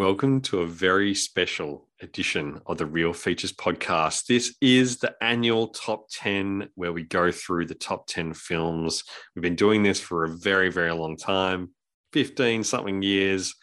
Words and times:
Welcome 0.00 0.40
to 0.44 0.60
a 0.60 0.66
very 0.66 1.14
special 1.14 1.86
edition 2.00 2.62
of 2.64 2.78
the 2.78 2.86
Real 2.86 3.12
Features 3.12 3.52
podcast. 3.52 4.24
This 4.24 4.56
is 4.62 4.96
the 4.96 5.14
annual 5.22 5.68
top 5.68 6.06
10 6.10 6.70
where 6.74 6.94
we 6.94 7.02
go 7.02 7.30
through 7.30 7.66
the 7.66 7.74
top 7.74 8.06
10 8.06 8.32
films. 8.32 9.04
We've 9.34 9.42
been 9.42 9.56
doing 9.56 9.82
this 9.82 10.00
for 10.00 10.24
a 10.24 10.30
very, 10.30 10.70
very 10.70 10.90
long 10.92 11.18
time 11.18 11.74
15 12.14 12.64
something 12.64 13.02
years. 13.02 13.54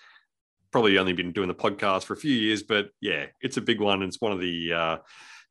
Probably 0.72 1.00
only 1.00 1.14
been 1.14 1.32
doing 1.32 1.48
the 1.48 1.56
podcast 1.56 2.04
for 2.04 2.14
a 2.14 2.18
few 2.18 2.36
years, 2.36 2.62
but 2.62 2.90
yeah, 3.02 3.26
it's 3.42 3.58
a 3.58 3.62
big 3.62 3.82
one. 3.82 4.04
It's 4.04 4.22
one 4.22 4.32
of 4.32 4.40
the, 4.40 4.74
uh, 4.74 4.98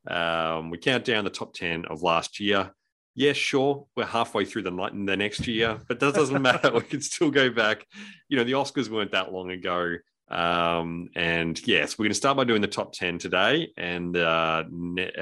um, 0.09 0.71
we 0.71 0.79
count 0.79 1.05
down 1.05 1.25
the 1.25 1.31
top 1.31 1.53
10 1.53 1.87
of 1.87 2.05
last 2.05 2.39
year. 2.39 2.71
Yeah, 3.17 3.33
sure, 3.33 3.89
we're 3.97 4.07
halfway 4.07 4.45
through 4.45 4.63
the 4.63 4.71
night 4.71 4.93
in 4.93 5.05
the 5.05 5.17
next 5.17 5.49
year, 5.49 5.81
but 5.89 5.99
that 5.99 6.15
doesn't 6.15 6.43
matter. 6.43 6.73
We 6.73 6.83
can 6.83 7.01
still 7.01 7.33
go 7.33 7.51
back. 7.51 7.85
You 8.29 8.37
know, 8.37 8.45
the 8.45 8.53
Oscars 8.53 8.89
weren't 8.89 9.11
that 9.11 9.33
long 9.33 9.51
ago. 9.51 9.97
Um, 10.29 11.09
and 11.15 11.61
yes, 11.69 11.99
we're 11.99 12.05
going 12.05 12.11
to 12.11 12.17
start 12.17 12.37
by 12.37 12.45
doing 12.45 12.61
the 12.61 12.67
top 12.67 12.93
10 12.93 13.19
today. 13.19 13.69
And 13.77 14.17
uh, 14.17 14.65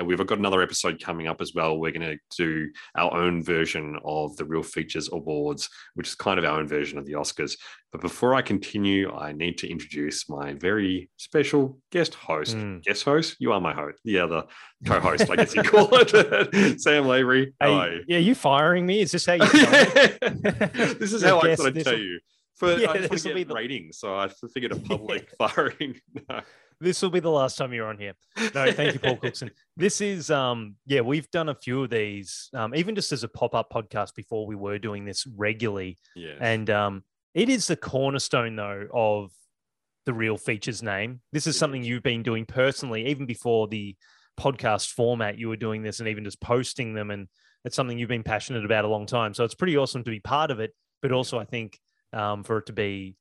we've 0.03 0.25
got 0.27 0.39
another 0.39 0.63
episode 0.63 1.03
coming 1.03 1.27
up 1.27 1.41
as 1.41 1.53
well. 1.55 1.79
We're 1.79 1.93
going 1.93 2.17
to 2.17 2.19
do 2.37 2.71
our 2.97 3.13
own 3.15 3.43
version 3.43 3.99
of 4.05 4.37
the 4.37 4.45
Real 4.47 4.63
Features 4.63 5.11
Awards, 5.13 5.69
which 5.95 6.09
is 6.09 6.15
kind 6.15 6.39
of 6.39 6.45
our 6.45 6.59
own 6.59 6.67
version 6.69 6.99
of 6.99 7.05
the 7.05 7.13
Oscars. 7.13 7.57
But 7.93 8.01
before 8.01 8.35
I 8.35 8.43
continue, 8.43 9.13
I 9.15 9.33
need 9.33 9.59
to 9.59 9.71
introduce 9.71 10.29
my 10.29 10.55
very 10.55 11.11
special 11.17 11.79
guest 11.93 12.15
host. 12.15 12.57
Mm. 12.57 12.83
Guest 12.83 13.05
host? 13.05 13.37
You 13.39 13.53
are 13.53 13.61
my 13.61 13.73
host, 13.73 13.99
the 14.05 14.19
other 14.19 14.45
co 14.87 14.99
host, 15.01 15.31
I 15.31 15.37
guess 15.37 15.55
you 15.55 15.63
call 15.63 15.89
it. 15.93 16.81
Sam 16.81 17.07
Lavery. 17.07 17.53
Hey, 17.61 17.67
How 17.73 17.73
are 17.75 17.93
you? 17.93 18.05
yeah, 18.09 18.19
you 18.19 18.35
firing 18.35 18.85
me? 18.85 19.01
Is 19.03 19.13
this 19.13 19.27
how 19.27 19.35
you? 19.35 19.47
this 20.99 21.13
is 21.13 21.23
how 21.23 21.39
I 21.41 21.49
guess 21.49 21.59
thought 21.59 21.69
I'd 21.69 21.75
this 21.75 21.85
tell 21.85 21.93
will- 21.93 22.01
you. 22.01 22.21
For 22.57 22.73
Yeah, 22.79 22.91
I 22.93 22.99
this 23.07 23.25
will 23.25 23.35
be 23.35 23.45
the- 23.45 23.55
ratings, 23.55 23.99
so 23.99 24.17
I 24.17 24.29
figured 24.53 24.73
a 24.73 24.77
public 24.77 25.31
firing. 25.39 26.01
No. 26.29 26.41
this 26.81 27.01
will 27.03 27.11
be 27.11 27.21
the 27.21 27.31
last 27.31 27.57
time 27.57 27.73
you're 27.73 27.87
on 27.87 27.99
here. 27.99 28.15
No, 28.55 28.71
thank 28.73 28.95
you, 28.95 29.01
Paul 29.01 29.17
Cookson. 29.17 29.51
This 29.77 30.01
is 30.01 30.31
um 30.31 30.77
yeah, 30.87 31.01
we've 31.03 31.31
done 31.31 31.49
a 31.49 31.55
few 31.55 31.85
of 31.85 31.91
these, 31.91 32.51
um, 32.55 32.75
even 32.75 32.95
just 32.95 33.13
as 33.13 33.23
a 33.23 33.29
pop-up 33.29 33.71
podcast 33.73 34.15
before 34.15 34.47
we 34.47 34.57
were 34.57 34.79
doing 34.79 35.05
this 35.05 35.27
regularly. 35.27 35.99
Yeah. 36.17 36.35
And 36.41 36.69
um 36.71 37.05
it 37.35 37.49
is 37.49 37.67
the 37.67 37.77
cornerstone 37.77 38.57
though 38.57 38.87
of 38.93 39.31
the 40.07 40.13
real 40.13 40.37
features 40.37 40.83
name. 40.83 41.21
This 41.33 41.47
is 41.47 41.57
something 41.59 41.83
you've 41.83 42.03
been 42.03 42.23
doing 42.23 42.45
personally, 42.45 43.07
even 43.07 43.25
before 43.27 43.69
the 43.69 43.97
podcast 44.39 44.91
format, 44.93 45.39
you 45.39 45.49
were 45.49 45.57
doing 45.57 45.83
this 45.83 46.01
and 46.01 46.09
even 46.09 46.25
just 46.25 46.41
posting 46.41 46.93
them. 46.95 47.11
And 47.11 47.29
it's 47.65 47.75
something 47.77 47.99
you've 47.99 48.09
been 48.09 48.23
passionate 48.25 48.65
about 48.65 48.85
a 48.85 48.89
long 48.89 49.07
time. 49.07 49.33
So 49.33 49.45
it's 49.45 49.55
pretty 49.55 49.77
awesome 49.77 50.05
to 50.05 50.11
be 50.11 50.21
part 50.21 50.51
of 50.51 50.61
it, 50.61 50.75
but 51.01 51.13
also 51.13 51.39
I 51.39 51.45
think 51.45 51.79
um, 52.15 52.45
for 52.45 52.59
it 52.59 52.67
to 52.67 52.73
be, 52.73 53.17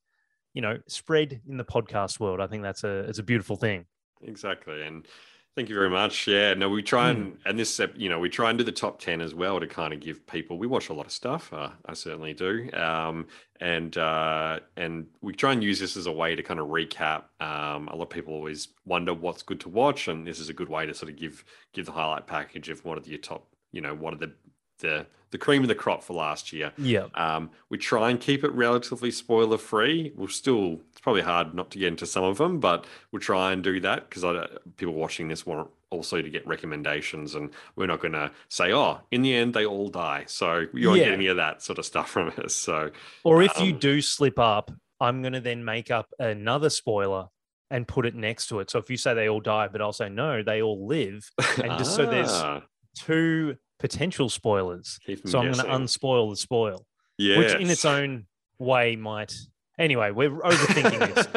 you 0.53 0.61
know, 0.61 0.77
spread 0.87 1.41
in 1.47 1.57
the 1.57 1.65
podcast 1.65 2.19
world. 2.19 2.39
I 2.39 2.47
think 2.47 2.63
that's 2.63 2.83
a 2.83 2.99
it's 2.99 3.19
a 3.19 3.23
beautiful 3.23 3.55
thing. 3.55 3.85
exactly. 4.21 4.81
And 4.83 5.07
thank 5.55 5.69
you 5.69 5.75
very 5.75 5.89
much. 5.89 6.27
Yeah. 6.27 6.53
No, 6.53 6.69
we 6.69 6.81
try 6.81 7.09
and 7.09 7.37
and 7.45 7.57
this 7.57 7.79
you 7.95 8.09
know 8.09 8.19
we 8.19 8.29
try 8.29 8.49
and 8.49 8.57
do 8.57 8.63
the 8.63 8.71
top 8.71 8.99
ten 8.99 9.21
as 9.21 9.33
well 9.35 9.59
to 9.59 9.67
kind 9.67 9.93
of 9.93 9.99
give 9.99 10.25
people. 10.27 10.57
We 10.57 10.67
watch 10.67 10.89
a 10.89 10.93
lot 10.93 11.05
of 11.05 11.11
stuff. 11.11 11.51
Uh, 11.53 11.69
I 11.85 11.93
certainly 11.93 12.33
do. 12.33 12.69
Um, 12.73 13.27
and 13.59 13.97
uh, 13.97 14.59
and 14.77 15.07
we 15.21 15.33
try 15.33 15.53
and 15.53 15.63
use 15.63 15.79
this 15.79 15.97
as 15.97 16.05
a 16.05 16.11
way 16.11 16.35
to 16.35 16.43
kind 16.43 16.59
of 16.59 16.67
recap. 16.67 17.23
Um, 17.39 17.87
a 17.87 17.95
lot 17.95 18.03
of 18.03 18.09
people 18.09 18.33
always 18.33 18.69
wonder 18.85 19.13
what's 19.13 19.43
good 19.43 19.59
to 19.61 19.69
watch, 19.69 20.07
and 20.07 20.25
this 20.25 20.39
is 20.39 20.49
a 20.49 20.53
good 20.53 20.69
way 20.69 20.85
to 20.85 20.93
sort 20.93 21.11
of 21.11 21.17
give 21.17 21.43
give 21.73 21.85
the 21.85 21.91
highlight 21.91 22.27
package 22.27 22.69
of 22.69 22.83
what 22.85 22.97
are 22.97 23.01
the 23.01 23.17
top. 23.17 23.47
You 23.71 23.81
know, 23.81 23.95
what 23.95 24.13
are 24.13 24.17
the 24.17 24.33
the 24.79 25.05
the 25.33 25.37
cream 25.37 25.63
of 25.63 25.67
the 25.67 25.75
crop 25.75 26.01
for 26.03 26.13
last 26.13 26.53
year. 26.53 26.71
Yeah. 26.77 27.07
Um, 27.15 27.49
we 27.69 27.77
try 27.77 28.09
and 28.11 28.19
keep 28.21 28.43
it 28.45 28.51
relatively 28.53 29.11
spoiler 29.11 29.57
free. 29.57 30.13
We'll 30.15 30.27
still, 30.29 30.79
it's 30.91 31.01
probably 31.01 31.23
hard 31.23 31.53
not 31.53 31.71
to 31.71 31.79
get 31.79 31.87
into 31.89 32.05
some 32.05 32.23
of 32.23 32.37
them, 32.37 32.59
but 32.61 32.85
we'll 33.11 33.19
try 33.19 33.51
and 33.51 33.61
do 33.63 33.79
that 33.81 34.07
because 34.09 34.23
I 34.23 34.45
people 34.77 34.93
watching 34.93 35.27
this 35.27 35.45
want 35.45 35.69
also 35.89 36.21
to 36.21 36.29
get 36.29 36.45
recommendations. 36.47 37.33
And 37.35 37.49
we're 37.75 37.87
not 37.87 37.99
going 37.99 38.13
to 38.13 38.31
say, 38.47 38.71
oh, 38.71 38.99
in 39.11 39.21
the 39.23 39.33
end, 39.35 39.53
they 39.55 39.65
all 39.65 39.89
die. 39.89 40.23
So 40.27 40.65
you 40.73 40.87
won't 40.87 40.99
Yeah. 40.99 41.05
get 41.05 41.13
any 41.13 41.27
of 41.27 41.37
that 41.37 41.61
sort 41.63 41.79
of 41.79 41.85
stuff 41.85 42.09
from 42.09 42.31
us. 42.37 42.53
So, 42.55 42.91
Or 43.23 43.41
if 43.43 43.59
you 43.59 43.73
Um, 43.73 43.79
do 43.79 44.01
slip 44.01 44.37
up, 44.39 44.71
I'm 45.01 45.21
going 45.21 45.33
to 45.33 45.41
then 45.41 45.65
make 45.65 45.89
up 45.91 46.07
another 46.19 46.69
spoiler 46.69 47.27
and 47.71 47.87
put 47.87 48.05
it 48.05 48.13
next 48.13 48.47
to 48.49 48.59
it. 48.59 48.69
So 48.69 48.77
if 48.77 48.89
you 48.91 48.97
say 48.97 49.15
they 49.15 49.27
all 49.27 49.39
die, 49.39 49.67
but 49.67 49.81
I'll 49.81 49.93
say 49.93 50.09
no, 50.09 50.43
they 50.43 50.61
all 50.61 50.85
live. 50.87 51.27
And 51.57 51.75
just 51.79 51.95
so 51.95 52.05
there's 52.05 52.29
Ah, 52.31 52.61
two 52.95 53.57
potential 53.83 54.29
spoilers. 54.29 54.97
So 55.25 55.39
I'm 55.39 55.51
going 55.51 55.55
to 55.55 55.63
unspoil 55.63 56.29
the 56.29 56.37
spoil, 56.37 56.85
yes. 57.17 57.37
which 57.37 57.53
in 57.61 57.69
its 57.69 57.83
own 57.83 58.27
way 58.57 58.95
might. 58.95 59.35
Anyway, 59.77 60.11
we're 60.11 60.29
overthinking 60.29 61.13
this. 61.13 61.27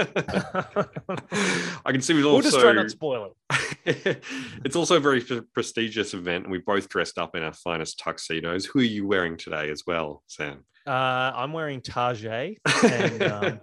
I 1.85 1.91
can 1.91 2.01
see 2.03 2.15
we've 2.15 2.25
we'll 2.25 2.37
also 2.37 2.51
just 2.51 2.61
try 2.61 2.73
not 2.73 2.85
to 2.85 2.91
spoil 2.91 3.35
it. 3.51 4.23
it's 4.65 4.77
also 4.77 4.99
a 4.99 5.01
very 5.01 5.25
prestigious 5.55 6.15
event, 6.15 6.45
and 6.45 6.53
we 6.53 6.59
both 6.59 6.89
dressed 6.89 7.19
up 7.19 7.35
in 7.35 7.43
our 7.43 7.53
finest 7.53 7.99
tuxedos. 7.99 8.65
Who 8.67 8.79
are 8.79 8.83
you 8.83 9.09
wearing 9.09 9.37
today 9.37 9.69
as 9.71 9.83
well, 9.85 10.23
Sam? 10.29 10.65
Uh, 10.87 11.33
I'm 11.35 11.53
wearing 11.53 11.81
Tarjay. 11.81 12.59
And 12.85 13.23
um, 13.25 13.59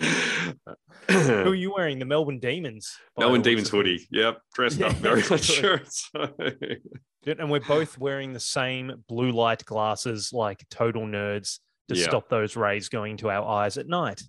who 0.00 1.50
are 1.50 1.54
you 1.54 1.72
wearing? 1.74 1.98
The 1.98 2.04
Melbourne 2.04 2.38
Demons. 2.38 2.90
Melbourne 3.18 3.42
Demons 3.42 3.68
hoodie. 3.68 4.06
Yep, 4.10 4.38
dressed 4.54 4.82
up 4.82 4.92
very 4.96 5.22
much 5.28 5.44
sure. 5.44 5.80
So, 5.90 6.28
And 7.38 7.50
we're 7.50 7.60
both 7.60 7.98
wearing 7.98 8.32
the 8.32 8.40
same 8.40 9.04
blue 9.08 9.30
light 9.30 9.64
glasses, 9.64 10.30
like 10.32 10.64
total 10.70 11.02
nerds, 11.02 11.58
to 11.88 11.96
Yeah. 11.96 12.04
stop 12.04 12.28
those 12.30 12.56
rays 12.56 12.88
going 12.88 13.18
to 13.18 13.30
our 13.30 13.44
eyes 13.46 13.76
at 13.76 13.86
night. 13.86 14.22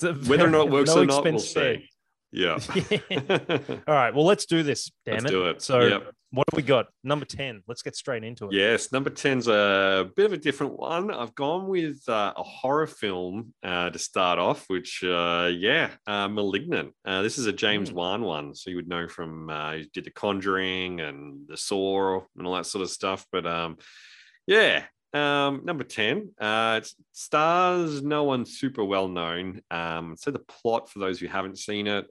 Whether 0.00 0.46
or 0.46 0.50
not 0.50 0.66
it 0.66 0.70
works 0.70 0.94
no 0.94 1.02
or 1.02 1.06
not, 1.06 1.24
we'll 1.24 1.38
see. 1.40 1.88
Yeah. 2.32 2.58
All 3.88 3.94
right. 3.94 4.14
Well, 4.14 4.24
let's 4.26 4.46
do 4.46 4.62
this. 4.62 4.90
Damn 5.06 5.14
Let's 5.14 5.24
it. 5.26 5.30
do 5.30 5.46
it. 5.48 5.62
So, 5.62 5.80
Yep. 5.80 6.10
what 6.30 6.46
have 6.50 6.56
we 6.56 6.62
got? 6.62 6.86
Number 7.02 7.24
10. 7.24 7.62
Let's 7.66 7.80
get 7.82 7.96
straight 7.96 8.22
into 8.22 8.46
it. 8.46 8.52
Yes, 8.52 8.92
number 8.92 9.08
10's 9.10 9.48
a 9.48 10.10
bit 10.14 10.26
of 10.26 10.32
a 10.34 10.36
different 10.36 10.78
one. 10.78 11.10
I've 11.10 11.34
gone 11.34 11.68
with 11.68 12.06
uh, 12.08 12.34
a 12.36 12.42
horror 12.42 12.86
film 12.86 13.54
uh, 13.62 13.88
to 13.90 13.98
start 13.98 14.38
off, 14.38 14.64
which, 14.68 15.02
uh, 15.02 15.50
yeah, 15.52 15.90
uh, 16.06 16.28
Malignant. 16.28 16.92
Uh, 17.04 17.22
this 17.22 17.38
is 17.38 17.46
a 17.46 17.52
James 17.52 17.90
Mm. 17.90 17.94
Wan 17.94 18.22
one. 18.22 18.54
So 18.54 18.68
you 18.70 18.76
would 18.76 18.88
know 18.88 19.08
from, 19.08 19.48
uh, 19.48 19.72
he 19.72 19.90
did 19.94 20.04
The 20.04 20.10
Conjuring 20.10 21.00
and 21.00 21.48
The 21.48 21.56
Saw 21.56 22.20
and 22.36 22.46
all 22.46 22.54
that 22.56 22.66
sort 22.66 22.82
of 22.82 22.90
stuff. 22.90 23.24
But 23.32 23.46
um, 23.46 23.78
yeah, 24.46 24.84
um, 25.14 25.62
number 25.64 25.84
10. 25.84 26.30
Uh, 26.40 26.80
stars 27.12 28.02
no 28.02 28.24
one 28.24 28.44
super 28.44 28.84
well 28.84 29.08
known. 29.08 29.62
Um, 29.70 30.16
so 30.18 30.30
the 30.30 30.40
plot, 30.40 30.90
for 30.90 30.98
those 30.98 31.18
who 31.18 31.26
haven't 31.26 31.58
seen 31.58 31.86
it, 31.86 32.06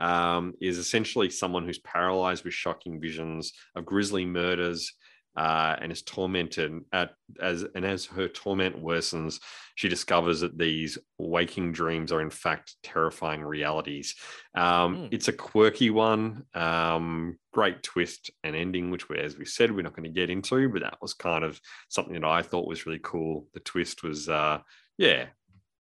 um, 0.00 0.54
is 0.60 0.78
essentially 0.78 1.30
someone 1.30 1.64
who's 1.64 1.80
paralyzed 1.80 2.44
with 2.44 2.54
shocking 2.54 3.00
visions 3.00 3.52
of 3.74 3.84
grisly 3.84 4.24
murders 4.24 4.92
uh, 5.38 5.76
and 5.80 5.92
is 5.92 6.02
tormented 6.02 6.72
at, 6.92 7.10
as 7.40 7.64
and 7.76 7.84
as 7.84 8.04
her 8.06 8.26
torment 8.28 8.74
worsens, 8.82 9.40
she 9.76 9.88
discovers 9.88 10.40
that 10.40 10.58
these 10.58 10.98
waking 11.18 11.70
dreams 11.80 12.10
are 12.12 12.20
in 12.20 12.30
fact 12.30 12.74
terrifying 12.82 13.42
realities. 13.42 14.16
Um, 14.54 14.96
Hmm. 14.96 15.06
It's 15.14 15.28
a 15.28 15.32
quirky 15.32 15.90
one, 15.90 16.24
um, 16.54 17.38
great 17.52 17.82
twist 17.82 18.30
and 18.42 18.56
ending, 18.56 18.90
which 18.90 19.08
we, 19.08 19.18
as 19.18 19.38
we 19.38 19.44
said, 19.44 19.70
we're 19.70 19.82
not 19.88 19.94
going 19.96 20.10
to 20.12 20.20
get 20.20 20.30
into, 20.30 20.68
but 20.68 20.82
that 20.82 20.98
was 21.00 21.14
kind 21.14 21.44
of 21.44 21.60
something 21.88 22.14
that 22.14 22.24
I 22.24 22.42
thought 22.42 22.66
was 22.72 22.84
really 22.86 23.00
cool. 23.02 23.46
The 23.54 23.60
twist 23.60 24.02
was, 24.02 24.28
uh, 24.28 24.58
yeah, 24.96 25.22
a 25.22 25.28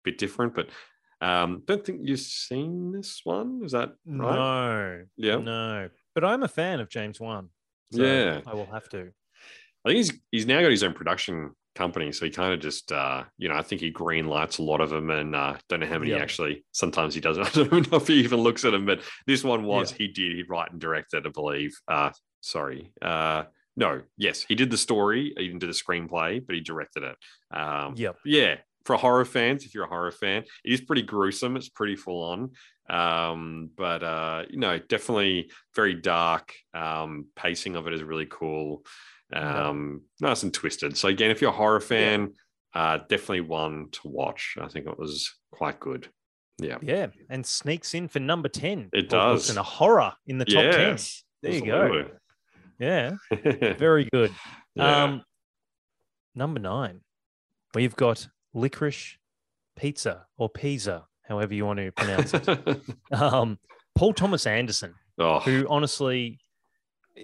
bit 0.05 0.19
different, 0.19 0.55
but 0.55 0.69
um, 1.23 1.63
don't 1.67 1.83
think 1.85 2.01
you've 2.03 2.21
seen 2.21 2.93
this 2.93 3.23
one. 3.25 3.63
Is 3.65 3.73
that 3.73 3.91
right? 4.07 4.37
No. 4.37 5.05
Yeah. 5.17 5.37
No. 5.37 5.89
But 6.15 6.25
I'm 6.25 6.43
a 6.43 6.49
fan 6.49 6.81
of 6.81 6.91
James 6.91 7.19
Wan. 7.21 7.49
so 7.93 8.03
Yeah. 8.03 8.41
I 8.47 8.55
will 8.55 8.67
have 8.77 8.89
to. 8.91 9.13
I 9.87 9.91
think 9.91 9.97
he's 9.99 10.13
he's 10.33 10.47
now 10.47 10.61
got 10.61 10.71
his 10.71 10.83
own 10.83 10.95
production 10.95 11.53
company, 11.77 12.11
so 12.11 12.25
he 12.25 12.31
kind 12.31 12.53
of 12.53 12.61
just 12.61 12.91
uh, 12.91 13.25
you 13.39 13.49
know 13.49 13.55
I 13.55 13.63
think 13.63 13.81
he 13.81 13.91
green 13.91 14.27
lights 14.27 14.59
a 14.59 14.63
lot 14.63 14.81
of 14.81 14.91
them, 14.91 15.11
and 15.11 15.35
uh, 15.37 15.57
don't 15.69 15.81
know 15.81 15.87
how 15.87 15.99
many 15.99 16.11
Yeah. 16.11 16.19
actually. 16.19 16.65
Sometimes 16.73 17.15
he 17.15 17.21
doesn't. 17.21 17.43
I 17.47 17.51
don't 17.51 17.67
even 17.67 17.91
know 17.91 17.99
if 17.99 18.09
he 18.09 18.15
even 18.15 18.41
looks 18.41 18.65
at 18.65 18.73
them, 18.73 18.85
but 18.85 19.01
this 19.27 19.45
one 19.45 19.65
was 19.65 19.93
Yeah. 19.93 19.99
he 19.99 20.09
did 20.09 20.37
he 20.37 20.43
write 20.49 20.73
and 20.73 20.81
directed, 20.81 21.25
it 21.25 21.29
I 21.29 21.31
believe. 21.31 21.79
Uh, 21.87 22.11
sorry, 22.41 22.93
uh, 23.01 23.45
no, 23.77 24.03
yes, 24.17 24.43
he 24.43 24.55
did 24.55 24.71
the 24.71 24.77
story, 24.77 25.33
he 25.37 25.47
didn't 25.47 25.61
do 25.61 25.67
the 25.67 25.73
screenplay, 25.73 26.45
but 26.45 26.55
he 26.57 26.61
directed 26.63 27.03
it. 27.05 27.17
Um, 27.57 27.95
Yep. 27.97 28.17
yeah, 28.25 28.57
for 28.85 28.97
horror 28.97 29.25
fans, 29.25 29.65
if 29.65 29.75
you're 29.75 29.85
a 29.85 29.89
horror 29.89 30.11
fan, 30.13 30.45
it 30.65 30.73
is 30.73 30.81
pretty 30.81 31.03
gruesome. 31.03 31.57
It's 31.57 31.69
pretty 31.69 31.95
full 31.97 32.23
on. 32.23 32.53
Um, 32.89 33.71
but 33.77 34.03
uh, 34.03 34.45
you 34.49 34.59
know, 34.59 34.79
definitely 34.79 35.51
very 35.75 35.95
dark. 35.95 36.55
Um, 36.73 37.27
pacing 37.37 37.77
of 37.77 37.87
it 37.87 37.93
is 37.95 38.03
really 38.03 38.27
cool. 38.31 38.85
Um, 39.33 40.03
nice 40.21 40.43
and 40.43 40.55
twisted. 40.55 40.97
So 40.97 41.09
again, 41.09 41.31
if 41.31 41.41
you're 41.41 41.51
a 41.51 41.55
horror 41.55 41.81
fan, 41.81 42.35
uh, 42.75 42.99
definitely 43.09 43.41
one 43.41 43.89
to 43.93 44.01
watch. 44.05 44.57
I 44.61 44.69
think 44.69 44.87
it 44.87 44.99
was 44.99 45.33
quite 45.51 45.81
good. 45.81 46.09
Yeah. 46.59 46.79
Yeah, 46.81 47.09
and 47.29 47.45
sneaks 47.45 47.95
in 47.95 48.09
for 48.09 48.21
number 48.21 48.49
ten. 48.49 48.89
It 48.93 49.09
does. 49.09 49.49
Wilson, 49.49 49.59
a 49.59 49.63
horror 49.63 50.13
in 50.27 50.39
the 50.39 50.45
top 50.45 50.63
ten. 50.63 50.91
Yes. 50.91 51.25
There 51.43 51.53
you 51.53 51.67
go. 51.67 52.07
Yeah, 52.79 53.17
very 53.79 54.09
good. 54.13 54.33
Yeah. 54.75 55.05
Um, 55.05 55.23
number 56.35 56.61
nine, 56.61 57.01
we've 57.75 57.97
got 57.97 58.29
licorice 58.55 59.17
pizza 59.77 60.27
or 60.37 60.49
pizza, 60.49 61.07
however 61.23 61.55
you 61.55 61.65
want 61.65 61.79
to 61.79 61.93
pronounce 61.93 62.35
it. 62.35 62.83
um, 63.13 63.59
Paul 63.95 64.13
Thomas 64.13 64.47
Anderson, 64.47 64.95
oh, 65.19 65.41
who 65.41 65.67
honestly, 65.69 66.39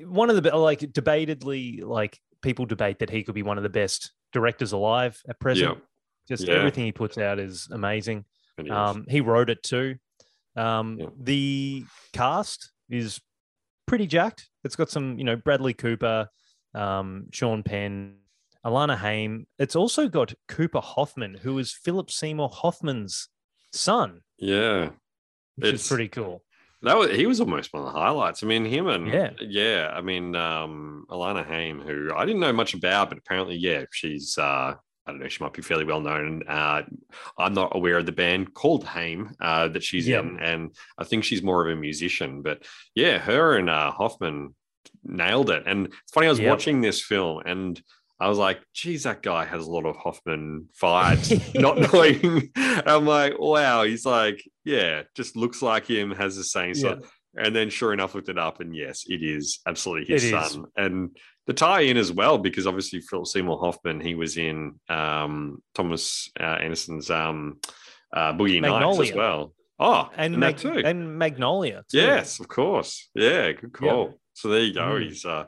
one 0.05 0.31
of 0.31 0.43
the 0.43 0.57
like 0.57 0.81
debatedly 0.81 1.83
like 1.83 2.19
people 2.43 2.67
debate 2.67 2.99
that 3.01 3.11
he 3.11 3.23
could 3.23 3.35
be 3.35 3.43
one 3.43 3.57
of 3.57 3.63
the 3.63 3.69
best 3.71 4.13
directors 4.33 4.73
alive 4.73 5.21
at 5.29 5.39
present. 5.39 5.77
yeah. 5.79 5.85
Just 6.29 6.47
Yeah. 6.47 6.55
everything 6.55 6.85
he 6.85 6.93
puts 6.93 7.19
out 7.19 7.39
is 7.39 7.69
amazing. 7.71 8.25
is. 8.59 8.71
Um, 8.71 9.07
he 9.09 9.21
wrote 9.21 9.51
it 9.51 9.63
too. 9.63 9.97
Um, 10.57 10.99
Yeah. 10.99 11.07
The 11.19 11.85
cast 12.13 12.73
is 12.91 13.21
pretty 13.87 14.07
jacked. 14.07 14.49
It's 14.65 14.77
got 14.77 14.91
some, 14.91 15.19
you 15.19 15.25
know, 15.25 15.37
Bradley 15.37 15.75
Cooper, 15.75 16.29
um, 16.75 17.27
Sean 17.33 17.63
Penn, 17.63 18.19
Alana 18.65 18.97
Haim. 18.97 19.47
It's 19.59 19.75
also 19.77 20.09
got 20.09 20.35
Cooper 20.49 20.81
Hoffman, 20.81 21.35
who 21.43 21.59
is 21.59 21.73
Philip 21.73 22.11
Seymour 22.11 22.49
Hoffman's 22.51 23.29
son, 23.73 24.21
yeah. 24.39 24.91
which 25.57 25.69
It's- 25.69 25.83
is 25.83 25.89
pretty 25.89 26.09
cool. 26.09 26.45
That 26.83 26.97
was 26.99 27.11
he 27.11 27.27
was 27.27 27.41
almost 27.41 27.73
one 27.73 27.85
of 27.87 27.93
the 27.93 27.99
highlights. 27.99 28.43
I 28.43 28.47
mean, 28.47 28.65
him 28.65 28.89
and 28.89 29.07
Yeah. 29.07 29.31
yeah. 29.41 29.93
I 29.95 30.01
mean, 30.01 30.35
um, 30.35 31.07
Alana 31.11 31.47
Haim, 31.47 31.81
who 31.81 32.11
I 32.15 32.25
didn't 32.25 32.41
know 32.41 32.53
much 32.53 32.75
about, 32.75 33.09
but 33.09 33.19
apparently, 33.19 33.57
yeah, 33.57 33.85
she's 33.93 34.37
uh, 34.39 34.75
I 35.07 35.11
don't 35.11 35.21
know, 35.21 35.29
she 35.29 35.43
might 35.43 35.53
be 35.53 35.63
fairly 35.63 35.85
well 35.85 36.01
known. 36.01 36.43
Uh, 36.49 36.83
I'm 37.39 37.55
not 37.55 37.75
aware 37.77 37.99
of 37.99 38.07
the 38.07 38.13
band 38.13 38.55
called 38.55 38.85
Haim 38.85 39.35
uh, 39.41 39.69
that 39.69 39.83
she's 39.83 40.07
Yeah. 40.09 40.21
in, 40.21 40.39
and 40.41 40.75
I 40.99 41.05
think 41.05 41.25
she's 41.25 41.43
more 41.43 41.67
of 41.67 41.73
a 41.77 41.81
musician. 41.81 42.43
But 42.43 42.63
yeah, 42.95 43.19
her 43.19 43.57
and 43.57 43.69
uh, 43.71 43.91
Hoffman 43.93 44.55
nailed 45.05 45.51
it. 45.51 45.65
And 45.67 45.87
it's 45.87 46.13
funny, 46.13 46.27
I 46.27 46.31
was 46.31 46.41
Yep. 46.41 46.51
watching 46.51 46.81
this 46.81 47.03
film 47.03 47.43
and. 47.47 47.81
I 48.23 48.29
was 48.29 48.39
like, 48.39 48.61
geez, 48.73 49.03
that 49.03 49.23
guy 49.23 49.45
has 49.45 49.67
a 49.67 49.71
lot 49.71 49.85
of 49.87 49.97
Hoffman 49.97 50.69
vibes, 50.81 51.55
not 51.61 51.77
knowing. 51.93 52.51
I'm 52.57 53.05
like, 53.07 53.39
wow, 53.39 53.83
he's 53.83 54.07
like, 54.07 54.43
yeah, 54.65 55.03
just 55.17 55.37
looks 55.37 55.61
like 55.63 55.87
him, 55.87 56.11
has 56.13 56.37
the 56.37 56.45
same 56.45 56.75
sort 56.75 57.01
Yeah. 57.01 57.45
and 57.47 57.57
then 57.57 57.69
sure 57.71 57.93
enough, 57.93 58.15
looked 58.15 58.29
it 58.29 58.39
up, 58.39 58.61
and 58.61 58.75
yes, 58.77 59.05
it 59.09 59.23
is 59.23 59.61
absolutely 59.67 60.13
his 60.15 60.25
It 60.25 60.35
is. 60.35 60.51
son. 60.53 60.65
And 60.77 61.17
the 61.49 61.53
tie-in 61.53 61.97
as 61.97 62.13
well, 62.13 62.39
because 62.39 62.67
obviously 62.69 63.01
Philip 63.01 63.27
Seymour 63.27 63.59
Hoffman, 63.59 64.01
he 64.01 64.15
was 64.15 64.37
in 64.37 64.79
um, 64.89 65.61
Thomas 65.75 66.31
uh, 66.39 66.45
Anderson's 66.45 67.11
um, 67.11 67.59
uh, 68.15 68.33
Boogie 68.35 68.61
Nights 68.61 69.01
as 69.11 69.13
well. 69.17 69.53
Oh, 69.81 70.09
And, 70.17 70.35
and, 70.35 70.41
Mag- 70.41 70.59
that 70.59 70.75
too. 70.75 70.83
and 70.87 71.19
Magnolia. 71.19 71.83
Too. 71.91 71.99
yes, 71.99 72.39
of 72.39 72.47
course. 72.47 73.11
Yeah, 73.17 73.51
good 73.51 73.73
call. 73.73 74.15
So 74.35 74.49
there 74.49 74.61
you 74.61 74.73
go. 74.73 74.83
Mm. 74.83 75.03
He's 75.09 75.25
uh, 75.25 75.47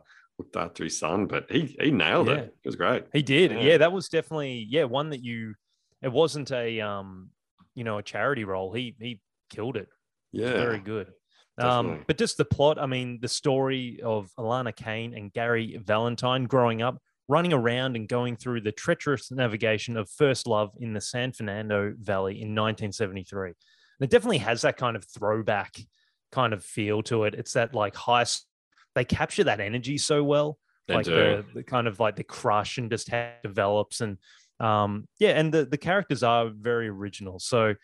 after 0.57 0.85
his 0.85 0.99
son, 0.99 1.27
but 1.27 1.51
he 1.51 1.77
he 1.81 1.91
nailed 1.91 2.29
Yeah. 2.29 2.35
it. 2.35 2.57
It 2.65 2.69
was 2.69 2.77
great. 2.77 3.05
He 3.13 3.23
did. 3.23 3.51
Yeah. 3.53 3.61
Yeah. 3.61 3.77
that 3.79 3.93
was 3.93 4.09
definitely 4.09 4.67
yeah, 4.69 4.85
one 4.85 5.11
that 5.11 5.23
you 5.23 5.55
it 6.03 6.13
wasn't 6.13 6.51
a 6.51 6.81
um, 6.81 7.31
you 7.75 7.85
know, 7.85 7.99
a 7.99 8.03
charity 8.03 8.45
role. 8.45 8.73
He 8.73 8.95
he 8.99 9.21
killed 9.51 9.77
it. 9.77 9.89
Yeah, 10.33 10.51
Very 10.53 10.81
good. 10.81 11.13
Um, 11.57 12.03
but 12.09 12.19
just 12.19 12.37
the 12.37 12.45
plot, 12.45 12.81
I 12.81 12.87
mean, 12.87 13.21
the 13.23 13.29
story 13.29 14.01
of 14.03 14.29
Alana 14.37 14.75
Kane 14.75 15.15
and 15.15 15.33
Gary 15.33 15.77
Valentine 15.85 16.45
growing 16.47 16.83
up, 16.83 16.99
running 17.29 17.53
around 17.53 17.95
and 17.95 18.09
going 18.09 18.35
through 18.35 18.63
the 18.63 18.73
treacherous 18.73 19.31
navigation 19.31 19.97
of 19.97 20.11
first 20.11 20.49
love 20.49 20.73
in 20.81 20.93
the 20.95 21.01
San 21.01 21.31
Fernando 21.31 21.95
Valley 21.97 22.35
in 22.43 22.49
1973. 22.57 23.51
And 23.51 23.55
it 24.01 24.11
definitely 24.11 24.39
has 24.39 24.63
that 24.63 24.77
kind 24.77 24.97
of 24.97 25.05
throwback 25.05 25.77
kind 26.33 26.53
of 26.53 26.65
feel 26.65 27.05
to 27.05 27.23
it. 27.23 27.35
It's 27.37 27.53
that 27.53 27.73
like 27.73 27.95
high, 27.95 28.25
they 28.94 29.05
capture 29.05 29.44
that 29.44 29.61
energy 29.61 29.99
so 29.99 30.23
well 30.25 30.58
They 30.88 30.94
like 30.94 31.06
the, 31.06 31.44
the 31.55 31.62
kind 31.62 31.87
of 31.87 32.00
like 32.00 32.17
the 32.17 32.25
crush 32.25 32.79
and 32.79 32.91
just 32.91 33.08
how 33.11 33.19
it 33.19 33.43
develops 33.43 34.00
and 34.00 34.19
um 34.61 35.08
yeah 35.19 35.31
and 35.31 35.52
the 35.52 35.64
the 35.64 35.79
characters 35.79 36.23
are 36.23 36.49
very 36.49 36.88
original. 36.88 37.38
So 37.38 37.75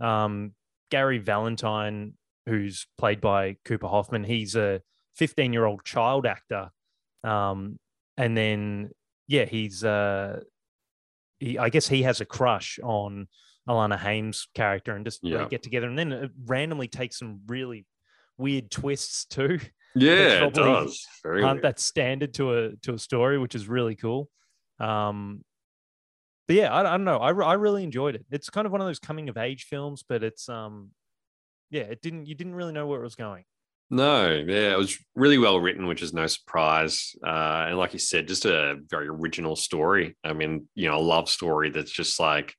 um 0.00 0.54
gary 0.90 1.18
valentine 1.18 2.14
who's 2.46 2.86
played 2.98 3.20
by 3.20 3.56
cooper 3.64 3.86
hoffman 3.86 4.24
he's 4.24 4.56
a 4.56 4.80
15 5.16 5.52
year 5.52 5.64
old 5.64 5.84
child 5.84 6.26
actor 6.26 6.70
um 7.22 7.78
and 8.16 8.36
then 8.36 8.90
yeah 9.28 9.44
he's 9.44 9.84
uh 9.84 10.40
he, 11.38 11.58
i 11.58 11.68
guess 11.68 11.86
he 11.86 12.02
has 12.02 12.20
a 12.20 12.24
crush 12.24 12.78
on 12.82 13.28
alana 13.68 13.96
haim's 13.98 14.48
character 14.54 14.96
and 14.96 15.04
just 15.04 15.22
they 15.22 15.28
Yeah. 15.30 15.46
get 15.48 15.62
together 15.62 15.86
and 15.86 15.98
then 15.98 16.12
it 16.12 16.30
randomly 16.46 16.88
takes 16.88 17.18
some 17.18 17.40
really 17.46 17.86
weird 18.38 18.70
twists 18.70 19.26
too 19.26 19.60
yeah, 19.94 20.46
it 20.46 20.54
does. 20.54 21.06
Very 21.22 21.42
aren't 21.42 21.56
weird. 21.56 21.64
that 21.64 21.80
standard 21.80 22.34
to 22.34 22.58
a 22.58 22.76
to 22.82 22.94
a 22.94 22.98
story, 22.98 23.38
which 23.38 23.54
is 23.54 23.68
really 23.68 23.96
cool. 23.96 24.28
Um, 24.78 25.44
but 26.46 26.56
yeah, 26.56 26.72
I, 26.72 26.80
I 26.80 26.96
don't 26.96 27.04
know. 27.04 27.18
I, 27.18 27.30
I 27.32 27.54
really 27.54 27.84
enjoyed 27.84 28.14
it. 28.16 28.24
It's 28.30 28.50
kind 28.50 28.66
of 28.66 28.72
one 28.72 28.80
of 28.80 28.86
those 28.86 28.98
coming 28.98 29.28
of 29.28 29.36
age 29.36 29.64
films, 29.64 30.04
but 30.08 30.22
it's 30.22 30.48
um, 30.48 30.90
yeah, 31.70 31.82
it 31.82 32.02
didn't 32.02 32.26
you 32.26 32.34
didn't 32.34 32.54
really 32.54 32.72
know 32.72 32.86
where 32.86 33.00
it 33.00 33.04
was 33.04 33.14
going. 33.14 33.44
No, 33.92 34.30
yeah, 34.30 34.72
it 34.72 34.78
was 34.78 34.96
really 35.16 35.38
well 35.38 35.58
written, 35.58 35.88
which 35.88 36.00
is 36.00 36.12
no 36.12 36.28
surprise. 36.28 37.16
Uh, 37.26 37.66
and 37.68 37.76
like 37.76 37.92
you 37.92 37.98
said, 37.98 38.28
just 38.28 38.44
a 38.44 38.76
very 38.88 39.08
original 39.08 39.56
story. 39.56 40.16
I 40.22 40.32
mean, 40.32 40.68
you 40.76 40.88
know, 40.88 40.96
a 40.96 41.00
love 41.00 41.28
story 41.28 41.70
that's 41.70 41.90
just 41.90 42.20
like 42.20 42.54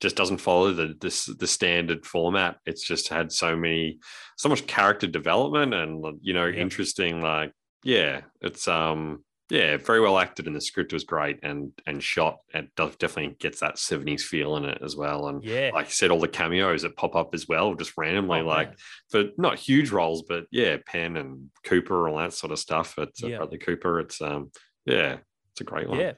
just 0.00 0.16
doesn't 0.16 0.38
follow 0.38 0.72
the 0.72 0.94
this 1.00 1.26
the 1.26 1.46
standard 1.46 2.04
format. 2.06 2.56
It's 2.66 2.86
just 2.86 3.08
had 3.08 3.30
so 3.32 3.54
many, 3.56 3.98
so 4.36 4.48
much 4.48 4.66
character 4.66 5.06
development 5.06 5.74
and 5.74 6.04
you 6.22 6.32
know, 6.34 6.46
Yep. 6.46 6.56
interesting. 6.56 7.20
Like, 7.20 7.52
yeah, 7.84 8.22
it's 8.40 8.66
um, 8.68 9.24
yeah, 9.50 9.76
very 9.78 10.00
well 10.00 10.16
acted, 10.18 10.46
and 10.46 10.54
the 10.54 10.60
script 10.60 10.92
was 10.92 11.04
great 11.04 11.40
and 11.42 11.72
and 11.86 12.02
shot. 12.02 12.38
and 12.54 12.68
definitely 12.76 13.36
gets 13.40 13.60
that 13.60 13.78
seventies 13.78 14.24
feel 14.24 14.56
in 14.56 14.64
it 14.64 14.78
as 14.82 14.96
well. 14.96 15.28
And 15.28 15.42
Yeah, 15.44 15.70
like 15.74 15.86
you 15.86 15.92
said, 15.92 16.10
all 16.10 16.20
the 16.20 16.28
cameos 16.28 16.82
that 16.82 16.96
pop 16.96 17.14
up 17.16 17.34
as 17.34 17.48
well, 17.48 17.74
just 17.74 17.92
randomly, 17.98 18.40
Oh, 18.40 18.46
like 18.46 18.68
man. 18.68 18.76
for 19.10 19.24
not 19.38 19.58
huge 19.58 19.90
roles, 19.90 20.22
but 20.22 20.44
yeah, 20.52 20.76
Penn 20.86 21.16
and 21.16 21.50
Cooper, 21.64 22.08
all 22.08 22.18
that 22.18 22.32
sort 22.32 22.52
of 22.52 22.58
stuff. 22.58 22.94
It's 22.98 23.22
uh, 23.24 23.26
Yeah. 23.26 23.36
Bradley 23.38 23.58
Cooper. 23.58 24.00
It's 24.00 24.20
um, 24.22 24.50
yeah, 24.86 25.18
it's 25.52 25.60
a 25.60 25.64
great 25.64 25.88
one. 25.88 25.98
yeah, 25.98 26.12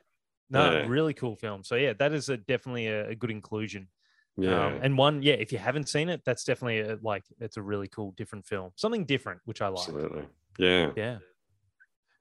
no, 0.52 0.70
Yeah. 0.72 0.86
really 0.86 1.14
cool 1.14 1.34
film. 1.36 1.64
So 1.64 1.74
yeah, 1.74 1.94
that 1.98 2.12
is 2.12 2.28
a 2.28 2.36
definitely 2.36 2.86
a, 2.86 3.08
a 3.08 3.14
good 3.14 3.30
inclusion. 3.30 3.88
yeah, 4.36 4.66
Um, 4.66 4.78
and 4.82 4.96
one, 4.96 5.22
yeah, 5.22 5.34
if 5.34 5.50
you 5.52 5.58
haven't 5.58 5.88
seen 5.88 6.08
it, 6.08 6.22
that's 6.24 6.44
definitely 6.44 6.80
a, 6.80 6.98
like 7.02 7.24
it's 7.40 7.56
a 7.56 7.62
really 7.62 7.88
cool 7.88 8.12
different 8.12 8.46
film, 8.46 8.70
something 8.76 9.04
different, 9.04 9.40
which 9.44 9.60
I 9.60 9.68
like. 9.68 9.78
absolutely. 9.88 10.24
Yeah. 10.58 10.90
Yeah, 10.96 11.18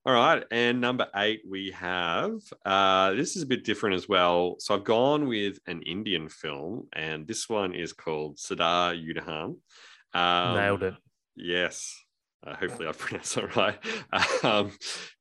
All 0.06 0.14
right, 0.14 0.44
and 0.52 0.82
number 0.82 1.08
eight 1.16 1.42
we 1.48 1.72
have. 1.72 2.32
Uh, 2.66 3.12
this 3.14 3.36
is 3.36 3.44
a 3.44 3.46
bit 3.46 3.64
different 3.64 3.96
as 3.96 4.10
well. 4.10 4.56
So 4.60 4.74
I've 4.76 4.84
gone 4.84 5.28
with 5.28 5.60
an 5.68 5.82
Indian 5.84 6.28
film, 6.30 6.88
and 6.94 7.28
this 7.28 7.48
one 7.50 7.76
is 7.76 7.94
called 7.94 8.40
Sardar 8.40 8.96
Udham. 8.96 9.58
Um, 10.14 10.56
nailed 10.56 10.84
it. 10.84 10.96
Yes. 11.36 11.94
Uh, 12.46 12.56
hopefully 12.56 12.88
I 12.88 12.92
pronounced 13.04 13.36
that 13.36 13.56
right. 13.56 13.78
Um, 14.44 14.72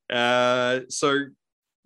uh, 0.09 0.81
so 0.89 1.09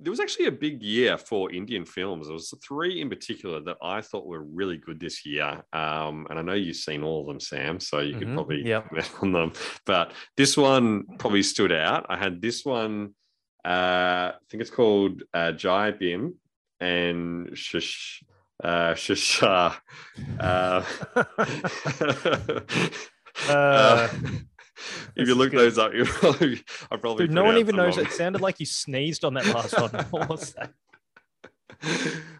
there 0.00 0.10
was 0.10 0.20
actually 0.20 0.46
a 0.46 0.52
big 0.52 0.82
year 0.82 1.16
for 1.16 1.52
Indian 1.52 1.84
films. 1.84 2.26
There 2.26 2.34
was 2.34 2.52
three 2.66 3.00
in 3.00 3.08
particular 3.08 3.60
that 3.60 3.76
I 3.82 4.00
thought 4.00 4.26
were 4.26 4.42
really 4.42 4.76
good 4.76 4.98
this 4.98 5.24
year. 5.24 5.62
Um, 5.72 6.26
and 6.28 6.38
I 6.38 6.42
know 6.42 6.54
you've 6.54 6.76
seen 6.76 7.02
all 7.04 7.20
of 7.22 7.26
them, 7.28 7.40
Sam, 7.40 7.78
so 7.80 8.00
you 8.00 8.18
could 8.18 8.28
Mhm. 8.28 8.34
probably 8.34 8.66
Yep. 8.66 8.88
comment 8.88 9.10
on 9.22 9.32
them. 9.32 9.52
But 9.86 10.12
this 10.36 10.56
one 10.56 11.04
probably 11.18 11.42
stood 11.42 11.72
out. 11.72 12.06
I 12.08 12.16
had 12.16 12.42
this 12.42 12.64
one, 12.64 13.14
uh, 13.64 14.32
I 14.34 14.38
think 14.50 14.60
it's 14.62 14.70
called 14.70 15.22
uh, 15.32 15.52
Jai 15.52 15.92
Bhim 15.92 16.34
and 16.80 17.56
Shish. 17.56 18.22
Uh, 18.62 18.94
Shisha. 18.94 19.76
Uh, 20.40 20.84
Uh, 23.48 24.08
if 25.16 25.28
you 25.28 25.34
look 25.34 25.50
good. 25.50 25.60
those 25.60 25.78
up, 25.78 25.92
you 25.94 26.04
probably, 26.06 26.62
I 26.90 26.96
probably 26.96 27.26
Dude, 27.26 27.34
no 27.34 27.44
one 27.44 27.58
even 27.58 27.76
knows. 27.76 27.96
wrong. 27.96 28.06
It 28.06 28.12
sounded 28.12 28.40
like 28.40 28.60
you 28.60 28.66
sneezed 28.66 29.24
on 29.24 29.34
that 29.34 29.46
last 29.46 29.78
one. 29.80 29.90
What 30.10 30.28
was 30.28 30.54
that? 30.54 30.72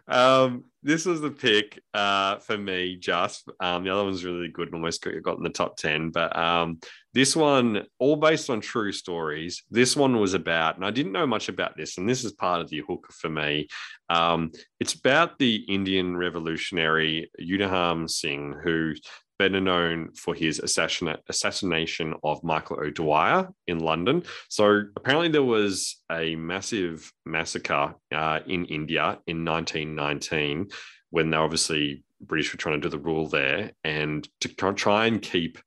um, 0.07 0.65
this 0.81 1.05
was 1.05 1.21
the 1.21 1.31
pick 1.31 1.81
uh, 1.93 2.37
for 2.37 2.57
me. 2.57 2.95
Just 2.95 3.49
um, 3.59 3.83
the 3.83 3.89
other 3.91 4.03
one's 4.03 4.23
really 4.23 4.47
good 4.47 4.67
and 4.67 4.75
almost 4.75 5.01
got, 5.01 5.21
got 5.23 5.37
in 5.37 5.43
the 5.43 5.49
top 5.49 5.77
ten. 5.77 6.09
But 6.09 6.35
um, 6.37 6.79
This 7.13 7.35
one, 7.35 7.85
all 7.99 8.15
based 8.15 8.49
on 8.49 8.61
true 8.61 8.91
stories. 8.91 9.63
This 9.69 9.95
one 9.95 10.19
was 10.19 10.33
about, 10.33 10.75
and 10.75 10.85
I 10.85 10.91
didn't 10.91 11.11
know 11.11 11.27
much 11.27 11.49
about 11.49 11.75
this, 11.77 11.97
and 11.97 12.07
this 12.07 12.23
is 12.23 12.33
part 12.33 12.61
of 12.61 12.69
the 12.69 12.81
hook 12.87 13.07
for 13.11 13.29
me. 13.29 13.67
Um, 14.09 14.51
it's 14.79 14.93
about 14.93 15.39
the 15.39 15.55
Indian 15.67 16.15
revolutionary 16.15 17.31
Udham 17.41 18.09
Singh, 18.09 18.55
who's 18.63 19.01
better 19.37 19.59
known 19.59 20.11
for 20.13 20.33
his 20.33 20.59
assassination 20.59 22.13
of 22.23 22.43
Michael 22.43 22.79
O'Dwyer 22.79 23.49
in 23.67 23.79
London. 23.79 24.23
So 24.49 24.83
apparently, 24.95 25.29
there 25.29 25.43
was 25.43 26.01
a 26.11 26.35
massive 26.35 27.11
massacre 27.25 27.95
uh, 28.13 28.39
in 28.47 28.65
India 28.65 29.19
in 29.27 29.45
1919 29.45 30.69
when 31.09 31.29
they 31.29 31.37
obviously 31.37 32.03
British 32.21 32.53
were 32.53 32.57
trying 32.57 32.81
to 32.81 32.89
do 32.89 32.89
the 32.89 33.03
rule 33.03 33.27
there, 33.27 33.71
and 33.83 34.27
to 34.41 34.49
try 34.73 35.05
and 35.05 35.21
keep 35.21 35.59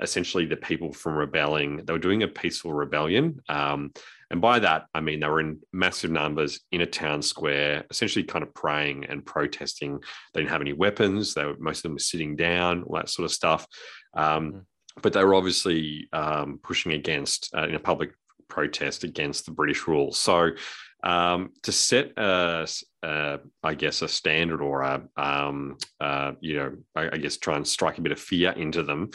essentially 0.00 0.46
the 0.46 0.56
people 0.56 0.92
from 0.92 1.14
rebelling. 1.14 1.84
They 1.84 1.92
were 1.92 1.98
doing 1.98 2.22
a 2.22 2.28
peaceful 2.28 2.72
rebellion. 2.72 3.40
Um, 3.48 3.92
and 4.30 4.40
by 4.40 4.58
that, 4.58 4.86
I 4.94 5.00
mean 5.00 5.20
they 5.20 5.28
were 5.28 5.40
in 5.40 5.60
massive 5.72 6.10
numbers 6.10 6.60
in 6.70 6.80
a 6.80 6.86
town 6.86 7.22
square, 7.22 7.84
essentially 7.90 8.24
kind 8.24 8.42
of 8.42 8.54
praying 8.54 9.06
and 9.06 9.24
protesting. 9.24 9.98
They 10.32 10.40
didn't 10.40 10.50
have 10.50 10.60
any 10.60 10.74
weapons. 10.74 11.34
They 11.34 11.44
were, 11.44 11.56
most 11.58 11.78
of 11.78 11.82
them 11.84 11.94
were 11.94 11.98
sitting 11.98 12.36
down, 12.36 12.82
all 12.82 12.96
that 12.96 13.08
sort 13.08 13.24
of 13.24 13.32
stuff. 13.32 13.66
Um, 14.14 14.52
mm. 14.52 14.64
But 15.00 15.12
they 15.12 15.24
were 15.24 15.34
obviously 15.34 16.08
um, 16.12 16.58
pushing 16.62 16.92
against, 16.92 17.54
uh, 17.56 17.68
in 17.68 17.76
a 17.76 17.80
public 17.80 18.10
protest 18.48 19.04
against 19.04 19.46
the 19.46 19.52
British 19.52 19.86
rule. 19.86 20.12
So 20.12 20.50
um, 21.04 21.50
to 21.62 21.72
set 21.72 22.12
a, 22.16 22.66
a, 23.02 23.38
I 23.62 23.74
guess, 23.74 24.02
a 24.02 24.08
standard 24.08 24.60
or 24.60 24.82
a, 24.82 25.02
um, 25.16 25.76
uh, 26.00 26.32
you 26.40 26.56
know, 26.56 26.76
I, 26.96 27.10
I, 27.12 27.16
guess 27.18 27.36
try 27.36 27.56
and 27.56 27.66
strike 27.66 27.98
a 27.98 28.00
bit 28.00 28.10
of 28.10 28.18
fear 28.18 28.50
into 28.50 28.82
them. 28.82 29.10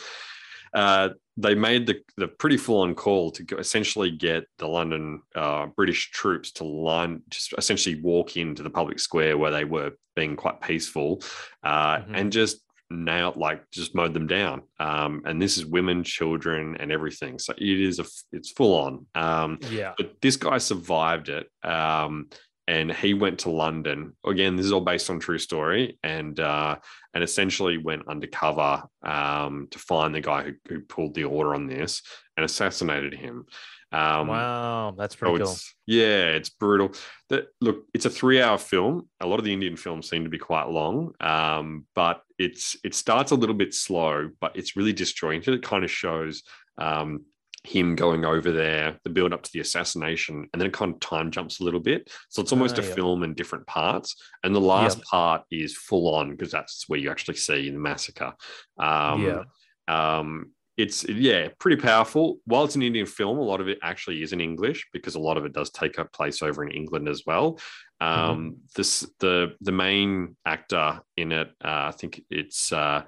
Uh, 0.74 1.10
they 1.36 1.56
made 1.56 1.88
the, 1.88 2.02
the 2.18 2.28
pretty 2.28 2.58
full-on 2.58 2.94
call 2.94 3.32
to 3.32 3.44
go, 3.44 3.58
essentially 3.58 4.12
get 4.12 4.46
the 4.60 4.68
London 4.68 5.22
uh, 5.36 5.66
British 5.68 6.12
troops 6.12 6.52
to 6.54 6.64
line, 6.64 7.24
just 7.30 7.54
essentially 7.58 8.00
walk 8.02 8.38
into 8.38 8.62
the 8.62 8.70
public 8.70 9.00
square 9.00 9.38
where 9.38 9.52
they 9.52 9.66
were 9.66 9.92
being 10.16 10.36
quite 10.36 10.62
peaceful, 10.62 11.22
uh, 11.64 11.98
mm-hmm. 11.98 12.16
and 12.16 12.32
just 12.32 12.60
nailed 12.92 13.38
like 13.38 13.64
just 13.72 13.96
mowed 13.96 14.14
them 14.14 14.28
down. 14.28 14.62
Um, 14.80 15.24
and 15.26 15.42
this 15.42 15.58
is 15.58 15.66
women 15.66 16.04
children 16.04 16.78
and 16.80 16.92
everything. 16.92 17.40
So 17.40 17.54
it 17.58 17.82
is 17.82 18.00
a 18.00 18.06
it's 18.32 18.52
full 18.52 18.76
on. 18.76 19.06
Um, 19.16 19.60
yeah. 19.72 19.94
but 19.98 20.22
this 20.22 20.36
guy 20.36 20.60
survived 20.60 21.30
it. 21.30 21.48
Um, 21.64 22.30
and 22.68 22.92
he 22.92 23.14
went 23.14 23.40
to 23.40 23.50
London. 23.50 24.16
Again, 24.26 24.56
this 24.56 24.66
is 24.66 24.72
all 24.72 24.82
based 24.82 25.10
on 25.10 25.20
true 25.20 25.38
story, 25.38 25.98
and 26.04 26.40
uh, 26.40 26.78
and 27.14 27.24
essentially 27.24 27.78
went 27.78 28.08
undercover 28.08 28.84
um, 29.04 29.68
to 29.72 29.80
find 29.80 30.16
the 30.16 30.22
guy 30.22 30.44
who, 30.44 30.54
who, 30.70 30.80
pulled 30.82 31.14
the 31.14 31.26
order 31.26 31.56
on 31.56 31.68
this 31.68 32.02
and 32.38 32.46
assassinated 32.46 33.14
him. 33.14 33.46
Um, 33.92 34.28
wow, 34.28 34.96
that's 34.98 35.16
pretty 35.16 35.36
so 35.36 35.44
cool. 35.44 35.54
It's, 35.54 35.76
yeah, 35.86 36.30
it's 36.30 36.50
brutal. 36.50 36.94
That 37.30 37.48
look, 37.62 37.86
it's 37.94 38.06
a 38.06 38.10
three-hour 38.10 38.58
film. 38.58 39.10
A 39.20 39.28
lot 39.28 39.40
of 39.40 39.46
the 39.46 39.54
Indian 39.54 39.76
films 39.76 40.10
seem 40.10 40.24
to 40.24 40.30
be 40.30 40.40
quite 40.40 40.70
long, 40.70 41.14
um, 41.20 41.86
but 41.94 42.22
it's 42.40 42.78
it 42.84 42.96
starts 42.96 43.32
a 43.32 43.36
little 43.36 43.56
bit 43.56 43.74
slow, 43.74 44.30
but 44.40 44.56
it's 44.56 44.76
really 44.76 44.94
disjointed. 44.94 45.54
It 45.54 45.64
kind 45.64 45.84
of 45.84 45.92
shows 45.92 46.44
um, 46.78 47.26
him 47.64 47.96
going 47.96 48.26
over 48.26 48.52
there, 48.52 49.00
the 49.04 49.10
build 49.10 49.34
up 49.34 49.44
to 49.44 49.50
the 49.54 49.60
assassination, 49.60 50.48
and 50.52 50.60
then 50.60 50.68
it 50.68 50.74
kind 50.74 50.94
of 50.94 51.00
time 51.00 51.32
jumps 51.32 51.60
a 51.60 51.64
little 51.64 51.80
bit. 51.80 52.12
So 52.30 52.42
it's 52.42 52.52
almost 52.52 52.78
a 52.78 52.84
yeah. 52.84 52.94
film 52.94 53.24
in 53.24 53.34
different 53.34 53.66
parts. 53.68 54.16
And 54.44 54.54
the 54.54 54.62
last 54.62 54.98
yeah. 54.98 55.04
part 55.10 55.44
is 55.50 55.76
full 55.76 56.14
on 56.14 56.32
because 56.32 56.52
that's 56.52 56.88
where 56.90 57.00
you 57.00 57.10
actually 57.10 57.38
see 57.38 57.70
the 57.70 57.78
massacre. 57.78 58.34
Um, 58.78 59.24
yeah. 59.24 59.44
Um, 59.88 60.52
it's 60.76 61.08
yeah, 61.08 61.50
pretty 61.60 61.82
powerful. 61.82 62.40
While 62.46 62.66
it's 62.66 62.76
an 62.76 62.82
Indian 62.82 63.06
film, 63.06 63.38
a 63.38 63.44
lot 63.44 63.62
of 63.62 63.68
it 63.68 63.78
actually 63.84 64.24
is 64.24 64.34
in 64.34 64.42
English 64.42 64.88
because 64.92 65.16
a 65.16 65.20
lot 65.20 65.38
of 65.38 65.46
it 65.46 65.54
does 65.54 65.70
take 65.70 66.00
up 66.00 66.12
place 66.12 66.42
over 66.42 66.66
in 66.66 66.72
England 66.72 67.08
as 67.08 67.24
well. 67.26 67.60
Um, 68.02 68.18
mm-hmm. 68.18 68.50
This 68.76 69.08
the 69.20 69.54
the 69.62 69.72
main 69.72 70.36
actor 70.46 71.00
in 71.16 71.32
it, 71.32 71.50
uh, 71.64 71.88
I 71.88 71.92
think 71.92 72.22
it's 72.30 72.74
uh, 72.74 73.04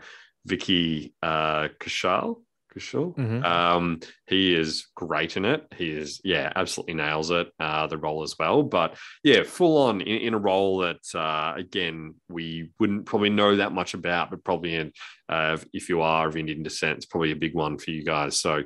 Vicky 0.45 1.15
uh, 1.23 1.69
Kaushal 1.79 2.44
for 2.75 2.81
sure. 2.81 3.13
Mm-hmm. 3.13 3.45
Um, 3.45 4.01
he 4.27 4.53
is 4.53 4.87
great 4.95 5.37
in 5.37 5.45
it. 5.45 5.65
He 5.77 5.91
is, 5.91 6.19
yeah, 6.25 6.51
absolutely 6.57 6.95
nails 6.95 7.31
it, 7.31 7.47
uh, 7.57 7.87
the 7.87 7.97
role 7.97 8.21
as 8.21 8.35
well. 8.37 8.63
But 8.63 8.97
yeah, 9.23 9.43
full 9.43 9.77
on 9.77 10.01
in, 10.01 10.17
in 10.17 10.33
a 10.33 10.37
role 10.37 10.79
that, 10.79 10.99
uh, 11.17 11.53
again, 11.55 12.15
we 12.27 12.71
wouldn't 12.77 13.05
probably 13.05 13.29
know 13.29 13.55
that 13.55 13.71
much 13.71 13.93
about, 13.93 14.29
but 14.29 14.43
probably 14.43 14.75
in, 14.75 14.91
uh, 15.29 15.55
if 15.71 15.87
you 15.87 16.01
are 16.01 16.27
of 16.27 16.35
Indian 16.35 16.63
descent, 16.63 16.97
it's 16.97 17.05
probably 17.05 17.31
a 17.31 17.37
big 17.37 17.55
one 17.55 17.77
for 17.77 17.91
you 17.91 18.03
guys. 18.03 18.41
So, 18.41 18.63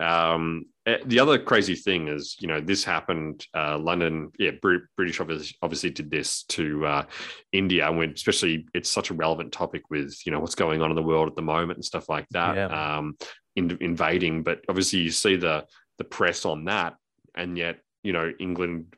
um, 0.00 0.64
eh, 0.86 0.98
the 1.04 1.20
other 1.20 1.38
crazy 1.38 1.74
thing 1.74 2.08
is, 2.08 2.36
you 2.40 2.48
know, 2.48 2.60
this 2.60 2.82
happened. 2.82 3.46
Uh, 3.54 3.78
London, 3.78 4.30
yeah, 4.38 4.52
British 4.60 5.20
obviously, 5.20 5.54
obviously 5.62 5.90
did 5.90 6.10
this 6.10 6.44
to 6.44 6.84
uh, 6.86 7.04
India, 7.52 7.86
and 7.86 7.98
when 7.98 8.10
especially 8.10 8.66
it's 8.74 8.90
such 8.90 9.10
a 9.10 9.14
relevant 9.14 9.52
topic 9.52 9.82
with 9.90 10.16
you 10.26 10.32
know 10.32 10.40
what's 10.40 10.54
going 10.54 10.82
on 10.82 10.90
in 10.90 10.96
the 10.96 11.02
world 11.02 11.28
at 11.28 11.36
the 11.36 11.42
moment 11.42 11.76
and 11.76 11.84
stuff 11.84 12.08
like 12.08 12.26
that. 12.30 12.56
Yeah. 12.56 12.96
Um, 12.96 13.16
in, 13.56 13.76
invading, 13.80 14.42
but 14.42 14.60
obviously 14.68 15.00
you 15.00 15.10
see 15.10 15.36
the 15.36 15.66
the 15.98 16.04
press 16.04 16.44
on 16.44 16.64
that, 16.64 16.96
and 17.36 17.56
yet 17.56 17.78
you 18.02 18.12
know 18.12 18.32
England 18.40 18.94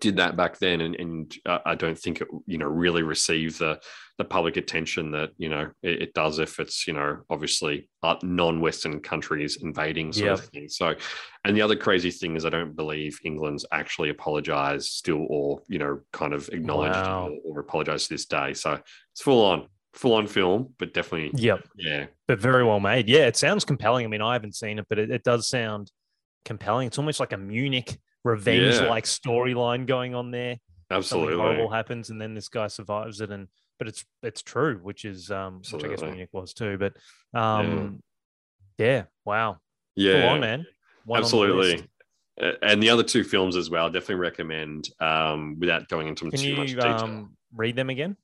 did 0.00 0.16
that 0.16 0.36
back 0.36 0.58
then, 0.58 0.80
and, 0.80 0.94
and 0.96 1.34
uh, 1.46 1.58
I 1.64 1.74
don't 1.74 1.98
think 1.98 2.20
it 2.20 2.28
you 2.46 2.58
know 2.58 2.66
really 2.66 3.02
received 3.02 3.58
the 3.58 3.80
the 4.18 4.24
public 4.24 4.56
attention 4.56 5.10
that 5.12 5.30
you 5.36 5.48
know 5.48 5.70
it, 5.82 6.02
it 6.02 6.14
does 6.14 6.38
if 6.38 6.58
it's 6.58 6.86
you 6.86 6.92
know 6.92 7.18
obviously 7.30 7.88
uh, 8.02 8.16
non-Western 8.22 9.00
countries 9.00 9.58
invading 9.62 10.12
sort 10.12 10.26
yep. 10.26 10.38
of 10.38 10.44
thing. 10.46 10.68
So, 10.68 10.94
and 11.44 11.56
the 11.56 11.62
other 11.62 11.76
crazy 11.76 12.10
thing 12.10 12.36
is 12.36 12.44
I 12.44 12.50
don't 12.50 12.76
believe 12.76 13.18
England's 13.24 13.64
actually 13.72 14.10
apologized 14.10 14.88
still, 14.88 15.26
or 15.28 15.62
you 15.68 15.78
know 15.78 16.00
kind 16.12 16.34
of 16.34 16.48
acknowledged 16.50 16.94
wow. 16.94 17.30
or, 17.44 17.56
or 17.56 17.60
apologized 17.60 18.08
to 18.08 18.14
this 18.14 18.26
day. 18.26 18.54
So 18.54 18.80
it's 19.12 19.22
full 19.22 19.44
on 19.44 19.68
full 19.96 20.14
on 20.14 20.26
film, 20.26 20.74
but 20.78 20.94
definitely. 20.94 21.32
Yep. 21.40 21.68
Yeah. 21.76 22.06
But 22.28 22.38
very 22.38 22.64
well 22.64 22.80
made. 22.80 23.08
Yeah. 23.08 23.26
It 23.26 23.36
sounds 23.36 23.64
compelling. 23.64 24.04
I 24.04 24.08
mean, 24.08 24.22
I 24.22 24.34
haven't 24.34 24.54
seen 24.54 24.78
it, 24.78 24.86
but 24.88 24.98
it, 24.98 25.10
it 25.10 25.24
does 25.24 25.48
sound 25.48 25.90
compelling. 26.44 26.86
It's 26.86 26.98
almost 26.98 27.20
like 27.20 27.32
a 27.32 27.38
Munich 27.38 27.98
revenge 28.24 28.80
like 28.80 29.04
yeah. 29.04 29.10
storyline 29.10 29.86
going 29.86 30.14
on 30.14 30.30
there. 30.30 30.58
Absolutely. 30.90 31.32
Something 31.32 31.44
horrible 31.44 31.70
happens 31.70 32.10
and 32.10 32.20
then 32.20 32.34
this 32.34 32.48
guy 32.48 32.68
survives 32.68 33.20
it. 33.20 33.30
And, 33.30 33.48
but 33.78 33.88
it's, 33.88 34.04
it's 34.22 34.42
true, 34.42 34.78
which 34.82 35.04
is, 35.04 35.30
um, 35.30 35.56
Absolutely. 35.60 35.88
which 35.88 35.98
I 35.98 36.02
guess 36.02 36.10
Munich 36.12 36.30
was 36.32 36.52
too. 36.52 36.78
But, 36.78 36.94
um, 37.38 38.00
yeah. 38.78 38.86
yeah 38.86 39.02
wow. 39.24 39.58
Yeah. 39.96 40.20
Full 40.20 40.30
on, 40.30 40.40
man. 40.40 40.66
One 41.04 41.20
Absolutely 41.20 41.88
and 42.38 42.82
the 42.82 42.90
other 42.90 43.02
two 43.02 43.24
films 43.24 43.56
as 43.56 43.70
well 43.70 43.88
definitely 43.88 44.16
recommend 44.16 44.90
um, 45.00 45.56
without 45.58 45.88
going 45.88 46.06
into 46.08 46.28
Can 46.28 46.38
too 46.38 46.48
you, 46.48 46.56
much 46.56 46.68
detail. 46.68 46.90
Um, 46.90 47.36
read 47.54 47.76
them 47.76 47.88
again 47.88 48.16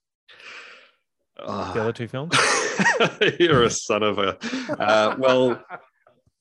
uh, 1.44 1.72
the 1.72 1.80
other 1.80 1.92
two 1.92 2.08
films? 2.08 2.36
You're 3.38 3.64
a 3.64 3.70
son 3.70 4.02
of 4.02 4.18
a. 4.18 4.38
Uh, 4.80 5.16
well, 5.18 5.50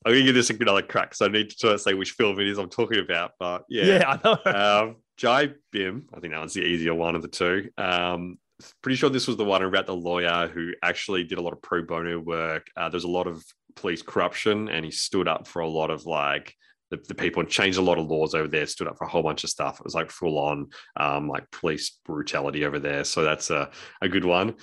I'm 0.04 0.12
gonna 0.12 0.22
give 0.22 0.34
this 0.34 0.50
another 0.50 0.82
crack, 0.82 1.14
so 1.14 1.26
I 1.26 1.28
need 1.28 1.50
to 1.50 1.78
say 1.78 1.94
which 1.94 2.12
film 2.12 2.40
it 2.40 2.48
is 2.48 2.58
I'm 2.58 2.68
talking 2.68 2.98
about. 2.98 3.32
But 3.38 3.64
yeah, 3.68 3.84
yeah, 3.84 4.08
I 4.08 4.20
know. 4.24 4.84
Um, 4.84 4.96
Jai 5.16 5.50
Bhim, 5.74 6.04
I 6.14 6.20
think 6.20 6.32
that 6.32 6.42
was 6.42 6.54
the 6.54 6.62
easier 6.62 6.94
one 6.94 7.14
of 7.14 7.22
the 7.22 7.28
two. 7.28 7.70
Um, 7.78 8.38
pretty 8.82 8.96
sure 8.96 9.10
this 9.10 9.26
was 9.26 9.36
the 9.36 9.44
one 9.44 9.62
about 9.62 9.86
the 9.86 9.94
lawyer 9.94 10.48
who 10.48 10.72
actually 10.82 11.24
did 11.24 11.38
a 11.38 11.42
lot 11.42 11.52
of 11.52 11.62
pro 11.62 11.82
bono 11.82 12.18
work. 12.18 12.66
Uh, 12.76 12.88
there's 12.88 13.04
a 13.04 13.08
lot 13.08 13.26
of 13.26 13.44
police 13.76 14.02
corruption, 14.02 14.68
and 14.68 14.84
he 14.84 14.90
stood 14.90 15.28
up 15.28 15.46
for 15.46 15.60
a 15.60 15.68
lot 15.68 15.90
of 15.90 16.06
like 16.06 16.54
the, 16.90 16.98
the, 17.08 17.14
people 17.14 17.40
and 17.40 17.48
changed 17.48 17.78
a 17.78 17.82
lot 17.82 17.98
of 17.98 18.06
laws 18.06 18.34
over 18.34 18.48
there, 18.48 18.66
stood 18.66 18.86
up 18.86 18.98
for 18.98 19.04
a 19.04 19.08
whole 19.08 19.22
bunch 19.22 19.44
of 19.44 19.50
stuff. 19.50 19.78
It 19.78 19.84
was 19.84 19.94
like 19.94 20.10
full 20.10 20.38
on 20.38 20.68
um, 20.96 21.28
like 21.28 21.50
police 21.50 21.98
brutality 22.04 22.64
over 22.64 22.78
there. 22.78 23.04
So 23.04 23.22
that's 23.22 23.50
a, 23.50 23.70
a 24.02 24.08
good 24.08 24.24
one. 24.24 24.54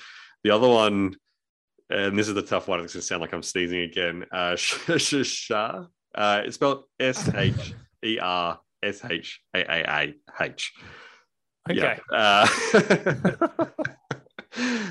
The 0.44 0.52
other 0.52 0.68
one, 0.68 1.16
and 1.90 2.18
this 2.18 2.28
is 2.28 2.34
the 2.34 2.42
tough 2.42 2.68
one. 2.68 2.80
It's 2.82 2.94
going 2.94 3.02
to 3.02 3.08
sound 3.08 3.22
like 3.22 3.34
I'm 3.34 3.44
sneezing 3.44 3.82
again. 3.82 4.26
Uh, 4.32 4.56
Shah. 4.56 5.86
Uh, 6.16 6.42
it's 6.46 6.56
spelled 6.56 6.86
S 7.00 7.30
H 7.34 7.74
E 8.04 8.20
R 8.20 8.60
S 8.82 9.04
H 9.06 9.42
A 9.54 9.60
A 9.60 9.84
A 9.88 10.14
H. 10.42 10.74
Okay. 11.70 12.00
Yeah. 12.12 12.46
Uh, 12.82 13.66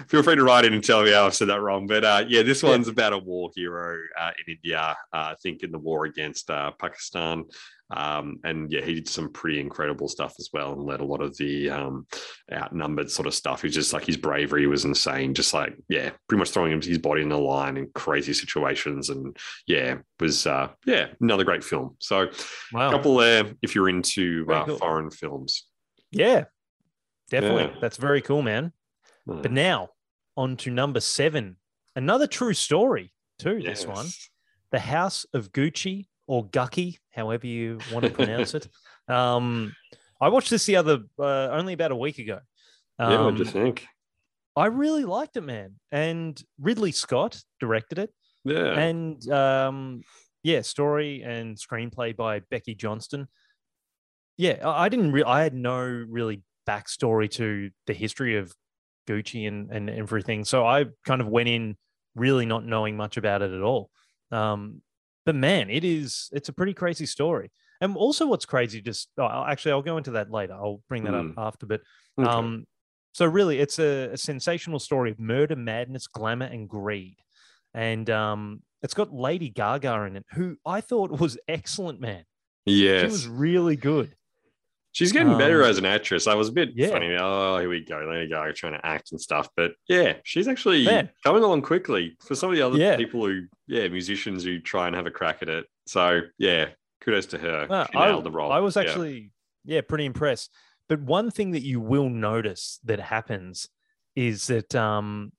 feel 0.08 0.22
free 0.22 0.36
to 0.36 0.44
write 0.44 0.64
in 0.64 0.72
and 0.72 0.84
tell 0.84 1.02
me 1.02 1.12
how 1.12 1.26
I 1.26 1.30
said 1.30 1.48
that 1.48 1.60
wrong. 1.60 1.86
But 1.86 2.04
uh, 2.04 2.24
yeah, 2.28 2.42
this 2.42 2.62
one's 2.62 2.88
about 2.88 3.12
a 3.12 3.18
war 3.18 3.50
hero 3.54 3.98
uh, 4.18 4.30
in 4.46 4.54
India, 4.54 4.96
uh, 5.12 5.16
I 5.16 5.34
think, 5.42 5.62
in 5.62 5.72
the 5.72 5.78
war 5.78 6.04
against 6.04 6.50
uh, 6.50 6.70
Pakistan. 6.72 7.44
Um, 7.90 8.40
and 8.44 8.70
yeah, 8.70 8.82
he 8.82 8.94
did 8.94 9.08
some 9.08 9.32
pretty 9.32 9.60
incredible 9.60 10.08
stuff 10.08 10.34
as 10.38 10.50
well 10.52 10.72
and 10.72 10.84
led 10.84 11.00
a 11.00 11.04
lot 11.04 11.22
of 11.22 11.36
the 11.38 11.70
um, 11.70 12.06
outnumbered 12.52 13.10
sort 13.10 13.26
of 13.26 13.34
stuff. 13.34 13.62
He's 13.62 13.74
just 13.74 13.92
like 13.92 14.04
his 14.04 14.16
bravery 14.16 14.66
was 14.66 14.84
insane, 14.84 15.32
just 15.34 15.54
like, 15.54 15.74
yeah, 15.88 16.10
pretty 16.28 16.38
much 16.38 16.50
throwing 16.50 16.80
his 16.80 16.98
body 16.98 17.22
in 17.22 17.30
the 17.30 17.38
line 17.38 17.76
in 17.78 17.90
crazy 17.94 18.34
situations. 18.34 19.08
And 19.08 19.36
yeah, 19.66 19.98
was, 20.20 20.46
uh, 20.46 20.68
yeah, 20.84 21.08
another 21.20 21.44
great 21.44 21.64
film. 21.64 21.96
So, 21.98 22.30
wow. 22.72 22.88
a 22.88 22.92
couple 22.92 23.16
there 23.16 23.52
if 23.62 23.74
you're 23.74 23.88
into 23.88 24.46
uh, 24.50 24.66
cool. 24.66 24.76
foreign 24.76 25.10
films. 25.10 25.66
Yeah, 26.10 26.44
definitely. 27.30 27.72
Yeah. 27.74 27.80
That's 27.80 27.96
very 27.96 28.20
cool, 28.20 28.42
man. 28.42 28.72
Hmm. 29.26 29.40
But 29.40 29.52
now 29.52 29.90
on 30.36 30.58
to 30.58 30.70
number 30.70 31.00
seven, 31.00 31.56
another 31.96 32.26
true 32.26 32.54
story 32.54 33.14
too. 33.38 33.58
Yes. 33.58 33.78
This 33.78 33.86
one, 33.86 34.06
The 34.72 34.78
House 34.80 35.24
of 35.32 35.52
Gucci 35.52 36.08
or 36.28 36.44
Gucky, 36.46 36.98
however 37.12 37.46
you 37.48 37.80
want 37.92 38.04
to 38.04 38.10
pronounce 38.12 38.54
it. 38.54 38.68
Um, 39.08 39.74
I 40.20 40.28
watched 40.28 40.50
this 40.50 40.66
the 40.66 40.76
other 40.76 40.98
uh, 41.18 41.48
only 41.48 41.72
about 41.72 41.92
a 41.92 41.96
week 41.96 42.18
ago. 42.18 42.40
Um, 42.98 43.10
yeah, 43.10 43.24
what 43.24 43.36
do 43.36 43.38
you 43.38 43.46
think? 43.46 43.86
I 44.54 44.66
really 44.66 45.06
liked 45.06 45.38
it, 45.38 45.40
man. 45.40 45.76
And 45.90 46.38
Ridley 46.60 46.92
Scott 46.92 47.40
directed 47.58 47.98
it, 47.98 48.10
Yeah. 48.44 48.78
and 48.78 49.26
um, 49.32 50.02
yeah, 50.42 50.60
story 50.60 51.22
and 51.22 51.56
screenplay 51.56 52.14
by 52.14 52.40
Becky 52.50 52.74
Johnston. 52.74 53.28
Yeah, 54.36 54.58
I 54.62 54.84
I 54.84 54.88
didn't. 54.90 55.12
Re- 55.12 55.24
I 55.24 55.42
had 55.42 55.54
no 55.54 55.80
really 55.80 56.42
backstory 56.68 57.30
to 57.30 57.70
the 57.86 57.94
history 57.94 58.36
of 58.36 58.52
Gucci 59.08 59.48
and 59.48 59.70
and 59.72 59.88
everything, 59.88 60.44
so 60.44 60.66
I 60.66 60.84
kind 61.06 61.22
of 61.22 61.28
went 61.28 61.48
in 61.48 61.78
really 62.14 62.44
not 62.44 62.66
knowing 62.66 62.94
much 62.94 63.16
about 63.16 63.40
it 63.40 63.52
at 63.52 63.62
all. 63.62 63.88
Um, 64.30 64.82
but 65.28 65.34
man, 65.34 65.68
it 65.68 65.84
is. 65.84 66.30
It's 66.32 66.48
a 66.48 66.54
pretty 66.54 66.72
crazy 66.72 67.04
story. 67.04 67.50
And 67.82 67.94
also, 67.98 68.26
what's 68.26 68.46
crazy? 68.46 68.80
Just 68.80 69.10
oh, 69.18 69.44
actually, 69.46 69.72
I'll 69.72 69.82
go 69.82 69.98
into 69.98 70.12
that 70.12 70.30
later. 70.30 70.54
I'll 70.54 70.80
bring 70.88 71.04
that 71.04 71.12
Mm. 71.12 71.32
up 71.32 71.38
after. 71.48 71.66
But 71.66 71.82
Okay. 72.18 72.26
um, 72.26 72.64
so 73.12 73.26
really, 73.26 73.58
it's 73.58 73.78
a, 73.78 74.08
a 74.12 74.16
sensational 74.16 74.78
story 74.78 75.10
of 75.10 75.18
murder, 75.20 75.54
madness, 75.54 76.06
glamour, 76.06 76.46
and 76.46 76.66
greed. 76.66 77.18
And 77.74 78.08
um, 78.08 78.62
it's 78.80 78.94
got 78.94 79.12
Lady 79.12 79.50
Gaga 79.50 80.04
in 80.04 80.16
it, 80.16 80.24
who 80.32 80.56
I 80.64 80.80
thought 80.80 81.10
was 81.20 81.36
excellent, 81.46 82.00
man. 82.00 82.24
yes. 82.64 83.02
She 83.02 83.06
was 83.08 83.28
really 83.28 83.76
good. 83.76 84.14
She's 84.98 85.12
getting 85.12 85.38
better 85.38 85.62
Um, 85.62 85.70
as 85.70 85.78
an 85.78 85.84
actress. 85.84 86.26
I 86.26 86.34
was 86.34 86.48
a 86.48 86.52
bit 86.52 86.70
yeah. 86.74 86.88
funny. 86.88 87.14
Oh, 87.16 87.56
here 87.60 87.68
we 87.68 87.84
go. 87.84 88.04
Lady 88.10 88.26
Gaga 88.26 88.52
trying 88.52 88.72
to 88.72 88.84
act 88.84 89.12
and 89.12 89.20
stuff. 89.20 89.48
But 89.56 89.74
yeah, 89.86 90.14
she's 90.24 90.48
actually 90.48 90.84
coming 91.22 91.44
along 91.44 91.62
quickly 91.62 92.16
for 92.26 92.34
some 92.34 92.50
of 92.50 92.56
the 92.56 92.62
other 92.62 92.76
Yeah. 92.76 92.96
people 92.96 93.24
who, 93.24 93.42
yeah, 93.68 93.86
musicians 93.86 94.42
who 94.42 94.58
try 94.58 94.88
and 94.88 94.96
have 94.96 95.06
a 95.06 95.12
crack 95.12 95.38
at 95.40 95.48
it. 95.48 95.66
So 95.86 96.22
yeah, 96.36 96.70
kudos 97.00 97.26
to 97.26 97.38
her. 97.38 97.68
Uh, 97.70 97.86
she 97.92 97.96
I, 97.96 98.20
the 98.20 98.30
role. 98.32 98.50
I 98.50 98.58
was 98.58 98.76
actually, 98.76 99.30
yeah. 99.64 99.82
pretty 99.82 100.04
impressed. 100.04 100.50
But 100.88 101.00
one 101.00 101.30
thing 101.30 101.52
that 101.52 101.62
you 101.62 101.78
will 101.80 102.08
notice 102.08 102.80
that 102.82 102.98
happens 102.98 103.68
is 104.16 104.48
that 104.48 104.74
um, 104.74 105.30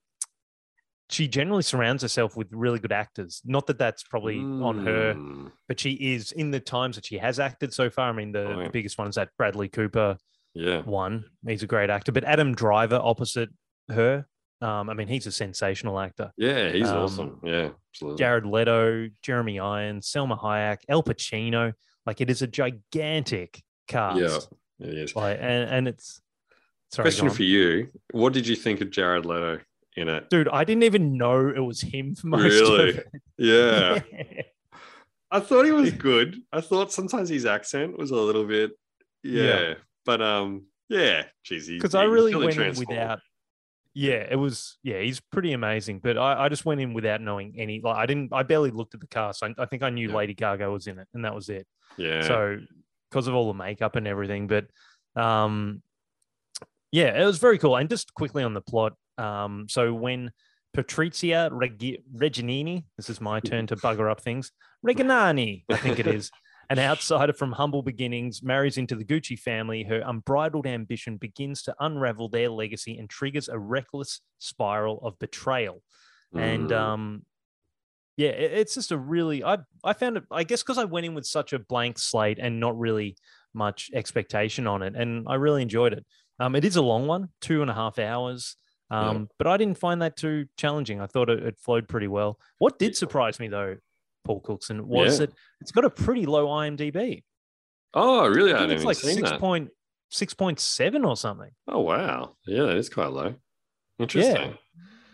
she 1.09 1.27
generally 1.27 1.63
surrounds 1.63 2.01
herself 2.03 2.37
with 2.37 2.47
really 2.51 2.79
good 2.79 2.91
actors. 2.91 3.41
Not 3.45 3.67
that 3.67 3.77
that's 3.79 4.03
probably 4.03 4.39
on 4.39 4.85
her, 4.85 5.15
Mm, 5.15 5.51
but 5.67 5.79
she 5.79 5.91
is 5.93 6.31
in 6.31 6.51
the 6.51 6.59
times 6.59 6.95
that 6.95 7.05
she 7.05 7.17
has 7.17 7.39
acted 7.39 7.73
so 7.73 7.89
far. 7.89 8.09
I 8.09 8.13
mean, 8.13 8.31
the, 8.31 8.45
Oh, 8.45 8.57
yeah. 8.59 8.63
the 8.65 8.69
biggest 8.69 8.97
one 8.97 9.07
is 9.07 9.15
that 9.15 9.29
Bradley 9.37 9.69
Cooper 9.69 10.17
Yeah. 10.53 10.81
one. 10.83 11.25
He's 11.47 11.63
a 11.63 11.67
great 11.67 11.89
actor, 11.89 12.11
but 12.11 12.23
Adam 12.23 12.53
Driver 12.53 12.99
opposite 13.01 13.49
her. 13.89 14.25
Um, 14.61 14.89
I 14.89 14.93
mean, 14.93 15.07
he's 15.07 15.25
a 15.25 15.31
sensational 15.31 15.99
actor. 15.99 16.31
Yeah, 16.37 16.69
he's 16.71 16.89
Um, 16.89 16.97
awesome. 16.97 17.39
Yeah, 17.43 17.69
absolutely. 17.93 18.19
Jared 18.19 18.45
Leto, 18.45 19.07
Jeremy 19.21 19.59
Irons, 19.59 20.11
Salma 20.11 20.37
Hayek, 20.39 20.79
Al 20.89 21.01
Pacino. 21.01 21.73
Like 22.05 22.19
it 22.21 22.29
is 22.29 22.41
a 22.41 22.47
gigantic 22.47 23.61
cast. 23.87 24.19
yeah, 24.79 24.87
it 24.87 24.93
is. 24.97 25.15
Like, 25.15 25.37
and, 25.39 25.69
and 25.69 25.87
it's 25.87 26.21
sorry, 26.91 27.05
Question 27.05 27.29
for 27.29 27.43
you: 27.43 27.87
What 28.11 28.33
did 28.33 28.47
you 28.47 28.55
think 28.55 28.81
of 28.81 28.89
Jared 28.91 29.25
Leto 29.25 29.59
in 29.99 30.09
it? 30.09 30.29
dude. 30.29 30.47
I 30.49 30.63
didn't 30.63 30.83
even 30.83 31.17
know 31.17 31.49
it 31.49 31.59
was 31.59 31.81
him 31.81 32.15
for 32.15 32.27
most 32.27 32.43
Really? 32.43 32.89
of 32.89 32.95
it. 32.97 33.07
Yeah, 33.37 33.99
I 35.31 35.39
thought 35.39 35.65
he 35.65 35.71
was 35.71 35.91
good. 35.91 36.37
I 36.51 36.61
thought 36.61 36.91
sometimes 36.91 37.29
his 37.29 37.45
accent 37.45 37.97
was 37.97 38.11
a 38.11 38.15
little 38.15 38.45
bit, 38.45 38.71
yeah, 39.23 39.43
Yeah. 39.43 39.73
but 40.05 40.21
um, 40.21 40.65
yeah, 40.89 41.23
geez, 41.43 41.67
he- 41.67 41.75
because 41.77 41.95
I 41.95 42.03
really 42.03 42.33
really 42.33 42.47
went 42.57 42.59
in 42.79 42.85
without. 42.87 43.19
Yeah, 43.95 44.25
it 44.29 44.35
was. 44.35 44.77
Yeah, 44.83 44.99
he's 45.01 45.19
pretty 45.19 45.51
amazing. 45.53 45.99
But 45.99 46.17
I, 46.17 46.45
I 46.45 46.49
just 46.49 46.63
went 46.63 46.79
in 46.79 46.93
without 46.93 47.21
knowing 47.21 47.55
any. 47.57 47.81
Like 47.83 47.97
I 47.97 48.05
didn't. 48.05 48.31
I 48.31 48.43
barely 48.43 48.69
looked 48.69 48.93
at 48.93 49.01
the 49.01 49.07
cast. 49.07 49.43
I, 49.43 49.53
I 49.57 49.65
think 49.65 49.81
I 49.83 49.89
knew 49.89 50.09
Yeah. 50.09 50.15
Lady 50.15 50.33
Gaga 50.35 50.69
was 50.69 50.85
in 50.87 50.99
it, 50.99 51.07
and 51.13 51.25
that 51.25 51.33
was 51.33 51.49
it. 51.49 51.65
Yeah, 51.97 52.21
So 52.21 52.59
because 53.09 53.27
of 53.27 53.33
all 53.33 53.47
the 53.47 53.57
makeup 53.57 53.95
and 53.95 54.07
everything, 54.07 54.45
but 54.47 54.67
um, 55.15 55.81
yeah, 56.91 57.19
it 57.19 57.25
was 57.25 57.39
very 57.39 57.57
cool. 57.57 57.75
And 57.75 57.89
just 57.89 58.13
quickly 58.13 58.43
on 58.43 58.53
the 58.53 58.61
plot. 58.61 58.93
Um, 59.19 59.67
so 59.69 59.93
when 59.93 60.31
Patrizia 60.75 61.49
Reg- 61.51 62.03
Reginini, 62.15 62.85
this 62.97 63.09
is 63.09 63.19
my 63.19 63.39
turn 63.39 63.67
to 63.67 63.75
bugger 63.75 64.09
up 64.09 64.21
things. 64.21 64.51
Reginani, 64.85 65.63
I 65.69 65.77
think 65.77 65.99
it 65.99 66.07
is. 66.07 66.31
An 66.69 66.77
outsider 66.89 67.33
from 67.33 67.51
humble 67.51 67.81
beginnings 67.81 68.43
marries 68.43 68.77
into 68.77 68.95
the 68.95 69.03
Gucci 69.03 69.37
family. 69.37 69.83
Her 69.83 70.01
unbridled 70.05 70.67
ambition 70.67 71.17
begins 71.17 71.63
to 71.63 71.75
unravel 71.79 72.29
their 72.29 72.49
legacy 72.49 72.97
and 72.97 73.09
triggers 73.09 73.49
a 73.49 73.57
reckless 73.57 74.21
spiral 74.37 74.99
of 75.03 75.17
betrayal. 75.19 75.81
And 76.35 76.69
Mm. 76.69 76.77
um, 76.79 77.25
yeah, 78.17 78.29
it- 78.29 78.51
it's 78.53 78.75
just 78.75 78.91
a 78.91 78.97
really 78.97 79.43
I 79.43 79.57
I 79.83 79.93
found 79.93 80.17
it. 80.17 80.23
I 80.29 80.43
guess 80.43 80.61
because 80.61 80.77
I 80.77 80.85
went 80.85 81.05
in 81.07 81.15
with 81.15 81.25
such 81.25 81.53
a 81.53 81.59
blank 81.59 81.97
slate 81.97 82.37
and 82.39 82.59
not 82.59 82.77
really 82.77 83.17
much 83.53 83.89
expectation 83.93 84.67
on 84.67 84.83
it, 84.83 84.93
and 84.95 85.25
I 85.27 85.35
really 85.35 85.63
enjoyed 85.63 85.93
it. 85.93 86.05
Um, 86.39 86.55
it 86.55 86.63
is 86.63 86.75
a 86.75 86.81
long 86.83 87.07
one, 87.07 87.29
two 87.41 87.61
and 87.63 87.71
a 87.71 87.73
half 87.73 87.97
hours. 87.97 88.55
Um, 88.91 89.29
but 89.37 89.45
I 89.47 89.57
didn't 89.57 89.77
find 89.77 90.01
that 90.01 90.17
too 90.17 90.47
challenging. 90.57 90.99
I 90.99 91.05
thought 91.07 91.29
it, 91.29 91.43
it 91.43 91.59
flowed 91.59 91.87
pretty 91.87 92.07
well. 92.07 92.39
What 92.57 92.79
did 92.79 92.95
surprise 92.95 93.39
me 93.39 93.47
though, 93.47 93.77
Paul 94.25 94.39
Cookson, 94.41 94.87
was 94.87 95.19
Yeah. 95.19 95.25
that 95.27 95.33
it's 95.61 95.71
got 95.71 95.85
a 95.85 95.89
pretty 95.89 96.25
low 96.25 96.47
IMDb. 96.47 97.23
oh, 97.93 98.27
really? 98.27 98.53
I 98.53 98.63
I 98.63 98.67
it's 98.67 98.83
like 98.83 98.97
six 98.97 99.31
point 99.33 99.69
six 100.09 100.33
point 100.33 100.59
seven 100.59 101.05
or 101.05 101.15
something. 101.15 101.51
Oh, 101.67 101.81
wow. 101.81 102.35
Yeah, 102.47 102.63
that 102.63 102.77
is 102.77 102.89
quite 102.89 103.11
low. 103.11 103.35
Interesting. 103.99 104.35
Yeah. 104.35 104.53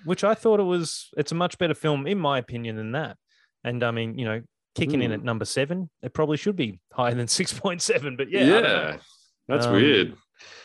which 0.05 0.23
I 0.23 0.35
thought 0.35 0.59
it 0.59 0.63
was. 0.63 1.09
It's 1.17 1.31
a 1.31 1.35
much 1.35 1.57
better 1.57 1.73
film, 1.73 2.05
in 2.07 2.19
my 2.19 2.37
opinion, 2.37 2.75
than 2.77 2.91
that. 2.93 3.17
And 3.63 3.83
I 3.83 3.91
mean, 3.91 4.17
you 4.19 4.23
know, 4.25 4.41
kicking 4.75 5.01
in 5.01 5.09
Hmm. 5.11 5.15
at 5.15 5.23
number 5.23 5.43
seven, 5.45 5.89
it 6.03 6.13
probably 6.13 6.37
should 6.37 6.55
be 6.55 6.79
higher 6.93 7.13
than 7.15 7.27
six 7.39 7.51
point 7.51 7.81
seven. 7.81 8.15
But 8.15 8.29
yeah, 8.29 8.41
I 8.41 8.45
don't 8.45 8.63
know. 8.63 8.69
yeah, 8.91 8.97
that's 9.47 9.65
Um, 9.65 9.73
weird. 9.73 10.15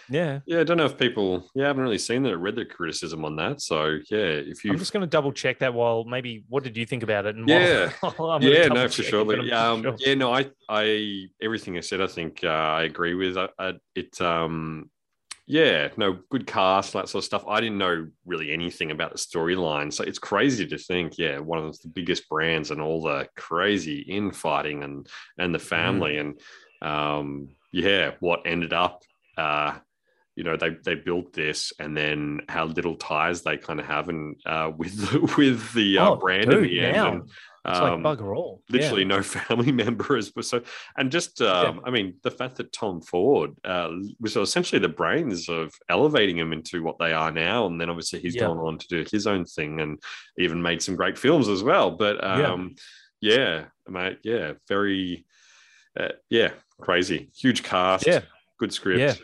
Yeah. 0.09 0.41
Yeah, 0.47 0.61
I 0.61 0.65
don't 0.65 0.77
know 0.77 0.87
if 0.87 0.99
people, 0.99 1.49
yeah, 1.55 1.65
I 1.65 1.67
haven't 1.69 1.83
really 1.83 1.99
seen 1.99 2.23
that, 2.25 2.33
or 2.33 2.39
read 2.39 2.57
the 2.57 2.65
criticism 2.65 3.25
on 3.25 3.37
that. 3.37 3.61
So 3.61 3.99
yeah, 4.11 4.19
if 4.19 4.65
you, 4.65 4.73
I'm 4.73 4.79
just 4.79 4.93
going 4.93 5.03
to 5.03 5.07
double 5.07 5.33
check 5.33 5.61
that. 5.61 5.75
While 5.75 6.05
maybe, 6.05 6.45
what 6.49 6.65
did 6.65 6.77
you 6.77 6.87
think 6.87 7.03
about 7.03 7.27
it? 7.27 7.37
And 7.37 7.49
Yeah. 7.49 7.93
while, 8.01 8.13
while 8.17 8.31
I'm 8.31 8.43
gonna 8.43 8.55
yeah, 8.55 8.69
no, 8.69 8.89
for 8.89 9.03
sure. 9.03 9.25
Like, 9.25 9.53
Um, 9.53 9.83
sure. 9.83 9.97
yeah, 9.99 10.15
no, 10.15 10.33
I, 10.33 10.51
I, 10.69 11.27
everything 11.41 11.77
I 11.77 11.81
said, 11.81 12.01
I 12.01 12.07
think 12.07 12.41
uh, 12.43 12.49
I 12.49 12.83
agree 12.85 13.15
with. 13.15 13.37
I, 13.37 13.49
I, 13.59 13.75
it, 13.95 14.21
um, 14.21 14.91
yeah, 15.47 15.89
no, 15.97 16.19
good 16.31 16.47
cast, 16.47 16.93
that 16.93 17.09
sort 17.09 17.23
of 17.23 17.27
stuff. 17.27 17.45
I 17.49 17.61
didn't 17.61 17.79
know 17.79 18.07
really 18.25 18.53
anything 18.53 18.93
about 18.93 19.11
the 19.11 19.19
storyline, 19.19 19.93
so 19.93 20.05
it's 20.05 20.19
crazy 20.19 20.65
to 20.69 20.79
think, 20.79 21.19
yeah, 21.19 21.41
one 21.41 21.59
of 21.59 21.81
the 21.81 21.89
biggest 21.89 22.29
brands 22.29 22.71
and 22.71 22.81
all 22.81 23.03
the 23.03 23.29
crazy 23.37 23.99
infighting 24.03 24.85
and 24.85 25.09
and 25.39 25.53
the 25.53 25.59
family 25.59 26.19
and 26.19 26.41
um, 26.83 27.49
yeah, 27.73 28.13
what 28.21 28.43
ended 28.47 28.73
up. 28.73 29.03
Uh, 29.41 29.79
you 30.37 30.45
know 30.45 30.57
they 30.57 30.71
they 30.87 30.95
built 30.95 31.33
this 31.33 31.73
and 31.83 31.95
then 31.97 32.41
how 32.49 32.65
little 32.65 32.95
ties 32.97 33.43
they 33.43 33.57
kind 33.57 33.81
of 33.81 33.87
have 33.87 34.09
and 34.09 34.37
uh, 34.47 34.71
with 34.81 34.95
the, 35.11 35.19
with 35.37 35.73
the 35.75 35.99
uh, 35.99 36.11
Oh, 36.11 36.17
brand 36.17 36.45
in 36.45 36.51
dude, 36.51 36.65
the 36.71 36.81
end 36.81 36.97
now 36.97 37.13
and, 37.13 37.23
it's 37.67 37.79
um, 37.79 38.03
like 38.03 38.19
bugger 38.19 38.35
all. 38.35 38.63
Yeah. 38.69 38.77
literally 38.79 39.05
no 39.05 39.23
family 39.39 39.71
members 39.73 40.31
but 40.31 40.45
so 40.47 40.63
and 40.97 41.11
just 41.13 41.43
um, 41.43 41.81
i 41.85 41.91
mean 41.91 42.15
the 42.23 42.31
fact 42.31 42.55
that 42.57 42.73
tom 42.73 43.03
ford 43.03 43.51
uh, 43.65 43.91
was 44.25 44.35
essentially 44.37 44.79
the 44.81 44.89
brains 45.03 45.49
of 45.49 45.75
elevating 45.91 46.39
him 46.39 46.53
into 46.55 46.83
what 46.83 46.99
they 46.99 47.13
are 47.13 47.33
now 47.33 47.67
and 47.67 47.79
then 47.79 47.91
obviously 47.91 48.19
he's 48.21 48.35
Yeah. 48.37 48.47
gone 48.47 48.59
on 48.59 48.79
to 48.79 48.89
do 48.89 49.05
his 49.13 49.27
own 49.27 49.45
thing 49.45 49.81
and 49.81 49.99
even 50.39 50.63
made 50.63 50.81
some 50.81 50.97
great 50.97 51.19
films 51.19 51.49
as 51.49 51.63
well 51.63 51.91
but 51.91 52.17
Yeah. 52.23 52.53
um 52.53 52.75
yeah, 53.21 53.67
mate 53.89 54.19
yeah 54.23 54.53
very 54.69 55.27
uh, 55.99 56.15
yeah 56.31 56.51
crazy 56.81 57.31
huge 57.37 57.63
cast 57.63 58.07
Yeah. 58.07 58.21
good 58.59 58.73
script 58.73 59.01
Yeah. 59.01 59.15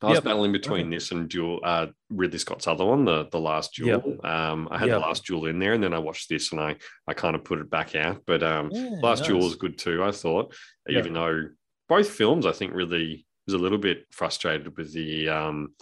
I 0.00 0.06
was 0.06 0.16
Yep. 0.16 0.24
battling 0.24 0.52
between 0.52 0.90
this 0.90 1.10
and 1.10 1.28
Duel, 1.28 1.60
uh, 1.64 1.88
Ridley 2.08 2.38
Scott's 2.38 2.66
other 2.68 2.84
one, 2.84 3.04
the 3.04 3.28
the 3.32 3.40
Last 3.40 3.78
Yep. 3.78 4.04
Duel. 4.04 4.20
Um, 4.24 4.68
I 4.70 4.78
had 4.78 4.88
Yep. 4.88 4.96
the 5.00 5.06
Last 5.06 5.26
Duel 5.26 5.46
in 5.46 5.58
there, 5.58 5.72
and 5.72 5.82
then 5.82 5.92
I 5.92 5.98
watched 5.98 6.28
this, 6.28 6.52
and 6.52 6.60
I 6.60 6.76
I 7.06 7.14
kind 7.14 7.34
of 7.34 7.42
put 7.44 7.58
it 7.58 7.68
back 7.68 7.94
out. 7.96 8.22
But 8.26 8.42
um, 8.42 8.70
Yeah, 8.72 8.90
Last 9.02 9.24
Duel 9.24 9.40
was 9.40 9.56
good 9.56 9.76
too. 9.78 10.04
I 10.04 10.12
thought, 10.12 10.54
Yeah. 10.88 11.00
even 11.00 11.14
though 11.14 11.48
both 11.88 12.08
films, 12.10 12.46
I 12.46 12.52
think, 12.52 12.74
really 12.74 13.26
was 13.46 13.54
a 13.54 13.58
little 13.58 13.78
bit 13.78 14.06
frustrated 14.10 14.76
with 14.76 14.92
the 14.92 15.28
um 15.28 15.74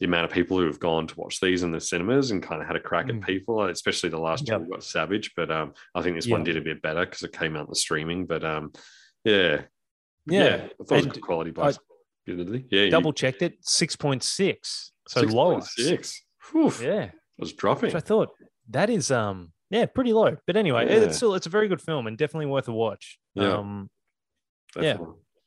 the 0.00 0.06
amount 0.06 0.24
of 0.24 0.32
people 0.32 0.58
who 0.58 0.66
have 0.66 0.80
gone 0.80 1.06
to 1.06 1.14
watch 1.16 1.38
these 1.40 1.62
in 1.62 1.70
the 1.70 1.80
cinemas 1.80 2.32
and 2.32 2.42
kind 2.42 2.60
of 2.60 2.66
had 2.66 2.74
a 2.76 2.80
crack 2.80 3.06
Mm. 3.06 3.20
at 3.22 3.26
people, 3.28 3.62
especially 3.64 4.10
the 4.10 4.18
Last 4.18 4.46
Yep. 4.48 4.58
Duel 4.62 4.70
got 4.72 4.82
savage. 4.84 5.32
But 5.36 5.52
um, 5.52 5.72
I 5.94 6.02
think 6.02 6.16
this 6.16 6.26
one 6.26 6.42
did 6.44 6.56
a 6.56 6.60
bit 6.60 6.82
better 6.82 7.04
because 7.06 7.22
it 7.22 7.32
came 7.32 7.54
out 7.54 7.66
in 7.66 7.70
the 7.70 7.76
streaming. 7.76 8.26
But 8.26 8.42
um, 8.44 8.72
yeah, 9.24 9.62
Yeah. 10.26 10.66
I 10.80 10.84
thought 10.84 10.98
it 10.98 11.04
was 11.06 11.14
good 11.14 11.22
quality. 11.22 11.52
Admittedly. 12.28 12.66
yeah, 12.70 12.88
double 12.88 13.12
checked 13.12 13.42
it, 13.42 13.54
six 13.60 13.96
point 13.96 14.22
six, 14.22 14.92
so 15.08 15.20
lower. 15.22 15.60
6.6. 15.60 16.14
Whew, 16.52 16.72
Yeah. 16.82 17.02
it 17.04 17.12
was 17.38 17.52
dropping. 17.52 17.88
Which 17.88 17.94
I 17.94 18.00
thought 18.00 18.30
that 18.70 18.88
is 18.90 19.10
um 19.10 19.52
yeah 19.70 19.86
pretty 19.86 20.12
low. 20.12 20.36
But 20.46 20.56
anyway, 20.56 20.86
Yeah. 20.86 21.04
it's 21.04 21.16
still 21.16 21.34
it's 21.34 21.46
a 21.46 21.50
very 21.50 21.68
good 21.68 21.82
film 21.82 22.06
and 22.06 22.16
definitely 22.16 22.46
worth 22.46 22.68
a 22.68 22.72
watch. 22.72 23.18
Yeah. 23.34 23.54
Um, 23.58 23.90
yeah. 24.80 24.98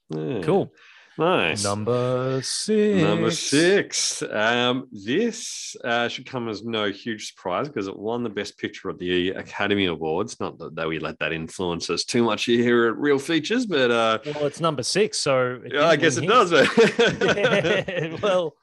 Yeah. 0.09 0.41
cool. 0.43 0.71
Nice. 1.17 1.63
Number 1.63 2.41
six. 2.43 3.01
Number 3.01 3.31
six. 3.31 4.21
Um, 4.21 4.87
this 4.91 5.75
uh, 5.83 6.07
should 6.07 6.25
come 6.25 6.47
as 6.47 6.63
no 6.63 6.91
huge 6.91 7.29
surprise 7.29 7.67
because 7.67 7.87
it 7.87 7.97
won 7.97 8.23
the 8.23 8.29
Best 8.29 8.57
Picture 8.57 8.89
at 8.89 8.99
the 8.99 9.31
Academy 9.31 9.85
Awards. 9.85 10.39
Not 10.39 10.59
that, 10.59 10.75
that 10.75 10.87
we 10.87 10.99
let 10.99 11.17
that 11.19 11.33
influence 11.33 11.89
us 11.89 12.03
too 12.03 12.23
much 12.23 12.45
here 12.45 12.87
at 12.87 12.97
Real 12.97 13.19
Features, 13.19 13.65
but 13.65 13.89
uh, 13.89 14.19
Well, 14.25 14.45
it's 14.45 14.59
number 14.59 14.83
six, 14.83 15.17
so 15.19 15.59
yeah, 15.65 15.87
I 15.87 15.95
guess 15.95 16.17
it 16.17 16.21
win 16.21 16.29
does. 16.29 16.51
But, 16.51 16.67
Yeah, 17.37 18.17
well, 18.21 18.55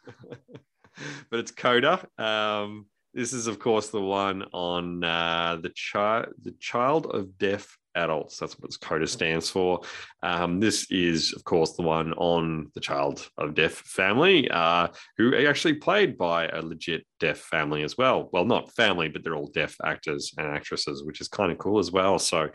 but 1.30 1.40
it's 1.40 1.50
Coda. 1.50 2.06
Um, 2.18 2.86
this 3.14 3.32
is, 3.32 3.46
of 3.46 3.58
course, 3.58 3.88
the 3.88 4.00
one 4.00 4.44
on 4.52 5.02
uh, 5.04 5.58
the 5.62 5.70
child, 5.70 6.26
the 6.42 6.52
child 6.52 7.06
of 7.06 7.38
deaf 7.38 7.78
adults. 7.94 8.38
That's 8.38 8.58
what 8.58 8.78
CODA 8.80 9.06
stands 9.06 9.50
for. 9.50 9.80
Um, 10.22 10.60
this 10.60 10.90
is, 10.90 11.32
of 11.34 11.44
course, 11.44 11.72
the 11.72 11.82
one 11.82 12.12
on 12.14 12.70
the 12.74 12.80
child 12.80 13.28
of 13.38 13.54
deaf 13.54 13.72
family, 13.72 14.50
uh, 14.50 14.88
who 15.16 15.34
actually 15.46 15.74
played 15.74 16.16
by 16.16 16.48
a 16.48 16.62
legit 16.62 17.06
deaf 17.20 17.38
family 17.38 17.82
as 17.82 17.96
well. 17.96 18.28
Well, 18.32 18.44
not 18.44 18.72
family, 18.72 19.08
but 19.08 19.22
they're 19.22 19.36
all 19.36 19.50
deaf 19.54 19.76
actors 19.84 20.32
and 20.36 20.46
actresses, 20.46 21.04
which 21.04 21.20
is 21.20 21.28
kind 21.28 21.52
of 21.52 21.58
cool 21.58 21.78
as 21.78 21.90
well. 21.90 22.18
So, 22.18 22.50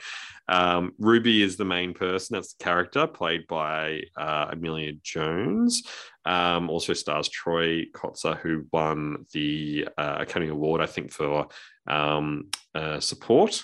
um, 0.48 0.94
Ruby 0.98 1.44
is 1.44 1.58
the 1.58 1.66
main 1.66 1.94
person. 1.94 2.36
That's 2.36 2.54
the 2.54 2.64
character 2.64 3.08
played 3.08 3.48
by 3.48 4.02
uh, 4.18 4.48
Emilia 4.52 4.94
Jones. 5.04 5.84
Um, 6.26 6.70
also 6.70 6.94
stars 6.94 7.30
Troy 7.30 7.86
Kotsur, 7.94 8.38
who 8.38 8.66
won 8.72 9.26
the 9.34 9.88
uh, 9.98 10.18
Academy 10.20 10.52
Award, 10.52 10.82
I 10.82 10.86
think, 10.86 11.12
for 11.12 11.48
um, 11.88 12.50
uh, 12.76 13.00
support 13.00 13.64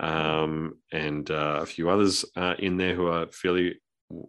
um, 0.00 0.78
and 0.92 1.30
uh, 1.30 1.60
a 1.62 1.66
few 1.66 1.90
others 1.90 2.24
uh, 2.36 2.54
in 2.58 2.76
there 2.76 2.94
who 2.94 3.06
are 3.06 3.26
fairly 3.28 3.80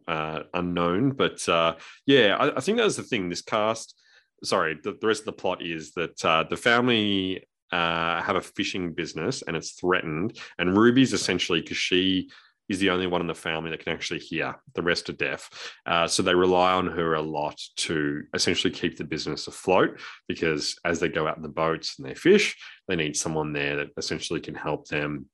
uh, 0.07 0.43
unknown. 0.53 1.11
But 1.11 1.47
uh, 1.47 1.75
yeah, 2.05 2.35
I, 2.39 2.57
I, 2.57 2.59
think 2.59 2.77
that's 2.77 2.95
the 2.95 3.03
thing. 3.03 3.29
This 3.29 3.41
cast, 3.41 3.99
sorry, 4.43 4.77
the, 4.81 4.97
the 4.99 5.07
rest 5.07 5.21
of 5.21 5.25
the 5.25 5.33
plot 5.33 5.61
is 5.61 5.91
that 5.93 6.23
uh, 6.25 6.45
the 6.49 6.57
family 6.57 7.45
uh, 7.71 8.21
have 8.21 8.35
a 8.35 8.41
fishing 8.41 8.93
business 8.93 9.41
and 9.41 9.55
it's 9.55 9.71
threatened. 9.71 10.37
And 10.57 10.77
Ruby's 10.77 11.13
essentially 11.13 11.61
because 11.61 11.77
she 11.77 12.29
is 12.69 12.79
the 12.79 12.89
only 12.89 13.07
one 13.07 13.21
in 13.21 13.27
the 13.27 13.33
family 13.33 13.71
that 13.71 13.83
can 13.83 13.93
actually 13.93 14.19
hear. 14.19 14.55
The 14.75 14.81
rest 14.81 15.09
are 15.09 15.13
deaf. 15.13 15.49
Uh, 15.85 16.07
so 16.07 16.21
they 16.21 16.35
rely 16.35 16.73
on 16.73 16.87
her 16.87 17.13
a 17.13 17.21
lot 17.21 17.59
to 17.77 18.23
essentially 18.33 18.73
keep 18.73 18.97
the 18.97 19.05
business 19.05 19.47
afloat 19.47 19.99
because 20.27 20.75
as 20.83 20.99
they 20.99 21.07
go 21.07 21.27
out 21.27 21.37
in 21.37 21.43
the 21.43 21.49
boats 21.49 21.97
and 21.97 22.07
they 22.07 22.13
fish, 22.13 22.57
they 22.87 22.95
need 22.95 23.15
someone 23.15 23.53
there 23.53 23.77
that 23.77 23.89
essentially 23.97 24.41
can 24.41 24.55
help 24.55 24.87
them 24.87 25.27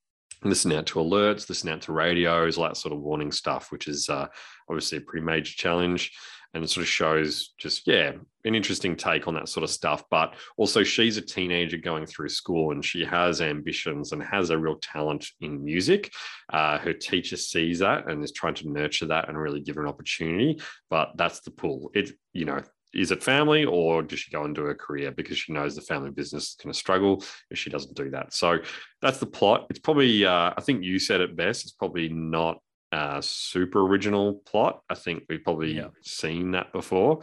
listen 0.49 0.71
out 0.71 0.85
to 0.87 0.99
alerts, 0.99 1.49
listen 1.49 1.69
out 1.69 1.81
to 1.83 1.93
radios, 1.93 2.57
all 2.57 2.65
that 2.65 2.77
sort 2.77 2.93
of 2.93 2.99
warning 2.99 3.31
stuff, 3.31 3.71
which 3.71 3.87
is 3.87 4.09
uh, 4.09 4.27
obviously 4.69 4.97
a 4.97 5.01
pretty 5.01 5.25
major 5.25 5.53
challenge. 5.55 6.11
And 6.55 6.63
it 6.63 6.69
sort 6.69 6.83
of 6.83 6.87
shows 6.87 7.53
just, 7.57 7.87
yeah, 7.87 8.11
an 8.45 8.53
interesting 8.53 8.95
take 8.95 9.27
on 9.27 9.33
that 9.33 9.49
sort 9.49 9.63
of 9.63 9.71
stuff. 9.71 10.03
But 10.11 10.35
also, 10.55 10.83
she's 10.83 11.17
a 11.17 11.21
teenager 11.21 11.77
going 11.77 12.05
through 12.05 12.29
school 12.29 12.71
and 12.71 12.85
she 12.85 13.03
has 13.03 13.41
ambitions 13.41 14.11
and 14.11 14.21
has 14.21 14.51
a 14.51 14.57
real 14.57 14.75
talent 14.75 15.25
in 15.41 15.63
music. 15.63 16.13
Uh, 16.51 16.77
her 16.77 16.93
teacher 16.93 17.37
sees 17.37 17.79
that 17.79 18.07
and 18.07 18.23
is 18.23 18.31
trying 18.31 18.53
to 18.55 18.69
nurture 18.69 19.07
that 19.07 19.29
and 19.29 19.37
really 19.37 19.61
give 19.61 19.77
her 19.77 19.81
an 19.81 19.89
opportunity. 19.89 20.61
But 20.91 21.13
that's 21.15 21.39
the 21.39 21.49
pull. 21.49 21.89
It, 21.95 22.11
you 22.33 22.45
know, 22.45 22.61
is 22.93 23.11
it 23.11 23.23
family 23.23 23.65
or 23.65 24.03
does 24.03 24.19
she 24.19 24.31
go 24.31 24.43
and 24.43 24.55
do 24.55 24.67
a 24.67 24.75
career 24.75 25.11
because 25.11 25.37
she 25.37 25.53
knows 25.53 25.75
the 25.75 25.81
family 25.81 26.11
business 26.11 26.49
is 26.49 26.55
going 26.61 26.71
to 26.71 26.77
struggle 26.77 27.23
if 27.49 27.57
she 27.57 27.69
doesn't 27.69 27.95
do 27.95 28.09
that? 28.11 28.33
So 28.33 28.59
that's 29.01 29.19
the 29.19 29.25
plot. 29.25 29.67
It's 29.69 29.79
probably, 29.79 30.25
uh, 30.25 30.53
I 30.55 30.61
think 30.61 30.83
you 30.83 30.99
said 30.99 31.21
it 31.21 31.35
best. 31.35 31.63
It's 31.63 31.71
probably 31.71 32.09
not 32.09 32.59
a 32.91 33.21
super 33.21 33.81
original 33.81 34.35
plot. 34.45 34.81
I 34.89 34.95
think 34.95 35.23
we've 35.27 35.43
probably 35.43 35.73
yeah. 35.73 35.87
seen 36.03 36.51
that 36.51 36.71
before. 36.71 37.21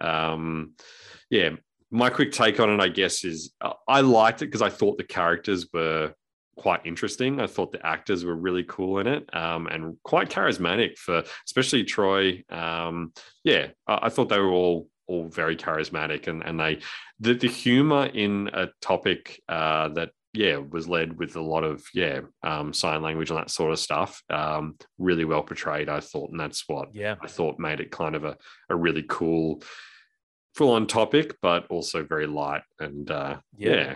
Um, 0.00 0.72
yeah, 1.28 1.50
my 1.90 2.08
quick 2.10 2.32
take 2.32 2.60
on 2.60 2.70
it, 2.70 2.80
I 2.80 2.88
guess, 2.88 3.24
is 3.24 3.52
uh, 3.60 3.74
I 3.86 4.00
liked 4.00 4.42
it 4.42 4.46
because 4.46 4.62
I 4.62 4.70
thought 4.70 4.96
the 4.96 5.04
characters 5.04 5.66
were 5.72 6.14
quite 6.60 6.84
interesting. 6.84 7.40
I 7.40 7.46
thought 7.46 7.72
the 7.72 7.84
actors 7.84 8.22
were 8.22 8.34
really 8.34 8.64
cool 8.64 8.98
in 8.98 9.06
it 9.06 9.34
um, 9.34 9.66
and 9.66 9.96
quite 10.02 10.28
charismatic 10.28 10.98
for, 10.98 11.24
especially 11.46 11.84
Troy. 11.84 12.44
Um, 12.50 13.12
yeah, 13.44 13.68
I, 13.86 14.00
I, 14.02 14.08
thought 14.10 14.28
they 14.28 14.38
were 14.38 14.52
all 14.52 14.89
all 15.10 15.28
very 15.28 15.56
charismatic 15.56 16.28
and 16.28 16.42
and 16.44 16.58
they 16.60 16.78
the, 17.18 17.34
the 17.34 17.48
humor 17.48 18.06
in 18.06 18.48
a 18.52 18.68
topic 18.80 19.42
uh, 19.48 19.88
that 19.88 20.10
yeah 20.32 20.56
was 20.56 20.88
led 20.88 21.18
with 21.18 21.34
a 21.34 21.40
lot 21.40 21.64
of 21.64 21.82
yeah 21.92 22.20
um, 22.44 22.72
sign 22.72 23.02
language 23.02 23.30
and 23.30 23.38
that 23.38 23.50
sort 23.50 23.72
of 23.72 23.78
stuff 23.78 24.22
um, 24.30 24.76
really 24.98 25.24
well 25.24 25.42
portrayed 25.42 25.88
i 25.88 25.98
thought 25.98 26.30
and 26.30 26.38
that's 26.38 26.64
what 26.68 26.94
yeah. 26.94 27.16
I 27.20 27.26
thought 27.26 27.58
made 27.58 27.80
it 27.80 27.90
kind 27.90 28.14
of 28.14 28.24
a, 28.24 28.36
a 28.68 28.76
really 28.76 29.04
cool 29.08 29.62
full 30.54 30.70
on 30.70 30.86
topic 30.86 31.36
but 31.42 31.66
also 31.68 32.04
very 32.04 32.26
light 32.26 32.62
and 32.78 33.10
uh, 33.10 33.38
yeah. 33.56 33.70
yeah. 33.70 33.94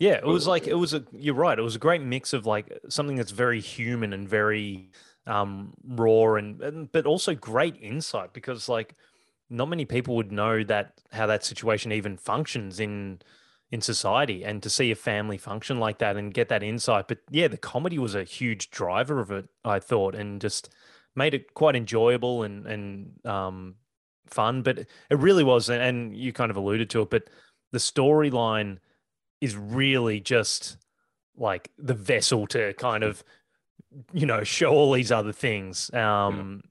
Yeah 0.00 0.14
it 0.14 0.26
was 0.26 0.48
like 0.48 0.66
it 0.66 0.74
was 0.74 0.92
a 0.92 1.04
you're 1.12 1.34
right 1.34 1.58
it 1.58 1.62
was 1.62 1.76
a 1.76 1.78
great 1.86 2.02
mix 2.02 2.32
of 2.32 2.46
like 2.46 2.76
something 2.88 3.16
that's 3.16 3.30
very 3.30 3.60
human 3.60 4.12
and 4.12 4.28
very 4.28 4.90
um 5.26 5.72
raw 5.86 6.34
and, 6.34 6.60
and 6.60 6.92
but 6.92 7.06
also 7.06 7.34
great 7.34 7.76
insight 7.80 8.32
because 8.32 8.68
like 8.68 8.94
not 9.50 9.68
many 9.68 9.84
people 9.84 10.16
would 10.16 10.32
know 10.32 10.64
that 10.64 11.00
how 11.12 11.26
that 11.26 11.44
situation 11.44 11.92
even 11.92 12.16
functions 12.16 12.80
in 12.80 13.20
in 13.70 13.80
society 13.80 14.44
and 14.44 14.62
to 14.62 14.70
see 14.70 14.90
a 14.90 14.96
family 14.96 15.38
function 15.38 15.80
like 15.80 15.98
that 15.98 16.16
and 16.16 16.32
get 16.32 16.48
that 16.48 16.62
insight. 16.62 17.08
But 17.08 17.18
yeah 17.30 17.48
the 17.48 17.56
comedy 17.56 17.98
was 17.98 18.14
a 18.14 18.24
huge 18.24 18.70
driver 18.70 19.20
of 19.20 19.30
it 19.30 19.48
i 19.64 19.78
thought 19.78 20.14
and 20.14 20.40
just 20.40 20.70
made 21.16 21.34
it 21.34 21.54
quite 21.54 21.76
enjoyable 21.76 22.42
and 22.42 22.66
and 22.66 23.26
um, 23.26 23.74
fun. 24.26 24.62
But 24.62 24.78
it 24.78 24.88
really 25.10 25.44
was 25.44 25.68
and 25.70 26.16
you 26.16 26.32
kind 26.32 26.50
of 26.50 26.56
alluded 26.56 26.90
to 26.90 27.02
it 27.02 27.10
but 27.10 27.28
the 27.72 27.78
storyline 27.78 28.78
is 29.40 29.56
really 29.56 30.20
just 30.20 30.76
like 31.36 31.70
the 31.76 31.94
vessel 31.94 32.46
to 32.46 32.72
kind 32.74 33.02
of 33.02 33.24
you 34.12 34.26
know 34.26 34.44
show 34.44 34.70
all 34.70 34.92
these 34.92 35.12
other 35.12 35.32
things. 35.32 35.92
Um 35.92 36.62
yeah. 36.62 36.70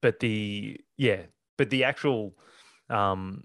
but 0.00 0.20
the 0.20 0.80
yeah 0.96 1.22
but 1.56 1.70
the 1.70 1.84
actual 1.84 2.34
um 2.90 3.44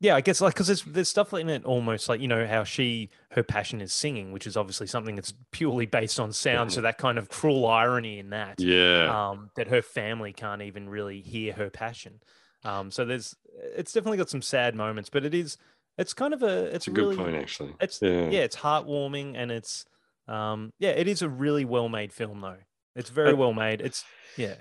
yeah 0.00 0.14
i 0.14 0.20
guess 0.20 0.40
like 0.40 0.54
because 0.54 0.66
there's, 0.66 0.82
there's 0.82 1.08
stuff 1.08 1.32
in 1.32 1.48
it 1.48 1.64
almost 1.64 2.08
like 2.08 2.20
you 2.20 2.28
know 2.28 2.46
how 2.46 2.62
she 2.62 3.10
her 3.30 3.42
passion 3.42 3.80
is 3.80 3.92
singing 3.92 4.32
which 4.32 4.46
is 4.46 4.56
obviously 4.56 4.86
something 4.86 5.14
that's 5.14 5.32
purely 5.50 5.86
based 5.86 6.20
on 6.20 6.32
sound. 6.32 6.72
So 6.72 6.80
that 6.82 6.98
kind 6.98 7.18
of 7.18 7.28
cruel 7.28 7.66
irony 7.66 8.18
in 8.18 8.30
that 8.30 8.60
yeah. 8.60 9.30
um 9.30 9.50
that 9.56 9.68
her 9.68 9.82
family 9.82 10.32
can't 10.32 10.62
even 10.62 10.88
really 10.88 11.20
hear 11.20 11.52
her 11.54 11.70
passion. 11.70 12.20
Um 12.64 12.90
so 12.90 13.04
there's 13.04 13.34
it's 13.76 13.92
definitely 13.92 14.18
got 14.18 14.30
some 14.30 14.42
sad 14.42 14.74
moments 14.74 15.10
but 15.10 15.24
it 15.24 15.34
is 15.34 15.56
it's 15.96 16.12
kind 16.12 16.34
of 16.34 16.42
a 16.42 16.64
it's, 16.66 16.76
it's 16.76 16.88
a 16.88 16.92
really, 16.92 17.16
good 17.16 17.24
point 17.24 17.36
actually. 17.36 17.74
it's 17.80 18.00
yeah. 18.02 18.28
yeah 18.28 18.40
it's 18.40 18.56
heartwarming 18.56 19.34
and 19.36 19.50
it's 19.50 19.84
um 20.28 20.72
yeah 20.78 20.90
it 20.90 21.08
is 21.08 21.22
a 21.22 21.28
really 21.28 21.64
well 21.64 21.88
made 21.88 22.12
film 22.12 22.40
though. 22.40 22.58
It's 22.96 23.10
very 23.10 23.34
well 23.34 23.52
made. 23.52 23.80
It's 23.80 24.04
yeah 24.36 24.54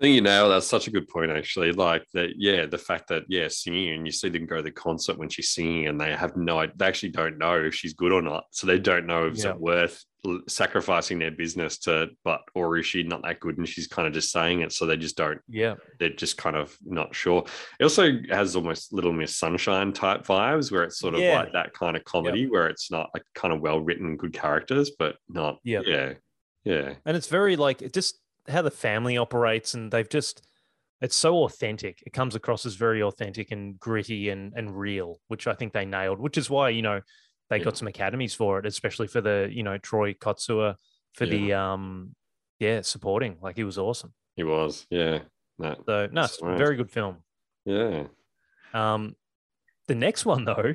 you 0.00 0.20
know 0.20 0.48
that's 0.48 0.66
such 0.66 0.88
a 0.88 0.90
good 0.90 1.08
point, 1.08 1.30
actually. 1.30 1.72
Like 1.72 2.04
that, 2.12 2.30
yeah, 2.36 2.66
the 2.66 2.78
fact 2.78 3.08
that 3.08 3.24
yeah, 3.28 3.48
singing 3.48 3.94
and 3.94 4.06
you 4.06 4.12
see 4.12 4.28
them 4.28 4.46
go 4.46 4.56
to 4.56 4.62
the 4.62 4.70
concert 4.70 5.18
when 5.18 5.28
she's 5.28 5.50
singing, 5.50 5.86
and 5.86 6.00
they 6.00 6.14
have 6.14 6.36
no, 6.36 6.66
they 6.76 6.86
actually 6.86 7.10
don't 7.10 7.38
know 7.38 7.64
if 7.64 7.74
she's 7.74 7.94
good 7.94 8.12
or 8.12 8.22
not, 8.22 8.44
so 8.50 8.66
they 8.66 8.78
don't 8.78 9.06
know 9.06 9.26
if 9.26 9.38
yeah. 9.38 9.50
it's 9.50 9.58
worth 9.58 10.04
sacrificing 10.48 11.18
their 11.18 11.30
business 11.30 11.78
to, 11.78 12.08
but 12.24 12.40
or 12.54 12.76
is 12.76 12.86
she 12.86 13.02
not 13.04 13.22
that 13.22 13.40
good 13.40 13.58
and 13.58 13.68
she's 13.68 13.86
kind 13.86 14.08
of 14.08 14.14
just 14.14 14.30
saying 14.30 14.60
it, 14.60 14.72
so 14.72 14.84
they 14.84 14.96
just 14.96 15.16
don't. 15.16 15.40
Yeah, 15.48 15.76
they're 15.98 16.10
just 16.10 16.36
kind 16.36 16.56
of 16.56 16.76
not 16.84 17.14
sure. 17.14 17.44
It 17.80 17.84
also 17.84 18.12
has 18.30 18.54
almost 18.54 18.92
Little 18.92 19.12
Miss 19.12 19.36
Sunshine 19.36 19.92
type 19.92 20.26
vibes, 20.26 20.70
where 20.70 20.84
it's 20.84 20.98
sort 20.98 21.14
of 21.14 21.20
yeah. 21.20 21.38
like 21.38 21.52
that 21.52 21.72
kind 21.72 21.96
of 21.96 22.04
comedy, 22.04 22.40
yep. 22.40 22.50
where 22.50 22.68
it's 22.68 22.90
not 22.90 23.10
like 23.14 23.24
kind 23.34 23.54
of 23.54 23.60
well 23.60 23.80
written, 23.80 24.16
good 24.16 24.34
characters, 24.34 24.90
but 24.98 25.16
not. 25.28 25.58
yeah, 25.64 25.80
Yeah, 25.86 26.12
yeah, 26.64 26.94
and 27.06 27.16
it's 27.16 27.28
very 27.28 27.56
like 27.56 27.80
it 27.80 27.92
just 27.92 28.18
how 28.48 28.62
the 28.62 28.70
family 28.70 29.16
operates, 29.16 29.74
and 29.74 29.90
they've 29.90 30.08
just 30.08 30.46
it's 31.00 31.16
so 31.16 31.44
authentic. 31.44 32.02
It 32.06 32.12
comes 32.12 32.34
across 32.34 32.64
as 32.64 32.74
very 32.74 33.02
authentic 33.02 33.50
and 33.50 33.78
gritty 33.78 34.30
and 34.30 34.52
and 34.56 34.76
real, 34.76 35.20
which 35.28 35.46
I 35.46 35.54
think 35.54 35.72
they 35.72 35.84
nailed. 35.84 36.20
Which 36.20 36.38
is 36.38 36.48
why 36.48 36.70
you 36.70 36.82
know 36.82 37.00
they 37.50 37.58
yeah. 37.58 37.64
got 37.64 37.76
some 37.76 37.88
academies 37.88 38.34
for 38.34 38.58
it, 38.58 38.66
especially 38.66 39.06
for 39.06 39.20
the 39.20 39.48
you 39.50 39.62
know 39.62 39.78
Troy 39.78 40.14
Kotsur 40.14 40.76
for 41.14 41.24
yeah. 41.24 41.30
the 41.30 41.52
um 41.54 42.14
yeah 42.58 42.80
supporting. 42.82 43.36
Like 43.40 43.56
he 43.56 43.64
was 43.64 43.78
awesome. 43.78 44.12
He 44.36 44.44
was, 44.44 44.86
yeah. 44.90 45.20
No, 45.58 45.74
so 45.86 46.08
no, 46.12 46.26
very 46.56 46.76
good 46.76 46.90
film. 46.90 47.18
Yeah. 47.64 48.04
Um, 48.74 49.16
the 49.88 49.94
next 49.94 50.26
one 50.26 50.44
though 50.44 50.74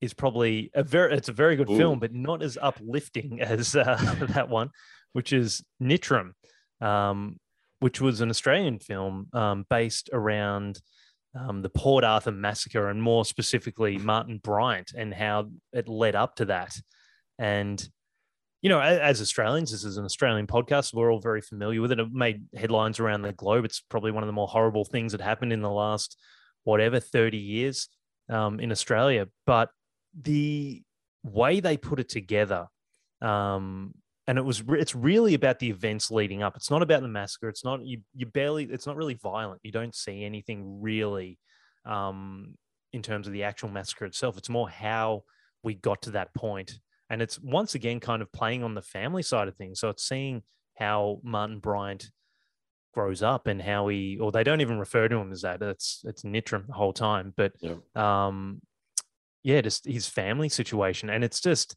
is 0.00 0.14
probably 0.14 0.70
a 0.74 0.82
very 0.82 1.14
it's 1.14 1.28
a 1.28 1.32
very 1.32 1.56
good 1.56 1.70
Ooh. 1.70 1.76
film, 1.76 1.98
but 1.98 2.14
not 2.14 2.42
as 2.42 2.58
uplifting 2.60 3.40
as 3.40 3.76
uh, 3.76 4.16
that 4.34 4.48
one, 4.48 4.70
which 5.12 5.32
is 5.32 5.62
Nitram 5.82 6.32
um, 6.80 7.38
which 7.80 8.00
was 8.00 8.20
an 8.20 8.30
Australian 8.30 8.78
film 8.78 9.28
um, 9.32 9.64
based 9.68 10.10
around 10.12 10.80
um, 11.34 11.62
the 11.62 11.68
Port 11.68 12.04
Arthur 12.04 12.32
massacre 12.32 12.88
and 12.88 13.02
more 13.02 13.24
specifically 13.24 13.98
Martin 13.98 14.38
Bryant 14.42 14.92
and 14.96 15.14
how 15.14 15.50
it 15.72 15.88
led 15.88 16.14
up 16.16 16.36
to 16.36 16.46
that. 16.46 16.76
And 17.38 17.88
you 18.62 18.68
know, 18.68 18.80
as 18.80 19.22
Australians, 19.22 19.70
this 19.70 19.84
is 19.84 19.96
an 19.96 20.04
Australian 20.04 20.46
podcast. 20.46 20.92
We're 20.92 21.10
all 21.10 21.20
very 21.20 21.40
familiar 21.40 21.80
with 21.80 21.92
it. 21.92 21.98
It 21.98 22.12
made 22.12 22.42
headlines 22.54 23.00
around 23.00 23.22
the 23.22 23.32
globe. 23.32 23.64
It's 23.64 23.80
probably 23.80 24.10
one 24.10 24.22
of 24.22 24.26
the 24.26 24.34
more 24.34 24.48
horrible 24.48 24.84
things 24.84 25.12
that 25.12 25.22
happened 25.22 25.52
in 25.52 25.62
the 25.62 25.70
last, 25.70 26.18
whatever, 26.64 27.00
30 27.00 27.38
years 27.38 27.88
um, 28.28 28.60
in 28.60 28.70
Australia. 28.70 29.28
But 29.46 29.70
the 30.20 30.82
way 31.22 31.60
they 31.60 31.78
put 31.78 32.00
it 32.00 32.10
together, 32.10 32.66
um, 33.22 33.94
and 34.30 34.38
it 34.38 34.44
was, 34.44 34.62
it's 34.68 34.94
really 34.94 35.34
about 35.34 35.58
the 35.58 35.70
events 35.70 36.08
leading 36.08 36.40
up. 36.40 36.54
It's 36.56 36.70
not 36.70 36.82
about 36.82 37.02
the 37.02 37.08
massacre. 37.08 37.48
It's 37.48 37.64
not, 37.64 37.84
you, 37.84 38.02
you 38.14 38.26
barely, 38.26 38.64
it's 38.64 38.86
not 38.86 38.94
really 38.94 39.14
violent. 39.14 39.60
You 39.64 39.72
don't 39.72 39.94
see 39.94 40.24
anything 40.24 40.80
really 40.80 41.36
um, 41.84 42.54
in 42.92 43.02
terms 43.02 43.26
of 43.26 43.32
the 43.32 43.42
actual 43.42 43.70
massacre 43.70 44.04
itself. 44.04 44.38
It's 44.38 44.48
more 44.48 44.70
how 44.70 45.24
we 45.64 45.74
got 45.74 46.02
to 46.02 46.12
that 46.12 46.32
point 46.32 46.78
and 47.10 47.20
it's 47.20 47.40
once 47.40 47.74
again 47.74 47.98
kind 47.98 48.22
of 48.22 48.32
playing 48.32 48.62
on 48.62 48.74
the 48.74 48.82
family 48.82 49.22
side 49.22 49.48
of 49.48 49.56
things. 49.56 49.80
So 49.80 49.88
it's 49.88 50.06
seeing 50.08 50.42
how 50.78 51.20
Martin 51.24 51.58
Bryant 51.58 52.08
grows 52.94 53.20
up 53.22 53.48
and 53.48 53.60
how 53.60 53.88
he, 53.88 54.18
or 54.20 54.30
they 54.30 54.44
don't 54.44 54.60
even 54.60 54.78
refer 54.78 55.08
to 55.08 55.16
him 55.16 55.32
as 55.32 55.42
that. 55.42 55.60
It's 55.60 56.02
it's 56.04 56.22
Nitram 56.22 56.68
the 56.68 56.72
whole 56.72 56.92
time, 56.92 57.34
but 57.36 57.52
Yeah. 57.60 57.76
um, 57.96 58.62
yeah, 59.42 59.60
just 59.60 59.84
his 59.86 60.06
family 60.08 60.48
situation, 60.48 61.10
and 61.10 61.24
it's 61.24 61.40
just 61.40 61.76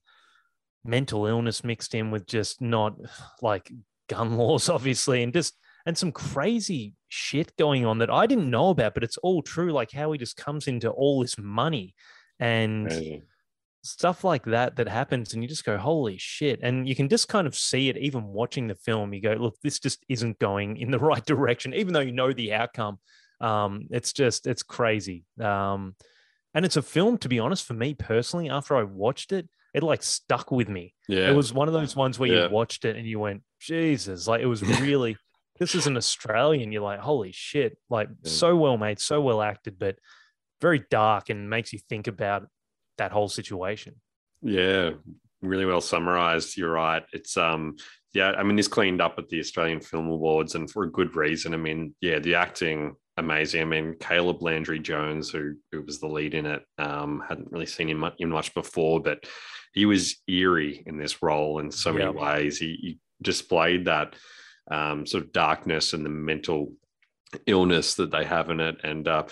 mental 0.86 1.26
illness 1.26 1.64
mixed 1.64 1.96
in 1.96 2.12
with 2.12 2.26
just 2.26 2.62
not 2.62 2.96
like 3.42 3.72
gun 4.10 4.38
laws, 4.38 4.70
obviously, 4.70 5.24
and 5.24 5.34
just 5.34 5.58
and 5.86 5.98
some 5.98 6.12
crazy 6.12 6.94
shit 7.10 7.56
going 7.58 7.86
on 7.86 7.98
that 8.00 8.10
I 8.10 8.26
didn't 8.26 8.50
know 8.50 8.70
about, 8.70 8.94
but 8.94 9.04
it's 9.04 9.18
all 9.18 9.42
true. 9.42 9.72
Like 9.72 9.92
how 9.92 10.12
he 10.12 10.18
just 10.18 10.38
comes 10.38 10.68
into 10.68 10.90
all 10.90 11.22
this 11.22 11.38
money 11.38 11.94
and 12.40 13.22
stuff 13.86 14.24
like 14.24 14.46
that 14.46 14.78
that 14.78 14.88
happens 14.88 15.34
and 15.34 15.44
you 15.44 15.50
just 15.50 15.66
go 15.66 15.78
holy 15.78 16.16
shit 16.18 16.62
and 16.64 16.88
you 16.88 16.96
can 16.96 17.10
just 17.10 17.28
kind 17.28 17.46
of 17.46 17.54
see 17.54 17.90
it 17.90 17.98
even 17.98 18.24
watching 18.24 18.68
the 18.68 18.76
film. 18.76 19.14
You 19.14 19.22
go 19.22 19.34
look 19.34 19.58
this 19.62 19.80
just 19.80 20.06
isn't 20.08 20.40
going 20.40 20.78
in 20.78 20.90
the 20.90 21.00
right 21.12 21.26
direction 21.26 21.74
even 21.74 21.94
though 21.94 22.00
you 22.00 22.14
know 22.14 22.32
the 22.32 22.54
outcome. 22.54 23.00
Um 23.42 23.88
it's 23.90 24.14
just 24.14 24.48
it's 24.48 24.64
crazy. 24.64 25.26
Um 25.42 25.96
and 26.54 26.66
it's 26.66 26.78
a 26.78 26.82
film 26.82 27.18
to 27.18 27.30
be 27.30 27.40
honest 27.40 27.66
for 27.66 27.74
me 27.74 27.94
personally 27.94 28.50
after 28.50 28.76
i 28.76 28.84
watched 28.84 29.32
it 29.32 29.50
it 29.74 29.84
like 29.84 30.04
stuck 30.04 30.52
with 30.52 30.70
me 30.70 30.94
Yeah. 31.08 31.30
it 31.30 31.36
was 31.36 31.54
one 31.54 31.68
of 31.68 31.74
those 31.74 31.96
ones 31.96 32.20
where 32.20 32.30
Yeah. 32.32 32.44
you 32.46 32.50
watched 32.50 32.86
it 32.86 32.96
and 32.96 33.08
you 33.08 33.20
went 33.20 33.42
jesus 33.60 34.28
like 34.28 34.42
it 34.42 34.46
was 34.48 34.62
really 34.82 35.18
this 35.60 35.76
is 35.76 35.88
an 35.88 35.98
australian 35.98 36.72
you're 36.72 36.82
like 36.82 37.00
holy 37.00 37.32
shit 37.34 37.78
like 37.90 38.10
Yeah. 38.24 38.30
so 38.30 38.56
well 38.56 38.78
made 38.78 39.00
so 39.00 39.22
well 39.22 39.42
acted 39.42 39.78
but 39.80 39.96
very 40.62 40.84
dark 40.90 41.30
and 41.30 41.50
makes 41.50 41.74
you 41.74 41.80
think 41.90 42.08
about 42.08 42.48
that 42.98 43.12
whole 43.12 43.28
situation 43.30 43.96
Yeah, 44.42 44.92
really 45.42 45.66
well 45.66 45.82
summarized. 45.82 46.56
You're 46.58 46.72
right. 46.72 47.04
It's 47.12 47.36
um 47.38 47.76
yeah, 48.14 48.32
I 48.32 48.44
mean 48.44 48.56
this 48.56 48.68
cleaned 48.68 49.02
up 49.02 49.16
at 49.18 49.28
the 49.30 49.40
Australian 49.40 49.82
Film 49.82 50.08
Awards 50.08 50.56
and 50.56 50.70
for 50.70 50.84
a 50.84 50.92
good 50.92 51.16
reason. 51.16 51.54
I 51.54 51.58
mean, 51.58 51.96
yeah, 52.00 52.20
the 52.20 52.36
acting 52.36 52.96
amazing. 53.18 53.62
I 53.62 53.66
mean, 53.66 53.96
Caleb 54.00 54.42
Landry 54.44 54.80
Jones, 54.80 55.30
who 55.32 55.56
who 55.72 55.82
was 55.82 56.00
the 56.00 56.08
lead 56.08 56.34
in 56.34 56.46
it, 56.46 56.62
um, 56.78 57.24
hadn't 57.28 57.52
really 57.52 57.66
seen 57.66 57.90
him 57.90 57.98
much, 57.98 58.14
him 58.20 58.30
much 58.30 58.54
before, 58.54 59.02
but 59.02 59.26
he 59.74 59.86
was 59.86 60.18
eerie 60.28 60.84
in 60.86 60.98
this 60.98 61.22
role 61.22 61.60
in 61.60 61.72
so 61.72 61.92
many 61.94 62.10
ways. 62.10 62.58
He, 62.58 62.78
he 62.82 63.00
displayed 63.22 63.86
that 63.86 64.16
um, 64.70 65.06
sort 65.06 65.24
of 65.24 65.32
darkness 65.34 65.94
and 65.94 66.06
the 66.06 66.10
mental 66.10 66.74
illness 67.48 67.96
that 67.96 68.12
they 68.12 68.24
have 68.26 68.50
in 68.50 68.60
it, 68.60 68.78
and 68.84 69.08
uh, 69.08 69.24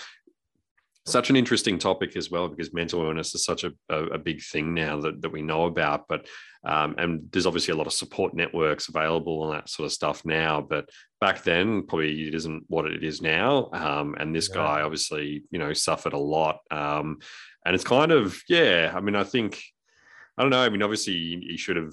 such 1.06 1.30
an 1.30 1.36
interesting 1.36 1.78
topic 1.78 2.16
as 2.16 2.30
well 2.30 2.48
because 2.48 2.72
mental 2.72 3.02
illness 3.02 3.34
is 3.34 3.44
such 3.44 3.64
a, 3.64 3.72
a, 3.88 4.04
a 4.04 4.18
big 4.18 4.40
thing 4.42 4.72
now 4.72 5.00
that, 5.00 5.20
that 5.22 5.32
we 5.32 5.42
know 5.42 5.64
about. 5.64 6.06
But 6.08 6.28
um, 6.64 6.94
and 6.96 7.28
there's 7.32 7.46
obviously 7.46 7.72
a 7.72 7.76
lot 7.76 7.88
of 7.88 7.92
support 7.92 8.34
networks 8.34 8.88
available 8.88 9.44
and 9.50 9.58
that 9.58 9.68
sort 9.68 9.86
of 9.86 9.92
stuff 9.92 10.24
now. 10.24 10.60
But 10.60 10.88
back 11.20 11.42
then 11.42 11.86
probably 11.88 12.28
it 12.28 12.34
isn't 12.36 12.64
what 12.68 12.86
it 12.86 13.02
is 13.02 13.20
now. 13.20 13.68
Um, 13.72 14.14
and 14.18 14.34
this 14.34 14.48
Yeah. 14.48 14.56
guy 14.56 14.82
obviously 14.82 15.42
you 15.50 15.58
know 15.58 15.72
suffered 15.72 16.12
a 16.12 16.18
lot. 16.18 16.58
Um, 16.70 17.18
and 17.64 17.74
it's 17.76 17.84
kind 17.84 18.10
of 18.10 18.40
yeah 18.48 18.92
i 18.92 19.00
mean 19.00 19.14
i 19.14 19.22
think 19.22 19.62
i 20.38 20.42
don't 20.42 20.50
know 20.50 20.62
i 20.62 20.68
mean 20.68 20.82
obviously 20.82 21.14
he, 21.48 21.56
should 21.56 21.76
have 21.76 21.92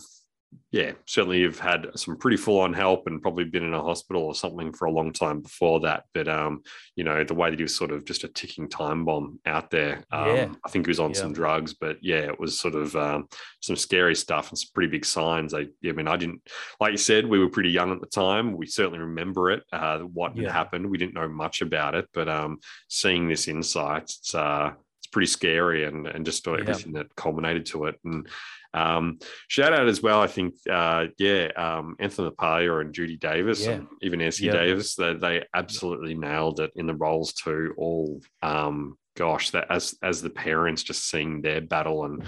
yeah, 0.71 0.93
certainly 1.06 1.43
have 1.43 1.60
had 1.60 1.88
some 1.95 2.17
pretty 2.17 2.36
full 2.38 2.60
on 2.60 2.73
help 2.73 3.06
and 3.06 3.21
probably 3.21 3.43
been 3.43 3.63
in 3.63 3.75
a 3.75 3.84
hospital 3.84 4.23
or 4.23 4.34
something 4.34 4.73
for 4.73 4.86
a 4.86 4.91
long 4.91 5.13
time 5.13 5.41
before 5.41 5.80
that. 5.82 6.06
But 6.15 6.28
um, 6.28 6.63
you 6.95 7.04
know, 7.04 7.23
the 7.23 7.36
way 7.36 7.52
that 7.52 7.60
he 7.60 7.63
was 7.63 7.75
sort 7.75 7.91
of 7.91 8.04
just 8.04 8.23
a 8.23 8.28
ticking 8.28 8.67
time 8.67 9.06
bomb 9.06 9.39
out 9.45 9.69
there. 9.69 10.04
Um, 10.12 10.25
Yeah. 10.36 10.52
I 10.65 10.69
think 10.69 10.88
he 10.88 10.89
was 10.89 10.99
on 10.99 11.12
Yeah. 11.12 11.17
some 11.19 11.34
drugs, 11.34 11.75
but 11.75 11.97
yeah, 12.02 12.21
it 12.21 12.39
was 12.39 12.60
sort 12.60 12.73
of 12.73 12.95
um, 12.95 13.28
some 13.62 13.75
scary 13.75 14.15
stuff 14.15 14.49
and 14.49 14.58
some 14.58 14.69
pretty 14.73 14.89
big 14.89 15.06
signs. 15.06 15.54
I, 15.54 15.67
I 15.88 15.91
mean, 15.91 16.08
I 16.08 16.17
didn't, 16.17 16.41
like 16.80 16.93
you 16.93 16.97
said, 16.97 17.28
we 17.28 17.38
were 17.38 17.49
pretty 17.49 17.69
young 17.69 17.91
at 17.91 18.02
the 18.02 18.08
time. 18.08 18.58
We 18.58 18.65
certainly 18.65 18.97
remember 18.99 19.52
it, 19.52 19.62
uh, 19.71 19.99
what 19.99 20.36
Yeah. 20.36 20.45
had 20.45 20.52
happened. 20.54 20.89
We 20.89 20.97
didn't 20.97 21.13
know 21.13 21.30
much 21.30 21.62
about 21.62 21.93
it, 21.93 22.08
but 22.12 22.28
um, 22.28 22.58
seeing 22.88 23.28
this 23.28 23.47
insight, 23.47 24.04
it's, 24.06 24.34
uh, 24.34 24.71
pretty 25.12 25.28
scary 25.28 25.86
and, 25.86 26.08
and 26.08 26.26
just 26.26 26.45
Yeah. 26.45 26.54
everything 26.60 26.93
that 26.93 27.15
culminated 27.15 27.65
to 27.67 27.86
it. 27.86 27.95
And 28.04 28.28
um, 28.74 29.19
shout 29.48 29.74
out 29.74 29.88
as 29.88 30.02
well, 30.02 30.22
I 30.22 30.28
think, 30.28 30.56
uh, 30.69 31.08
yeah, 31.17 31.48
um, 31.56 31.95
Anthony 32.00 32.30
LaPaglia 32.30 32.82
and 32.82 32.93
Judy 32.93 33.17
Davis 33.17 33.65
Yeah. 33.65 33.72
and 33.74 33.88
even 34.02 34.22
Essie 34.22 34.45
Yeah. 34.45 34.54
Davis, 34.54 34.95
they, 34.95 35.13
they 35.13 35.43
absolutely 35.54 36.13
nailed 36.13 36.60
it 36.60 36.72
in 36.76 36.86
the 36.86 36.95
roles 36.95 37.34
too. 37.34 37.74
All, 37.78 38.22
um, 38.41 38.98
gosh, 39.17 39.50
that 39.50 39.69
as 39.69 39.95
as 40.02 40.22
the 40.22 40.30
parents 40.30 40.84
just 40.84 41.10
seeing 41.10 41.41
their 41.41 41.60
battle 41.60 42.06
and 42.06 42.24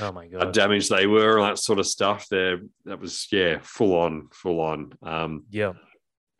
oh 0.00 0.12
my 0.12 0.26
god, 0.26 0.42
how 0.42 0.50
damaged 0.50 0.90
they 0.90 1.06
were, 1.06 1.38
and 1.38 1.48
that 1.48 1.58
sort 1.58 1.78
of 1.78 1.86
stuff. 1.86 2.26
There, 2.28 2.60
that 2.84 3.00
was 3.00 3.26
yeah, 3.30 3.60
full 3.62 3.96
on, 3.96 4.28
full 4.32 4.60
on. 4.60 4.92
Um, 5.02 5.44
yeah 5.50 5.72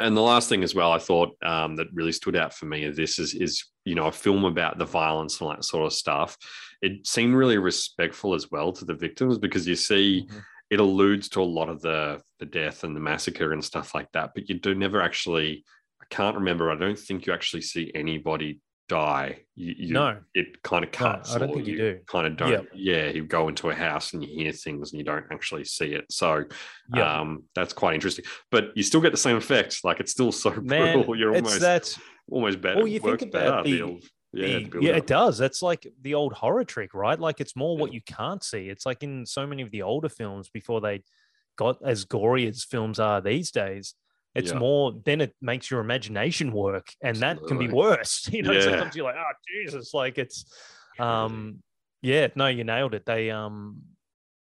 and 0.01 0.17
the 0.17 0.21
last 0.21 0.49
thing 0.49 0.65
as 0.65 0.75
well, 0.75 0.91
I 0.91 0.99
thought 0.99 1.37
um, 1.45 1.77
that 1.77 1.87
really 1.93 2.11
stood 2.11 2.35
out 2.35 2.53
for 2.53 2.67
me 2.67 2.85
of 2.85 2.97
this 2.97 3.19
is 3.21 3.33
is 3.35 3.65
you 3.85 3.95
know 3.95 4.07
a 4.07 4.13
film 4.13 4.45
about 4.45 4.79
the 4.79 4.85
violence 4.85 5.41
and 5.41 5.51
that 5.51 5.65
sort 5.65 5.87
of 5.87 5.93
stuff. 5.93 6.37
It 6.83 7.07
seemed 7.07 7.35
really 7.35 7.59
respectful 7.59 8.35
as 8.35 8.51
well 8.51 8.73
to 8.73 8.85
the 8.85 8.95
victims 8.95 9.39
because 9.39 9.67
you 9.67 9.77
see 9.77 10.27
Mhm. 10.29 10.43
it 10.71 10.81
alludes 10.81 11.29
to 11.31 11.43
a 11.43 11.45
lot 11.45 11.69
of 11.69 11.81
the 11.83 12.21
the 12.39 12.47
death 12.47 12.85
and 12.85 12.95
the 12.97 13.01
massacre 13.01 13.53
and 13.53 13.65
stuff 13.65 13.95
like 13.95 14.11
that, 14.13 14.31
but 14.35 14.49
you 14.49 14.59
do 14.59 14.75
never 14.75 15.01
actually. 15.01 15.65
I 16.03 16.07
can't 16.15 16.37
remember. 16.37 16.71
I 16.71 16.77
don't 16.77 16.99
think 16.99 17.27
you 17.27 17.33
actually 17.33 17.63
see 17.63 17.91
anybody 17.95 18.61
die. 18.91 19.39
You, 19.55 19.75
you, 19.79 19.93
no 19.95 20.19
it 20.35 20.63
kind 20.63 20.85
of 20.85 20.91
No, 20.93 20.99
cuts. 20.99 21.35
I 21.35 21.39
don't 21.39 21.55
think 21.55 21.67
you 21.67 21.79
do. 21.79 22.01
Kind 22.07 22.27
of 22.27 22.37
don't. 22.37 22.51
Yep. 22.51 22.67
Yeah, 22.75 23.09
you 23.09 23.25
go 23.25 23.49
into 23.49 23.71
a 23.71 23.75
house 23.75 24.13
and 24.13 24.23
you 24.23 24.29
hear 24.29 24.53
things 24.53 24.93
and 24.93 24.99
you 24.99 25.05
don't 25.05 25.25
actually 25.31 25.65
see 25.65 25.95
it. 25.95 26.05
So 26.11 26.45
yeah 26.95 27.21
um, 27.21 27.45
that's 27.55 27.73
quite 27.73 27.95
interesting. 27.95 28.27
But 28.51 28.77
you 28.77 28.83
still 28.83 29.01
get 29.01 29.13
the 29.13 29.17
same 29.17 29.37
effect. 29.37 29.83
Like 29.85 30.01
it's 30.01 30.13
still 30.13 30.31
so 30.33 30.51
man 30.63 30.97
brutal. 30.99 31.17
You're 31.17 31.35
it's 31.35 31.43
almost 31.47 31.61
that 31.61 31.97
almost 32.31 32.61
better. 32.61 32.77
Well, 32.79 32.87
you 32.87 33.01
think 33.01 33.23
about 33.23 33.65
better, 33.65 33.77
the- 33.77 33.83
old- 33.83 34.05
yeah, 34.33 34.59
the- 34.69 34.79
yeah, 34.81 34.97
it 34.97 35.07
does. 35.07 35.39
That's 35.39 35.63
like 35.63 35.87
the 36.03 36.15
old 36.15 36.33
horror 36.33 36.65
trick, 36.65 36.93
right? 36.95 37.19
Like 37.19 37.41
it's 37.41 37.55
more 37.55 37.77
what 37.77 37.93
you 37.93 38.01
can't 38.03 38.43
see. 38.43 38.69
It's 38.69 38.85
like 38.85 39.03
in 39.03 39.25
so 39.27 39.47
many 39.47 39.63
of 39.63 39.71
the 39.71 39.83
older 39.83 40.09
films 40.09 40.49
before 40.49 40.81
they 40.81 41.03
got 41.57 41.79
as 41.85 42.05
gory 42.05 42.49
as 42.49 42.65
films 42.65 42.99
are 42.99 43.21
these 43.21 43.51
days. 43.53 43.95
It's 44.35 44.51
Yeah. 44.51 44.59
more 44.59 44.93
then 45.05 45.21
it 45.21 45.37
makes 45.41 45.71
your 45.71 45.81
imagination 45.81 46.51
work, 46.51 46.89
and 47.01 47.17
that 47.19 47.39
can 47.47 47.59
be 47.59 47.69
worse. 47.69 48.29
You 48.33 48.43
know, 48.43 48.53
Yeah. 48.53 48.63
sometimes 48.63 48.97
you're 48.97 49.05
like, 49.05 49.15
oh 49.17 49.33
Jesus, 49.49 49.95
like 49.95 50.19
it's 50.19 50.45
um 50.99 51.63
yeah, 52.03 52.27
no, 52.35 52.49
you 52.49 52.65
nailed 52.65 52.95
it. 52.95 53.07
They 53.07 53.31
um 53.31 53.83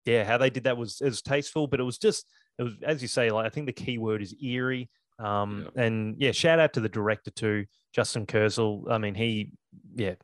yeah, 0.06 0.24
how 0.24 0.38
they 0.38 0.48
did 0.50 0.64
that 0.64 0.76
was 0.78 1.00
it 1.02 1.04
was 1.06 1.20
tasteful, 1.20 1.66
but 1.66 1.78
it 1.80 1.84
was 1.84 1.98
just 1.98 2.24
it 2.58 2.62
was 2.62 2.72
as 2.82 3.02
you 3.02 3.08
say, 3.08 3.30
like 3.30 3.44
I 3.44 3.50
think 3.50 3.66
the 3.66 3.72
key 3.74 3.98
word 3.98 4.22
is 4.22 4.34
eerie. 4.42 4.88
Um 5.18 5.68
and 5.76 6.16
yeah, 6.18 6.32
shout 6.32 6.58
out 6.58 6.72
to 6.74 6.80
the 6.80 6.88
director 6.88 7.30
too, 7.30 7.66
Justin 7.94 8.26
Kurzel. 8.26 8.90
I 8.90 8.98
mean, 8.98 9.14
he 9.14 9.52
yeah, 9.94 10.14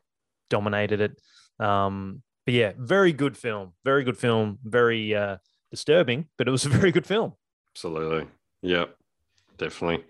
dominated 0.49 1.01
it. 1.01 1.21
Um, 1.65 2.21
but 2.45 2.53
yeah, 2.53 2.71
very 2.77 3.13
good 3.13 3.37
film. 3.37 3.73
Very 3.85 4.03
good 4.03 4.17
film. 4.17 4.59
Very 4.63 5.15
uh 5.15 5.37
disturbing, 5.71 6.25
but 6.37 6.47
it 6.47 6.51
was 6.51 6.65
a 6.65 6.69
very 6.79 6.91
good 6.91 7.05
film. 7.05 7.33
Absolutely. 7.75 8.27
Yeah, 8.61 8.85
definitely. 9.57 10.03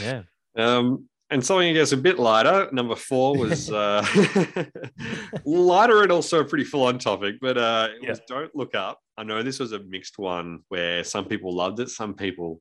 Yeah. 0.00 0.22
Um, 0.56 1.08
and 1.30 1.44
something 1.44 1.68
I 1.68 1.72
guess 1.72 1.92
a 1.92 1.96
bit 1.96 2.18
lighter. 2.18 2.68
Number 2.70 2.94
four 2.94 3.36
was 3.36 3.70
uh, 3.72 4.04
lighter 5.44 6.02
and 6.02 6.12
also 6.12 6.40
a 6.40 6.44
pretty 6.44 6.64
full 6.64 6.84
on 6.84 6.98
topic, 6.98 7.36
but 7.40 7.58
uh, 7.58 7.88
it 7.92 8.02
Yeah. 8.02 8.10
was 8.10 8.20
Don't 8.28 8.54
Look 8.54 8.74
Up. 8.74 9.00
I 9.16 9.24
know 9.24 9.42
this 9.42 9.58
was 9.58 9.72
a 9.72 9.80
mixed 9.80 10.18
one 10.18 10.60
where 10.68 11.02
some 11.04 11.24
people 11.24 11.54
loved 11.54 11.80
it, 11.80 11.88
some 11.88 12.14
people 12.14 12.60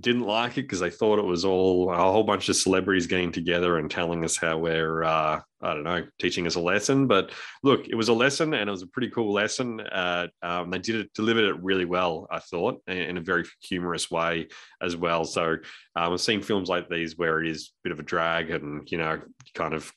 didn't 0.00 0.22
like 0.22 0.52
it 0.52 0.62
because 0.62 0.80
they 0.80 0.90
thought 0.90 1.18
it 1.18 1.24
was 1.24 1.44
all 1.44 1.92
a 1.92 1.96
whole 1.96 2.22
bunch 2.22 2.48
of 2.48 2.56
celebrities 2.56 3.06
getting 3.06 3.32
together 3.32 3.78
and 3.78 3.90
telling 3.90 4.24
us 4.24 4.36
how 4.36 4.56
we're 4.56 5.02
uh, 5.02 5.40
I 5.60 5.74
don't 5.74 5.84
know 5.84 6.06
teaching 6.18 6.46
us 6.46 6.54
a 6.54 6.60
lesson. 6.60 7.06
But 7.06 7.32
look, 7.62 7.88
it 7.88 7.94
was 7.94 8.08
a 8.08 8.14
lesson 8.14 8.54
and 8.54 8.68
it 8.68 8.70
was 8.70 8.82
a 8.82 8.86
pretty 8.86 9.10
cool 9.10 9.32
lesson. 9.32 9.80
Uh, 9.80 10.28
um, 10.42 10.70
they 10.70 10.78
did 10.78 10.96
it 10.96 11.12
delivered 11.14 11.44
it 11.44 11.62
really 11.62 11.84
well, 11.84 12.26
I 12.30 12.38
thought, 12.38 12.82
in, 12.86 13.18
a 13.18 13.20
very 13.20 13.44
humorous 13.60 14.10
way 14.10 14.48
as 14.80 14.96
well. 14.96 15.24
So 15.24 15.56
um, 15.96 16.12
I've 16.12 16.20
seen 16.20 16.42
films 16.42 16.68
like 16.68 16.88
these 16.88 17.18
where 17.18 17.42
it 17.42 17.50
is 17.50 17.72
a 17.72 17.80
bit 17.84 17.92
of 17.92 18.00
a 18.00 18.04
drag 18.04 18.50
and 18.50 18.90
you 18.90 18.98
know 18.98 19.20
kind 19.54 19.74
of 19.74 19.92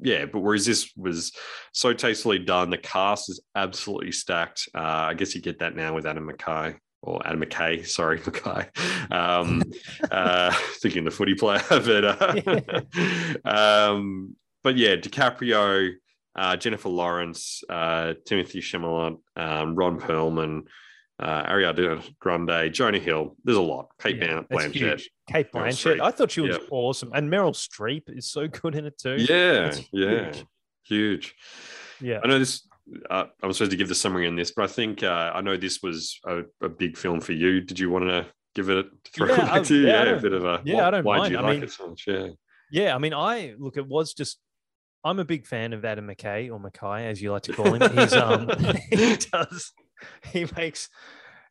yeah, 0.00 0.24
but 0.24 0.40
whereas 0.40 0.64
this 0.64 0.90
was 0.96 1.32
so 1.72 1.92
tastefully 1.92 2.38
done, 2.38 2.70
the 2.70 2.78
cast 2.78 3.28
is 3.28 3.40
absolutely 3.54 4.12
stacked. 4.12 4.68
Uh, 4.74 4.78
I 4.80 5.14
guess 5.14 5.34
you 5.34 5.42
get 5.42 5.58
that 5.58 5.76
now 5.76 5.94
with 5.94 6.06
Adam 6.06 6.30
McKay 6.30 6.76
or 7.02 7.20
Adam 7.26 7.40
McKay, 7.42 7.86
sorry, 7.86 8.18
McKay. 8.20 8.68
Um, 9.12 9.62
uh, 10.10 10.52
thinking 10.80 11.04
the 11.04 11.10
footy 11.10 11.34
player, 11.34 11.60
but 11.68 12.04
uh, 13.44 13.44
um, 13.44 14.36
but 14.62 14.76
yeah, 14.76 14.96
DiCaprio, 14.96 15.90
uh, 16.34 16.56
Jennifer 16.56 16.88
Lawrence, 16.88 17.62
uh, 17.68 18.14
Timothy 18.24 18.60
Chalamet, 18.60 19.18
um, 19.36 19.74
Ron 19.74 20.00
Perlman, 20.00 20.62
uh, 21.18 21.42
Ariana 21.44 22.02
Grande, 22.20 22.72
Jonah 22.72 22.98
Hill. 22.98 23.36
There's 23.44 23.58
a 23.58 23.60
lot. 23.62 23.88
Cate 24.00 24.16
Yeah, 24.16 24.42
Blanchett. 24.50 25.02
Cate 25.28 25.52
Blanchett. 25.52 26.00
I 26.00 26.10
thought 26.10 26.30
she 26.30 26.40
was 26.40 26.56
Yeah. 26.56 26.64
awesome, 26.70 27.10
and 27.12 27.30
Meryl 27.30 27.52
Streep 27.54 28.04
is 28.06 28.30
so 28.30 28.48
good 28.48 28.74
in 28.74 28.86
it 28.86 28.96
too. 28.98 29.16
Yeah, 29.18 29.74
yeah, 29.92 30.24
huge. 30.32 30.44
huge. 30.84 31.34
Yeah, 32.00 32.20
I 32.24 32.28
know 32.28 32.38
this. 32.38 32.66
Uh, 33.10 33.26
I'm 33.42 33.52
supposed 33.52 33.70
to 33.70 33.76
give 33.76 33.88
the 33.88 33.94
summary 33.94 34.26
on 34.26 34.36
this, 34.36 34.50
but 34.50 34.64
I 34.64 34.66
think 34.66 35.02
uh, 35.02 35.30
I 35.34 35.40
know 35.40 35.56
this 35.56 35.80
was 35.82 36.18
a, 36.26 36.42
a 36.62 36.68
big 36.68 36.96
film 36.96 37.20
for 37.20 37.32
you. 37.32 37.60
Did 37.60 37.78
you 37.78 37.90
want 37.90 38.06
to 38.06 38.26
give 38.54 38.68
it 38.70 38.86
throw 39.14 39.28
Yeah, 39.28 39.34
it 39.34 39.38
back 39.38 39.50
I- 39.52 39.62
to 39.62 39.74
you? 39.74 39.86
yeah, 39.86 40.04
Yeah, 40.04 40.10
a 40.10 40.20
bit 40.20 40.32
of 40.32 40.44
a. 40.44 40.60
yeah, 40.64 40.86
I 40.88 40.90
don't 40.90 41.04
why 41.04 41.18
mind. 41.18 41.28
do 41.30 41.32
you 41.34 41.38
I 41.38 41.42
like 41.48 41.54
mean- 41.54 41.62
it 41.64 41.70
so 41.70 41.88
much? 41.90 42.04
Yeah, 42.06 42.26
Yeah, 42.70 42.94
I 42.94 42.98
mean, 42.98 43.14
I 43.14 43.54
look. 43.58 43.76
It 43.76 43.86
was 43.86 44.14
just. 44.14 44.38
I'm 45.04 45.18
a 45.18 45.24
big 45.24 45.46
fan 45.48 45.72
of 45.72 45.84
Adam 45.84 46.06
McKay 46.06 46.48
or 46.52 46.60
Mackay, 46.60 47.08
as 47.08 47.20
you 47.20 47.32
like 47.32 47.42
to 47.42 47.52
call 47.52 47.74
him. 47.74 47.96
He's 47.98 48.12
um, 48.12 48.48
he 48.90 49.16
does, 49.16 49.72
he 50.32 50.46
makes, 50.56 50.88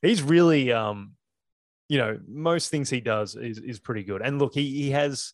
he's 0.02 0.22
really 0.24 0.72
um, 0.72 1.14
you 1.90 1.98
know, 1.98 2.18
most 2.30 2.72
things 2.72 2.90
he 2.90 3.02
does 3.02 3.36
is 3.36 3.58
is 3.58 3.80
pretty 3.80 4.04
good. 4.04 4.22
And 4.22 4.40
look, 4.40 4.54
he 4.54 4.70
he 4.84 4.92
has 4.92 5.34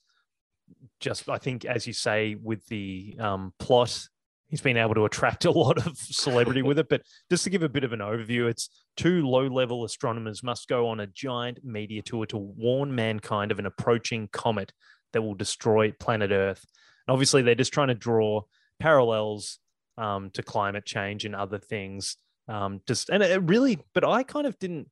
just, 0.99 1.29
I 1.29 1.37
think, 1.37 1.63
as 1.65 1.85
you 1.85 1.93
say, 1.93 2.33
with 2.35 2.65
the 2.67 3.15
um 3.19 3.53
plot, 3.59 4.07
he's 4.49 4.61
been 4.61 4.77
able 4.77 4.95
to 4.95 5.05
attract 5.05 5.45
a 5.45 5.51
lot 5.51 5.85
of 5.85 5.97
celebrity 5.97 6.61
with 6.61 6.79
it. 6.79 6.89
But 6.89 7.01
just 7.29 7.43
to 7.43 7.49
give 7.49 7.63
a 7.63 7.69
bit 7.69 7.83
of 7.83 7.93
an 7.93 7.99
overview, 7.99 8.49
it's 8.49 8.69
two 8.95 9.27
low 9.27 9.47
level 9.47 9.83
astronomers 9.83 10.43
must 10.43 10.67
go 10.67 10.87
on 10.87 10.99
a 10.99 11.07
giant 11.07 11.59
media 11.63 12.01
tour 12.01 12.25
to 12.27 12.37
warn 12.37 12.93
mankind 12.95 13.51
of 13.51 13.59
an 13.59 13.65
approaching 13.65 14.29
comet 14.31 14.71
that 15.13 15.21
will 15.21 15.35
destroy 15.35 15.91
planet 15.99 16.31
Earth. 16.31 16.65
And 17.07 17.13
obviously, 17.13 17.41
they're 17.41 17.55
just 17.55 17.73
trying 17.73 17.87
to 17.89 17.95
draw 17.95 18.41
parallels 18.79 19.59
um, 19.97 20.29
to 20.31 20.43
climate 20.43 20.85
change 20.85 21.25
and 21.25 21.35
other 21.35 21.57
things. 21.57 22.17
Um, 22.47 22.81
just 22.87 23.09
and 23.09 23.23
it 23.23 23.41
really, 23.43 23.79
but 23.93 24.03
I 24.03 24.23
kind 24.23 24.47
of 24.47 24.57
didn't 24.59 24.89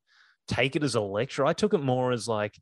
take 0.48 0.76
it 0.76 0.82
as 0.82 0.94
a 0.94 1.00
lecture. 1.00 1.44
I 1.44 1.52
took 1.52 1.74
it 1.74 1.82
more 1.82 2.12
as 2.12 2.28
like 2.28 2.54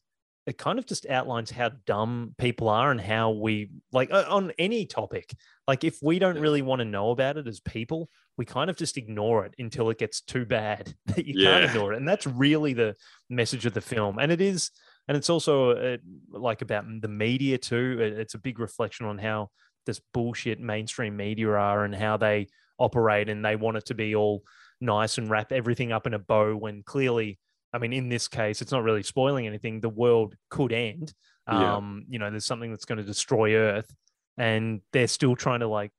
it 0.46 0.58
kind 0.58 0.78
of 0.78 0.86
just 0.86 1.06
outlines 1.06 1.50
how 1.50 1.70
dumb 1.86 2.34
people 2.38 2.68
are 2.68 2.90
and 2.90 3.00
how 3.00 3.30
we 3.30 3.70
like 3.92 4.10
on 4.12 4.52
any 4.58 4.84
topic. 4.84 5.34
Like 5.66 5.84
if 5.84 5.98
we 6.02 6.18
don't 6.18 6.38
really 6.38 6.60
want 6.60 6.80
to 6.80 6.84
know 6.84 7.10
about 7.10 7.38
it 7.38 7.46
as 7.46 7.60
people, 7.60 8.10
we 8.36 8.44
kind 8.44 8.68
of 8.68 8.76
just 8.76 8.98
ignore 8.98 9.46
it 9.46 9.54
until 9.58 9.88
it 9.88 9.98
gets 9.98 10.20
too 10.20 10.44
bad 10.44 10.94
that 11.06 11.24
you 11.24 11.34
Yeah. 11.36 11.52
can't 11.60 11.64
ignore 11.70 11.94
it. 11.94 11.96
And 11.96 12.06
that's 12.08 12.26
really 12.26 12.74
the 12.74 12.94
message 13.30 13.64
of 13.64 13.72
the 13.72 13.80
film. 13.80 14.18
And 14.18 14.30
it 14.30 14.42
is, 14.42 14.70
and 15.08 15.16
it's 15.16 15.30
also 15.30 15.70
uh, 15.70 15.96
like 16.30 16.60
about 16.60 16.84
the 17.00 17.08
media 17.08 17.56
too. 17.56 17.98
It's 18.18 18.34
a 18.34 18.38
big 18.38 18.58
reflection 18.58 19.06
on 19.06 19.16
how 19.18 19.50
this 19.86 20.00
bullshit 20.12 20.60
mainstream 20.60 21.16
media 21.16 21.50
are 21.50 21.84
and 21.84 21.94
how 21.94 22.16
they 22.18 22.48
operate, 22.78 23.28
and 23.28 23.44
they 23.44 23.56
want 23.56 23.76
it 23.78 23.86
to 23.86 23.94
be 23.94 24.14
all 24.14 24.42
nice 24.80 25.16
and 25.18 25.30
wrap 25.30 25.52
everything 25.52 25.92
up 25.92 26.06
in 26.06 26.14
a 26.14 26.18
bow 26.18 26.54
when 26.56 26.82
clearly. 26.82 27.38
I 27.74 27.78
mean, 27.78 27.92
in 27.92 28.08
this 28.08 28.28
case, 28.28 28.62
it's 28.62 28.72
not 28.72 28.84
really 28.84 29.02
spoiling 29.02 29.46
anything. 29.46 29.80
The 29.80 29.88
world 29.88 30.36
could 30.48 30.72
end. 30.72 31.12
Yeah. 31.50 31.76
Um, 31.76 32.06
you 32.08 32.18
know, 32.18 32.30
there's 32.30 32.46
something 32.46 32.70
that's 32.70 32.84
going 32.84 32.98
to 32.98 33.04
destroy 33.04 33.54
Earth, 33.56 33.92
and 34.38 34.80
they're 34.92 35.08
still 35.08 35.34
trying 35.36 35.60
to 35.60 35.66
like 35.68 35.90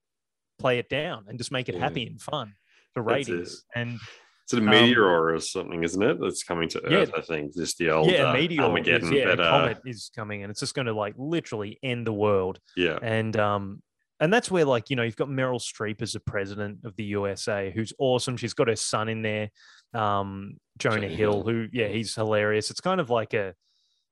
play 0.58 0.80
it 0.80 0.90
down 0.90 1.26
and 1.28 1.38
just 1.38 1.52
make 1.52 1.68
it 1.70 1.76
Yeah. 1.76 1.82
happy 1.82 2.08
and 2.08 2.20
fun 2.22 2.54
for 2.94 3.04
ratings. 3.04 3.64
And 3.76 4.00
it's 4.44 4.54
a 4.54 4.62
meteor 4.62 5.06
or 5.06 5.40
something, 5.40 5.84
isn't 5.84 6.02
it? 6.02 6.20
That's 6.22 6.44
coming 6.44 6.70
to 6.70 6.86
Um, 6.86 6.92
yeah. 6.92 6.98
Earth. 7.00 7.12
I 7.18 7.22
think 7.22 7.54
just 7.54 7.78
the 7.78 7.90
old 7.92 8.10
yeah, 8.10 8.30
uh, 8.30 8.34
meteor, 8.34 8.62
Armageddon. 8.64 9.08
is, 9.08 9.12
yeah, 9.12 9.26
but, 9.26 9.40
a 9.40 9.44
uh, 9.44 9.50
comet 9.60 9.78
is 9.86 10.10
coming, 10.16 10.44
and 10.44 10.50
it's 10.52 10.60
just 10.62 10.76
going 10.76 10.88
to 10.88 10.94
like 10.94 11.14
literally 11.18 11.78
end 11.84 12.08
the 12.08 12.14
world. 12.14 12.60
yeah, 12.78 12.98
And 13.02 13.36
um, 13.38 13.82
and 14.19 14.32
that's 14.34 14.49
where 14.51 14.65
like 14.65 14.89
you 14.89 14.95
know 14.95 15.04
you've 15.04 15.15
got 15.15 15.28
Meryl 15.30 15.60
Streep 15.62 16.01
as 16.01 16.13
the 16.13 16.19
president 16.19 16.80
of 16.86 16.95
the 16.95 17.04
USA, 17.06 17.71
who's 17.75 17.93
awesome. 17.99 18.38
She's 18.38 18.54
got 18.54 18.67
her 18.67 18.75
son 18.75 19.10
in 19.10 19.21
there, 19.21 19.49
um, 19.93 20.58
Jonah 20.78 21.01
Jonah 21.01 21.08
Hill, 21.08 21.34
Hill. 21.34 21.43
who 21.43 21.67
yeah, 21.71 21.88
he's 21.88 22.15
hilarious. 22.15 22.71
It's 22.71 22.82
kind 22.82 22.99
of 23.01 23.10
like 23.10 23.34
a 23.34 23.54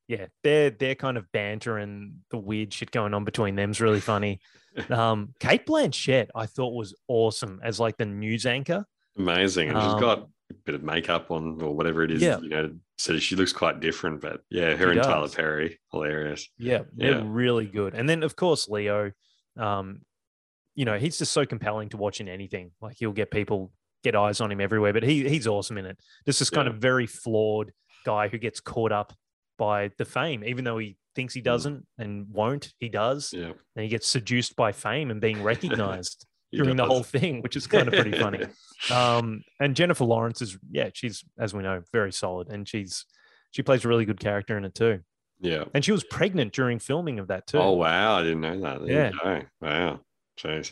yeah, 0.08 0.26
their 0.44 0.70
their 0.70 0.96
kind 0.96 1.18
of 1.18 1.32
banter 1.32 1.78
and 1.78 2.16
the 2.30 2.38
weird 2.38 2.74
shit 2.74 2.92
going 2.92 3.14
on 3.14 3.24
between 3.24 3.56
them's 3.56 3.80
really 3.82 4.02
funny. 4.02 4.40
um, 4.90 5.34
Cate 5.40 5.66
Blanchett, 5.66 6.28
I 6.36 6.46
thought 6.48 6.74
was 6.74 6.96
awesome 7.08 7.60
as 7.64 7.80
like 7.80 7.98
the 7.98 8.06
news 8.06 8.46
anchor. 8.46 8.86
amazing. 9.18 9.70
And 9.70 9.78
Um, 9.78 9.84
she's 9.84 10.02
got 10.02 10.28
a 10.52 10.54
bit 10.66 10.76
of 10.76 10.84
makeup 10.84 11.32
on 11.32 11.62
or 11.62 11.74
whatever 11.76 12.04
it 12.04 12.12
is. 12.12 12.22
Yeah. 12.22 12.40
You 12.40 12.50
know, 12.50 12.72
so 12.98 13.18
she 13.20 13.36
looks 13.36 13.54
quite 13.54 13.80
different. 13.80 14.20
But 14.22 14.42
yeah, 14.50 14.76
her 14.76 14.92
and 14.92 15.02
Tyler. 15.02 15.30
Perry, 15.30 15.80
hilarious. 15.92 16.50
Yeah, 16.58 16.82
they're 16.96 17.20
Yeah. 17.20 17.24
really 17.26 17.68
good. 17.68 17.94
And 17.94 18.10
then 18.10 18.24
of 18.24 18.36
course 18.36 18.68
Leo, 18.68 19.12
um, 19.58 20.02
you 20.76 20.86
know, 20.86 20.98
he's 20.98 21.18
just 21.18 21.32
so 21.34 21.46
compelling 21.46 21.90
to 21.90 21.98
watch 21.98 22.20
in 22.20 22.28
anything. 22.28 22.72
Like 22.82 22.96
he'll 22.98 23.12
get 23.12 23.30
people 23.32 23.72
get 24.04 24.16
eyes 24.16 24.42
on 24.42 24.52
him 24.52 24.60
everywhere, 24.60 24.92
but 24.94 25.04
he 25.04 25.28
he's 25.30 25.48
awesome 25.48 25.78
in 25.78 25.86
it. 25.86 25.98
This 26.26 26.50
kind 26.50 26.68
Yeah. 26.68 26.74
of 26.74 26.80
very 26.82 27.06
flawed 27.08 27.72
guy 28.06 28.28
who 28.28 28.38
gets 28.38 28.60
caught 28.60 28.92
up 28.92 29.14
by 29.58 29.92
the 29.98 30.06
fame, 30.06 30.44
even 30.44 30.64
though 30.66 30.78
he 30.80 30.98
thinks 31.16 31.34
he 31.34 31.42
Mm. 31.42 31.46
doesn't 31.46 31.88
and 32.00 32.28
won't. 32.30 32.74
He 32.80 32.90
does, 32.90 33.32
Yeah, 33.34 33.54
and 33.76 33.84
he 33.84 33.88
gets 33.88 34.08
seduced 34.08 34.56
by 34.56 34.72
fame 34.72 35.12
and 35.12 35.22
being 35.22 35.42
recognized 35.44 36.26
during 36.52 36.76
the 36.76 36.86
whole 36.86 37.04
thing, 37.04 37.42
which 37.42 37.56
is 37.56 37.66
kind 37.68 37.88
of 37.88 37.94
pretty 37.94 38.12
funny. 38.18 38.40
Um, 38.92 39.44
and 39.62 39.78
Jennifer 39.78 40.04
Lawrence 40.04 40.42
is 40.42 40.58
yeah, 40.70 40.90
she's 40.94 41.24
as 41.40 41.54
we 41.54 41.64
know 41.64 41.84
very 41.94 42.12
solid, 42.12 42.50
and 42.50 42.68
she's 42.68 43.06
she 43.52 43.64
plays 43.64 43.86
a 43.86 43.88
really 43.88 44.04
good 44.04 44.20
character 44.20 44.58
in 44.58 44.66
it 44.66 44.76
too. 44.76 45.00
Yeah. 45.44 45.66
And 45.76 45.86
she 45.86 45.92
was 45.92 46.04
pregnant 46.04 46.54
during 46.54 46.80
filming 46.80 47.20
of 47.20 47.28
that 47.28 47.46
too. 47.48 47.60
Oh 47.60 47.74
wow, 47.74 48.18
I 48.18 48.24
didn't 48.24 48.42
know 48.42 48.60
that. 48.62 48.86
There 48.88 49.12
Yeah. 49.24 49.42
Wow. 49.62 50.00
Jeez. 50.40 50.72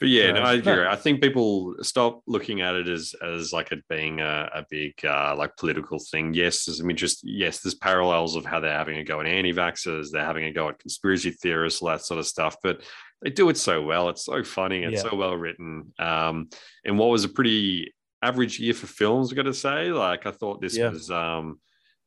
But 0.00 0.08
yeah, 0.08 0.32
no, 0.32 0.38
So, 0.38 0.42
I 0.42 0.52
agree. 0.54 0.72
no. 0.74 0.88
I 0.90 0.96
think 0.96 1.22
people 1.22 1.76
stop 1.82 2.22
looking 2.26 2.60
at 2.60 2.74
it 2.74 2.88
as 2.88 3.14
as 3.22 3.52
like 3.52 3.70
it 3.70 3.84
being 3.88 4.20
a, 4.20 4.50
a 4.52 4.66
big 4.68 4.94
uh, 5.04 5.36
like 5.38 5.56
political 5.56 6.00
thing. 6.00 6.34
Yes, 6.34 6.64
there's 6.64 6.78
some 6.78 6.90
interest. 6.90 7.20
Yes, 7.22 7.60
there's 7.60 7.76
parallels 7.76 8.34
of 8.34 8.44
how 8.44 8.58
they're 8.58 8.72
having 8.76 8.96
a 8.98 9.04
go 9.04 9.20
at 9.20 9.26
anti-vaxxers, 9.26 10.10
they're 10.10 10.24
having 10.24 10.44
a 10.46 10.52
go 10.52 10.68
at 10.70 10.80
conspiracy 10.80 11.30
theorists, 11.30 11.80
all 11.80 11.88
that 11.90 12.00
sort 12.00 12.18
of 12.18 12.26
stuff. 12.26 12.56
But 12.64 12.82
they 13.22 13.30
do 13.30 13.48
it 13.50 13.56
so 13.56 13.80
well. 13.82 14.08
It's 14.08 14.24
so 14.24 14.42
funny. 14.42 14.82
It's 14.82 15.04
Yeah. 15.04 15.10
so 15.10 15.16
well 15.16 15.36
written. 15.36 15.92
Um, 16.00 16.48
and 16.84 16.98
what 16.98 17.10
was 17.10 17.22
a 17.22 17.28
pretty 17.28 17.94
average 18.22 18.58
year 18.58 18.74
for 18.74 18.88
films, 18.88 19.30
I 19.32 19.36
got 19.36 19.42
to 19.44 19.54
say. 19.54 19.92
Like 19.92 20.26
I 20.26 20.32
thought 20.32 20.60
this 20.60 20.76
Yeah. 20.76 20.88
was. 20.88 21.10
Um, 21.12 21.60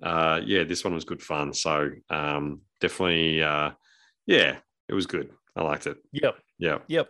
uh, 0.06 0.40
yeah, 0.46 0.64
this 0.64 0.84
one 0.86 0.94
was 0.94 1.04
good 1.04 1.22
fun. 1.22 1.54
So 1.54 1.90
um, 2.10 2.62
definitely, 2.80 3.42
uh, 3.44 3.72
yeah, 4.26 4.58
it 4.88 4.94
was 4.94 5.08
good. 5.08 5.32
I 5.56 5.64
liked 5.64 5.88
it. 5.88 5.98
Yep. 6.14 6.36
Yep. 6.60 6.84
Yep. 6.88 7.10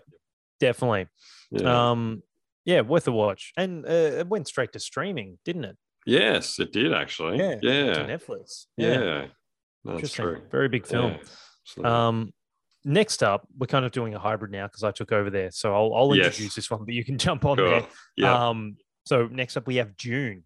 Definitely. 0.60 1.08
yeah. 1.52 1.92
Um, 1.92 2.24
yeah, 2.64 2.82
worth 2.82 3.08
a 3.08 3.12
watch. 3.12 3.52
And 3.58 3.86
uh, 3.86 3.90
it 4.22 4.28
went 4.28 4.48
straight 4.48 4.72
to 4.74 4.80
streaming, 4.80 5.38
didn't 5.46 5.66
it? 5.66 5.78
yes, 6.08 6.60
it 6.60 6.72
did 6.72 6.94
actually. 6.94 7.38
Yeah. 7.40 7.56
To 7.56 7.68
Yeah. 7.68 8.06
Netflix. 8.06 8.66
Yeah. 8.78 9.26
That's 9.84 9.96
Interesting. 9.96 10.24
true. 10.26 10.42
Very 10.52 10.70
big 10.70 10.86
film. 10.88 11.18
Yeah. 11.78 12.08
Um, 12.08 12.32
next 12.84 13.24
up, 13.24 13.48
we're 13.58 13.66
kind 13.68 13.86
of 13.86 13.92
doing 13.92 14.14
a 14.16 14.20
hybrid 14.20 14.52
now 14.52 14.68
because 14.68 14.84
I 14.84 14.92
took 14.92 15.12
over 15.12 15.30
there. 15.32 15.50
So 15.52 15.76
I'll, 15.76 15.94
I'll 15.96 16.16
Yes. 16.16 16.28
introduce 16.28 16.56
this 16.56 16.70
one, 16.72 16.86
but 16.86 16.94
you 16.94 17.04
can 17.04 17.18
jump 17.18 17.44
on 17.46 17.58
Cool. 17.58 17.66
there. 17.70 17.86
Yeah. 18.18 18.50
Um, 18.50 18.78
so 19.06 19.28
next 19.28 19.58
up 19.58 19.66
we 19.68 19.76
have 19.78 19.98
Dune, 19.98 20.44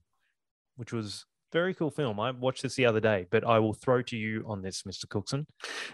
which 0.77 0.91
was 0.93 1.25
very 1.51 1.73
cool 1.73 1.91
film. 1.91 2.19
I 2.19 2.31
watched 2.31 2.63
this 2.63 2.75
the 2.75 2.85
other 2.85 2.99
day, 2.99 3.25
but 3.29 3.43
I 3.45 3.59
will 3.59 3.73
throw 3.73 4.01
to 4.03 4.17
you 4.17 4.43
on 4.47 4.61
this, 4.61 4.83
Mr. 4.83 5.07
Cookson. 5.07 5.47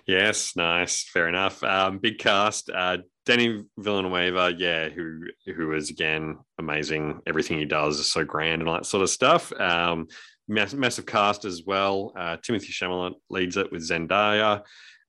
Yes, 0.06 0.56
nice, 0.56 1.04
fair 1.04 1.28
enough. 1.28 1.64
Um, 1.64 2.00
big 2.00 2.18
cast. 2.18 2.70
Uh, 2.70 2.98
Danny 3.26 3.64
Villeneuve, 3.78 4.60
yeah, 4.60 4.90
who 4.90 5.22
who 5.56 5.74
is 5.74 5.90
again 5.90 6.38
amazing. 6.60 7.22
Everything 7.26 7.58
he 7.58 7.66
does 7.66 8.00
is 8.00 8.12
so 8.12 8.24
grand 8.24 8.62
and 8.62 8.70
all 8.70 8.76
that 8.76 8.86
sort 8.86 9.04
of 9.04 9.10
stuff. 9.10 9.52
Um, 9.60 10.08
mass, 10.48 10.74
massive 10.74 11.06
cast 11.06 11.46
as 11.46 11.64
well. 11.66 12.14
Uh, 12.16 12.38
Timothée 12.38 12.72
Chalamet 12.72 13.16
leads 13.30 13.58
it 13.58 13.72
with 13.72 13.88
Zendaya, 13.88 14.62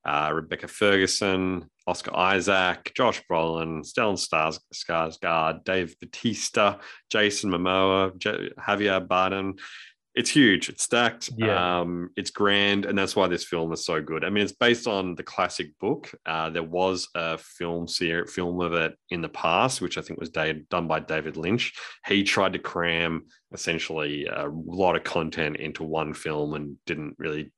uh, 0.04 0.30
Rebecca 0.32 0.68
Ferguson, 0.68 1.68
Oscar 1.86 2.16
Isaac, 2.16 2.92
Josh 2.96 3.22
Brolin, 3.30 3.84
Stellan 3.84 4.18
Stars, 4.18 4.58
Skarsgård, 4.74 5.64
Dave 5.64 5.94
Bautista, 6.00 6.78
Jason 7.10 7.50
Momoa, 7.50 8.16
Javier 8.58 9.06
Bardem 9.06 9.58
it's 10.16 10.30
huge. 10.30 10.70
It's 10.70 10.82
stacked. 10.82 11.28
Yeah. 11.36 11.80
Um, 11.80 12.08
it's 12.16 12.30
grand, 12.30 12.86
and 12.86 12.96
that's 12.98 13.14
why 13.14 13.28
this 13.28 13.44
film 13.44 13.70
is 13.72 13.84
so 13.84 14.00
good. 14.00 14.24
I 14.24 14.30
mean, 14.30 14.42
it's 14.42 14.52
based 14.52 14.86
on 14.86 15.14
the 15.14 15.22
classic 15.22 15.78
book. 15.78 16.10
Uh, 16.24 16.48
there 16.48 16.62
was 16.62 17.08
a 17.14 17.36
film 17.36 17.86
series, 17.86 18.32
film 18.32 18.62
of 18.62 18.72
it 18.72 18.96
in 19.10 19.20
the 19.20 19.28
past, 19.28 19.82
which 19.82 19.98
I 19.98 20.00
think 20.00 20.18
was 20.18 20.30
da- 20.30 20.64
done 20.70 20.88
by 20.88 21.00
David 21.00 21.36
Lynch. 21.36 21.74
He 22.06 22.24
tried 22.24 22.54
to 22.54 22.58
cram 22.58 23.26
essentially 23.52 24.24
a 24.26 24.48
lot 24.48 24.96
of 24.96 25.04
content 25.04 25.58
into 25.58 25.84
one 25.84 26.14
film 26.14 26.54
and 26.54 26.76
didn't 26.86 27.14
really 27.18 27.52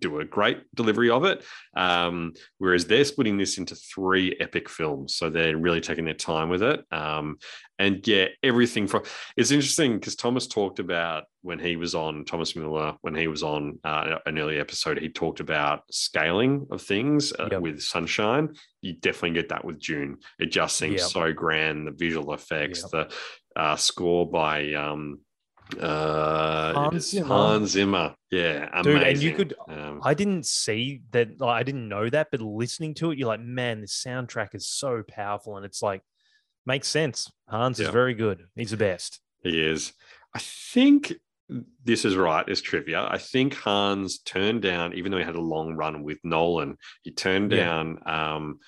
do 0.00 0.20
a 0.20 0.24
great 0.24 0.58
delivery 0.74 1.10
of 1.10 1.24
it. 1.24 1.44
Um, 1.76 2.34
whereas 2.58 2.86
they're 2.86 3.04
splitting 3.04 3.38
this 3.38 3.58
into 3.58 3.74
three 3.74 4.36
epic 4.40 4.68
films, 4.68 5.14
so 5.14 5.30
they're 5.30 5.56
really 5.56 5.80
taking 5.80 6.04
their 6.04 6.14
time 6.14 6.48
with 6.48 6.62
it. 6.62 6.84
Um, 6.92 7.38
and 7.78 8.06
yeah, 8.06 8.26
everything 8.42 8.86
from 8.88 9.04
it's 9.36 9.50
interesting 9.52 9.94
because 9.98 10.16
Thomas 10.16 10.46
talked 10.48 10.78
about 10.80 11.24
when 11.42 11.58
he 11.60 11.76
was 11.76 11.94
on 11.94 12.24
Thomas 12.24 12.56
Miller 12.56 12.96
when 13.02 13.14
he 13.14 13.28
was 13.28 13.42
on 13.42 13.78
uh, 13.84 14.16
an 14.26 14.38
early 14.38 14.58
episode, 14.58 14.98
he 14.98 15.08
talked 15.08 15.40
about 15.40 15.82
scaling 15.90 16.66
of 16.70 16.82
things 16.82 17.32
uh, 17.38 17.48
Yep. 17.52 17.60
with 17.60 17.80
Sunshine. 17.82 18.54
You 18.82 18.94
definitely 18.94 19.32
get 19.40 19.48
that 19.50 19.64
with 19.64 19.80
Dune. 19.80 20.18
It 20.40 20.46
just 20.46 20.76
seems 20.76 21.00
Yep. 21.00 21.10
so 21.10 21.32
grand. 21.32 21.86
The 21.86 21.92
visual 21.92 22.34
effects, 22.34 22.82
Yep. 22.82 22.90
the 23.54 23.60
uh, 23.60 23.76
score 23.76 24.28
by 24.28 24.72
um, 24.74 25.20
uh, 25.80 26.72
Hans 26.74 27.10
Zimmer. 27.10 27.26
Hans 27.26 27.70
Zimmer. 27.70 28.14
Yeah, 28.30 28.68
amazing. 28.72 28.82
Dude, 28.82 29.02
and 29.02 29.22
you 29.22 29.32
could- 29.34 29.54
Um, 29.68 30.00
I 30.02 30.14
didn't 30.14 30.46
see 30.46 31.02
that. 31.10 31.40
Like, 31.40 31.60
I 31.60 31.62
didn't 31.62 31.88
know 31.88 32.08
that, 32.08 32.28
but 32.30 32.40
listening 32.40 32.94
to 32.94 33.10
it, 33.10 33.18
you're 33.18 33.28
like, 33.28 33.40
man, 33.40 33.80
this 33.80 34.02
soundtrack 34.06 34.54
is 34.54 34.66
so 34.68 35.02
powerful, 35.08 35.56
and 35.56 35.64
it's 35.66 35.82
like 35.82 36.02
makes 36.66 36.88
sense. 36.88 37.30
Hans 37.48 37.80
is 37.80 37.88
very 37.88 38.14
good. 38.14 38.44
He's 38.54 38.70
the 38.72 38.76
best. 38.76 39.20
He 39.42 39.60
is. 39.64 39.92
I 40.34 40.38
think 40.40 41.14
this 41.84 42.04
is 42.04 42.14
right 42.14 42.46
as 42.48 42.60
trivia. 42.60 43.06
I 43.10 43.16
think 43.16 43.54
Hans 43.54 44.18
turned 44.18 44.60
down, 44.60 44.92
even 44.94 45.10
though 45.10 45.18
he 45.18 45.24
had 45.24 45.36
a 45.36 45.40
long 45.40 45.74
run 45.76 46.02
with 46.02 46.18
Nolan, 46.24 46.76
he 47.02 47.10
turned 47.10 47.52
Yeah. 47.52 47.64
down 47.64 47.98
um, 48.06 48.58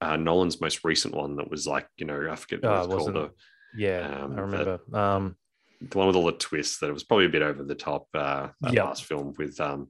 uh, 0.00 0.16
Nolan's 0.16 0.60
most 0.60 0.82
recent 0.82 1.14
one 1.14 1.36
that 1.36 1.50
was 1.50 1.66
like, 1.66 1.86
you 1.98 2.06
know, 2.06 2.28
I 2.30 2.34
forget 2.36 2.62
what 2.62 2.72
Oh, 2.72 2.78
it's 2.78 2.86
called. 2.86 2.98
wasn't 2.98 3.14
The, 3.16 3.22
it? 3.24 3.32
Yeah, 3.76 4.00
Um, 4.24 4.32
I 4.32 4.34
that- 4.36 4.42
remember. 4.42 4.80
Um, 4.98 5.36
the 5.90 5.98
one 5.98 6.06
with 6.06 6.16
all 6.16 6.26
the 6.26 6.32
twists 6.32 6.78
that 6.78 6.88
it 6.88 6.92
was 6.92 7.04
probably 7.04 7.26
a 7.26 7.30
bit 7.30 7.42
over 7.42 7.62
the 7.62 7.74
top. 7.74 8.06
Uh, 8.14 8.48
that 8.60 8.72
Yeah. 8.72 8.84
last 8.84 9.04
film 9.04 9.34
with 9.38 9.60
um, 9.60 9.88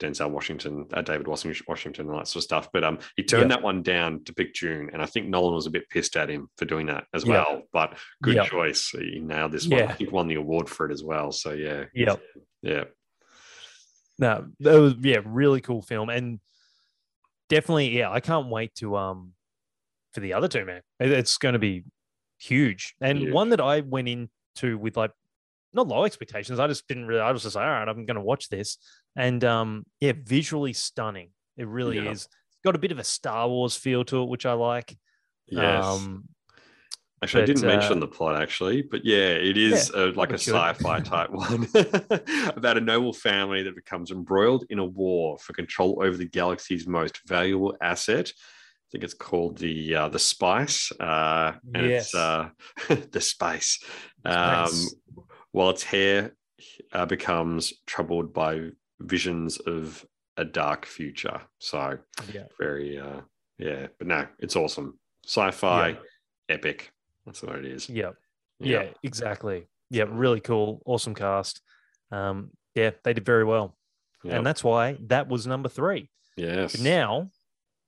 Denzel 0.00 0.30
Washington, 0.30 0.86
uh, 0.92 1.02
David 1.02 1.28
Washington, 1.28 1.64
Washington, 1.68 2.08
and 2.10 2.18
that 2.18 2.28
sort 2.28 2.40
of 2.40 2.44
stuff. 2.44 2.68
But 2.72 2.84
um, 2.84 2.98
he 3.16 3.22
turned 3.22 3.50
Yeah. 3.50 3.56
that 3.56 3.62
one 3.62 3.82
down 3.82 4.24
to 4.24 4.34
pick 4.34 4.54
Dune, 4.54 4.90
and 4.92 5.00
I 5.02 5.06
think 5.06 5.28
Nolan 5.28 5.54
was 5.54 5.66
a 5.66 5.70
bit 5.70 5.88
pissed 5.90 6.16
at 6.16 6.28
him 6.28 6.48
for 6.56 6.64
doing 6.64 6.86
that 6.86 7.04
as 7.14 7.24
Yeah. 7.24 7.30
well. 7.32 7.62
But 7.72 7.98
good 8.22 8.44
choice. 8.46 8.90
He 8.90 9.20
nailed 9.20 9.52
this 9.52 9.66
one. 9.68 9.82
I 9.82 9.92
think 9.92 10.12
won 10.12 10.28
the 10.28 10.34
award 10.36 10.68
for 10.68 10.86
it 10.88 10.92
as 10.92 11.02
well. 11.04 11.32
So 11.32 11.52
yeah, 11.52 11.84
yeah, 11.94 12.16
yeah. 12.62 12.84
no, 14.18 14.48
that 14.60 14.78
was 14.78 14.94
yeah, 15.00 15.20
really 15.24 15.60
cool 15.60 15.82
film, 15.82 16.08
and 16.08 16.40
definitely, 17.48 17.96
yeah, 17.96 18.10
I 18.10 18.20
can't 18.20 18.48
wait 18.48 18.74
to 18.76 18.96
um 18.96 19.32
for 20.12 20.20
the 20.20 20.34
other 20.34 20.48
two, 20.48 20.64
man. 20.64 20.82
It's 21.00 21.38
going 21.38 21.54
to 21.54 21.58
be 21.58 21.84
huge, 22.38 22.94
and 23.00 23.18
Huge. 23.18 23.32
one 23.32 23.48
that 23.50 23.60
I 23.60 23.80
went 23.80 24.08
into 24.08 24.76
with 24.78 24.96
like 24.96 25.12
not 25.74 25.88
low 25.88 26.04
expectations. 26.04 26.58
I 26.58 26.66
just 26.66 26.86
didn't 26.88 27.06
really. 27.06 27.20
I 27.20 27.30
was 27.32 27.42
just 27.42 27.56
like, 27.56 27.64
all 27.64 27.70
right, 27.70 27.88
I'm 27.88 28.04
going 28.06 28.16
to 28.16 28.20
watch 28.20 28.48
this, 28.48 28.78
and 29.16 29.42
um, 29.44 29.84
yeah, 30.00 30.12
visually 30.22 30.72
stunning. 30.72 31.30
It 31.56 31.66
really 31.66 31.98
Yeah. 32.04 32.10
is. 32.10 32.22
It's 32.24 32.60
got 32.64 32.74
a 32.74 32.78
bit 32.78 32.92
of 32.92 32.98
a 32.98 33.04
Star 33.04 33.48
Wars 33.48 33.76
feel 33.76 34.04
to 34.06 34.22
it, 34.22 34.28
which 34.28 34.46
I 34.46 34.52
like. 34.52 34.96
Yes. 35.48 35.84
Um, 35.84 36.24
Actually, 37.22 37.44
I 37.44 37.46
didn't 37.46 37.66
mention 37.66 37.98
uh, 37.98 38.00
the 38.00 38.08
plot 38.08 38.42
actually, 38.42 38.82
but 38.82 39.04
yeah, 39.04 39.28
it 39.28 39.56
is 39.56 39.92
uh, 39.94 40.10
like 40.16 40.32
a 40.32 40.38
should. 40.38 40.54
sci-fi 40.54 40.98
type 41.04 41.30
one 41.30 41.68
about 42.56 42.76
a 42.76 42.80
noble 42.80 43.12
family 43.12 43.62
that 43.62 43.76
becomes 43.76 44.10
embroiled 44.10 44.64
in 44.70 44.80
a 44.80 44.84
war 44.84 45.38
for 45.38 45.52
control 45.52 46.02
over 46.02 46.16
the 46.16 46.26
galaxy's 46.26 46.84
most 46.88 47.20
valuable 47.28 47.76
asset. 47.80 48.32
I 48.34 48.86
think 48.90 49.04
it's 49.04 49.14
called 49.14 49.58
the 49.58 49.94
uh, 49.94 50.08
the 50.08 50.18
spice, 50.18 50.90
uh, 50.98 51.52
and 51.72 51.86
it's 51.86 52.12
Yes. 52.12 52.14
uh, 52.16 52.48
the 53.12 53.20
spice. 53.20 53.78
Um. 54.24 54.68
While 55.52 55.70
its 55.70 55.82
hair 55.82 56.32
uh, 56.92 57.06
becomes 57.06 57.72
troubled 57.86 58.32
by 58.32 58.70
visions 59.00 59.58
of 59.58 60.04
a 60.36 60.44
dark 60.44 60.86
future. 60.86 61.40
So 61.58 61.98
yeah. 62.32 62.44
very, 62.58 62.98
uh, 62.98 63.20
yeah, 63.58 63.88
but 63.98 64.06
no, 64.06 64.26
it's 64.38 64.56
awesome. 64.56 64.98
Sci-fi, 65.24 65.96
epic. 66.48 66.92
That's 67.26 67.42
what 67.42 67.56
it 67.56 67.64
is. 67.64 67.88
Yeah. 67.88 68.10
Yeah, 68.58 68.86
exactly. 69.02 69.66
Yeah, 69.90 70.04
really 70.08 70.40
cool. 70.40 70.82
Awesome 70.86 71.14
cast. 71.14 71.60
Um, 72.10 72.50
yeah, 72.74 72.90
they 73.04 73.12
did 73.12 73.24
very 73.24 73.44
well. 73.44 73.76
Yep. 74.24 74.34
And 74.34 74.46
that's 74.46 74.62
why 74.62 74.96
that 75.06 75.28
was 75.28 75.46
number 75.46 75.68
three. 75.68 76.10
yes. 76.36 76.72
But 76.72 76.82
now 76.82 77.30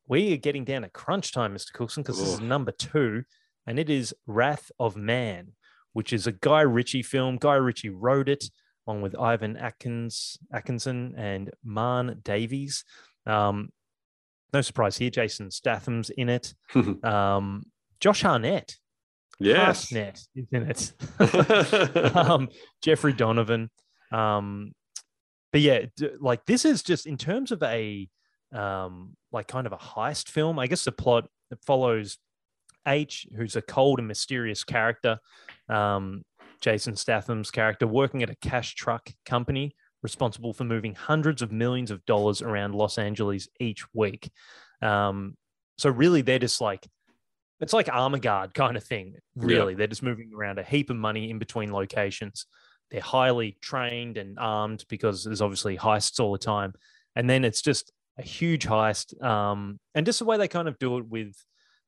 we 0.08 0.32
are 0.34 0.38
getting 0.38 0.64
down 0.64 0.82
to 0.82 0.88
crunch 0.88 1.32
time, 1.32 1.54
Mr. 1.54 1.72
Cookson, 1.72 2.02
because 2.02 2.18
this 2.18 2.28
is 2.28 2.40
number 2.40 2.72
two, 2.72 3.24
and 3.66 3.78
it 3.78 3.88
is 3.88 4.14
Wrath 4.26 4.70
of 4.78 4.96
Man, 4.96 5.52
which 5.94 6.12
is 6.12 6.26
a 6.26 6.32
Guy 6.32 6.60
Ritchie 6.60 7.02
film. 7.02 7.38
Guy 7.38 7.54
Ritchie 7.54 7.88
wrote 7.88 8.28
it 8.28 8.44
along 8.86 9.02
with 9.02 9.18
Ivan 9.18 9.56
Atkins, 9.56 10.38
Atkinson 10.52 11.14
and 11.16 11.50
Marn 11.64 12.20
Davies. 12.22 12.84
Um, 13.26 13.70
no 14.52 14.60
surprise 14.60 14.96
here, 14.98 15.10
Jason 15.10 15.50
Statham's 15.50 16.10
in 16.10 16.28
it. 16.28 16.54
Um, 17.04 17.64
Josh 18.00 18.22
Harnett, 18.22 18.76
yes. 19.40 19.88
Hartnett 19.90 20.20
is 20.34 20.46
in 20.52 20.70
it. 20.70 22.16
um, 22.16 22.48
Jeffrey 22.82 23.14
Donovan. 23.14 23.70
Um, 24.12 24.72
but 25.52 25.60
yeah, 25.62 25.86
like 26.20 26.44
this 26.44 26.64
is 26.64 26.82
just 26.82 27.06
in 27.06 27.16
terms 27.16 27.50
of 27.50 27.62
a 27.62 28.08
um, 28.52 29.16
like 29.32 29.48
kind 29.48 29.66
of 29.66 29.72
a 29.72 29.78
heist 29.78 30.28
film. 30.28 30.58
I 30.58 30.66
guess 30.66 30.84
the 30.84 30.92
plot 30.92 31.28
follows 31.64 32.18
H, 32.86 33.26
who's 33.36 33.56
a 33.56 33.62
cold 33.62 34.00
and 34.00 34.08
mysterious 34.08 34.64
character. 34.64 35.18
Um, 35.68 36.22
Jason 36.60 36.96
Statham's 36.96 37.50
character 37.50 37.86
working 37.86 38.22
at 38.22 38.30
a 38.30 38.36
cash 38.36 38.74
truck 38.74 39.10
company 39.26 39.74
responsible 40.02 40.52
for 40.52 40.64
moving 40.64 40.94
hundreds 40.94 41.42
of 41.42 41.50
millions 41.50 41.90
of 41.90 42.04
dollars 42.04 42.42
around 42.42 42.74
Los 42.74 42.98
Angeles 42.98 43.48
each 43.58 43.84
week. 43.94 44.30
Um, 44.82 45.36
so 45.78 45.90
really, 45.90 46.22
they're 46.22 46.38
just 46.38 46.60
like 46.60 46.86
it's 47.60 47.72
like 47.72 47.86
Armaguard 47.86 48.54
kind 48.54 48.76
of 48.76 48.84
thing. 48.84 49.16
Really, 49.34 49.74
they're 49.74 49.86
just 49.86 50.02
moving 50.02 50.30
around 50.36 50.58
a 50.58 50.62
heap 50.62 50.90
of 50.90 50.96
money 50.96 51.30
in 51.30 51.38
between 51.38 51.72
locations. 51.72 52.46
They're 52.90 53.00
highly 53.00 53.56
trained 53.60 54.18
and 54.18 54.38
armed 54.38 54.84
because 54.88 55.24
there's 55.24 55.40
obviously 55.40 55.76
heists 55.76 56.20
all 56.20 56.32
the 56.32 56.38
time, 56.38 56.74
and 57.16 57.28
then 57.28 57.44
it's 57.44 57.62
just 57.62 57.90
a 58.18 58.22
huge 58.22 58.66
heist. 58.66 59.20
Um, 59.22 59.80
and 59.94 60.06
just 60.06 60.18
the 60.18 60.24
way 60.26 60.36
they 60.36 60.48
kind 60.48 60.68
of 60.68 60.78
do 60.78 60.98
it 60.98 61.06
with 61.08 61.34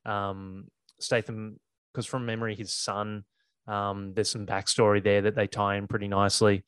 um, 0.04 0.68
Statham, 0.98 1.60
because 1.92 2.06
from 2.06 2.26
memory, 2.26 2.56
his 2.56 2.72
son. 2.72 3.24
Um, 3.66 4.12
there's 4.14 4.30
some 4.30 4.46
backstory 4.46 5.02
there 5.02 5.22
that 5.22 5.34
they 5.34 5.46
tie 5.46 5.76
in 5.76 5.86
pretty 5.86 6.08
nicely. 6.08 6.64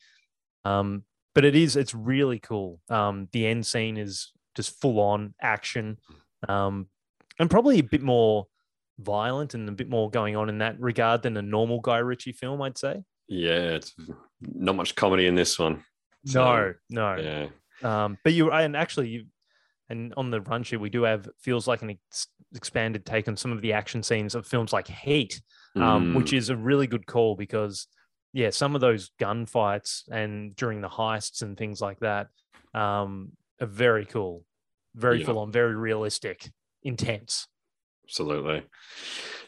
Um, 0.64 1.05
but 1.34 1.44
it 1.44 1.55
is 1.55 1.76
it's 1.76 1.94
really 1.94 2.38
cool. 2.38 2.80
Um, 2.88 3.28
the 3.32 3.46
end 3.46 3.66
scene 3.66 3.96
is 3.96 4.32
just 4.57 4.80
full 4.80 4.99
on 5.01 5.34
action, 5.40 5.99
um, 6.49 6.88
and 7.38 7.51
probably 7.51 7.78
a 7.78 7.84
bit 7.84 8.03
more 8.03 8.46
violent 8.99 9.55
and 9.55 9.68
a 9.68 9.72
bit 9.72 9.88
more 9.88 10.11
going 10.11 10.34
on 10.34 10.49
in 10.49 10.59
that 10.59 10.80
regard 10.80 11.22
than 11.22 11.36
a 11.36 11.42
normal 11.42 11.80
Guy 11.80 11.99
Ritchie 11.99 12.32
film, 12.32 12.61
I'd 12.62 12.76
say. 12.76 13.05
Yeah, 13.28 13.76
it's 13.76 13.94
not 14.40 14.74
much 14.74 14.94
comedy 14.94 15.26
in 15.26 15.34
this 15.34 15.59
one. 15.59 15.84
No, 16.34 16.74
no. 16.90 17.16
Yeah. 17.16 17.49
Um, 17.82 18.18
but 18.24 18.32
you 18.32 18.51
and 18.51 18.76
actually 18.76 19.09
you 19.09 19.24
and 19.88 20.12
on 20.16 20.30
the 20.30 20.40
run 20.40 20.62
sheet 20.62 20.78
we 20.78 20.90
do 20.90 21.05
have 21.05 21.28
feels 21.38 21.68
like 21.68 21.82
an 21.82 21.90
ex- 21.90 22.26
expanded 22.55 23.07
take 23.07 23.28
on 23.28 23.36
some 23.36 23.53
of 23.53 23.62
the 23.62 23.72
action 23.72 24.03
scenes 24.03 24.34
of 24.34 24.46
films 24.46 24.72
like 24.72 24.88
Heat, 24.88 25.40
um, 25.77 26.12
Mm, 26.12 26.14
which 26.14 26.33
is 26.33 26.49
a 26.51 26.57
really 26.57 26.87
good 26.87 27.07
call 27.07 27.37
because 27.37 27.87
yeah, 28.33 28.51
some 28.51 28.75
of 28.75 28.81
those 28.81 29.11
gunfights 29.21 30.03
and 30.11 30.55
during 30.55 30.81
the 30.81 30.89
heists 30.89 31.43
and 31.43 31.57
things 31.57 31.81
like 31.81 31.99
that 32.01 32.29
um, 32.75 33.33
are 33.61 33.66
very 33.66 34.05
cool, 34.05 34.45
very 34.95 35.21
Yeah. 35.21 35.27
full 35.27 35.39
on, 35.39 35.51
very 35.51 35.75
realistic, 35.75 36.51
intense. 36.83 37.47
absolutely. 38.05 38.64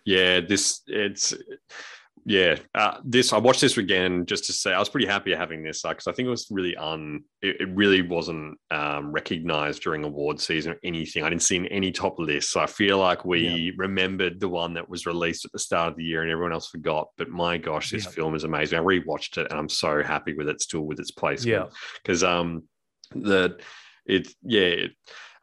Yeah, 0.04 0.40
this 0.40 0.80
it's 0.86 1.34
yeah. 2.24 2.58
Uh, 2.74 2.98
this 3.04 3.32
I 3.32 3.38
watched 3.38 3.60
this 3.60 3.76
again 3.78 4.26
just 4.26 4.44
to 4.44 4.52
say 4.52 4.72
I 4.72 4.78
was 4.78 4.88
pretty 4.88 5.06
happy 5.06 5.34
having 5.34 5.62
this 5.62 5.82
because 5.82 6.06
I 6.06 6.12
think 6.12 6.26
it 6.26 6.30
was 6.30 6.46
really 6.50 6.76
un. 6.76 7.24
It, 7.42 7.60
it 7.60 7.68
really 7.74 8.02
wasn't 8.02 8.58
um, 8.70 9.12
recognized 9.12 9.82
during 9.82 10.04
award 10.04 10.40
season 10.40 10.72
or 10.72 10.78
anything. 10.84 11.22
I 11.24 11.30
didn't 11.30 11.42
see 11.42 11.56
in 11.56 11.66
any 11.66 11.92
top 11.92 12.18
lists. 12.18 12.52
So 12.52 12.60
I 12.60 12.66
feel 12.66 12.98
like 12.98 13.24
we 13.24 13.72
remembered 13.76 14.40
the 14.40 14.48
one 14.48 14.74
that 14.74 14.88
was 14.88 15.06
released 15.06 15.44
at 15.44 15.52
the 15.52 15.58
start 15.58 15.90
of 15.90 15.96
the 15.96 16.04
year 16.04 16.22
and 16.22 16.30
everyone 16.30 16.52
else 16.52 16.68
forgot. 16.68 17.08
But 17.16 17.30
my 17.30 17.58
gosh, 17.58 17.90
this 17.90 18.04
Yeah. 18.04 18.10
film 18.10 18.34
is 18.34 18.44
amazing. 18.44 18.78
I 18.78 18.82
rewatched 18.82 19.38
it 19.38 19.48
and 19.50 19.58
I'm 19.58 19.68
so 19.68 20.02
happy 20.02 20.34
with 20.34 20.48
it 20.48 20.60
still 20.60 20.82
with 20.82 21.00
its 21.00 21.10
place. 21.12 21.44
Yeah. 21.44 21.66
because 22.02 22.22
um 22.22 22.64
the 23.14 23.58
it 24.06 24.28
yeah 24.42 24.60
it, 24.60 24.90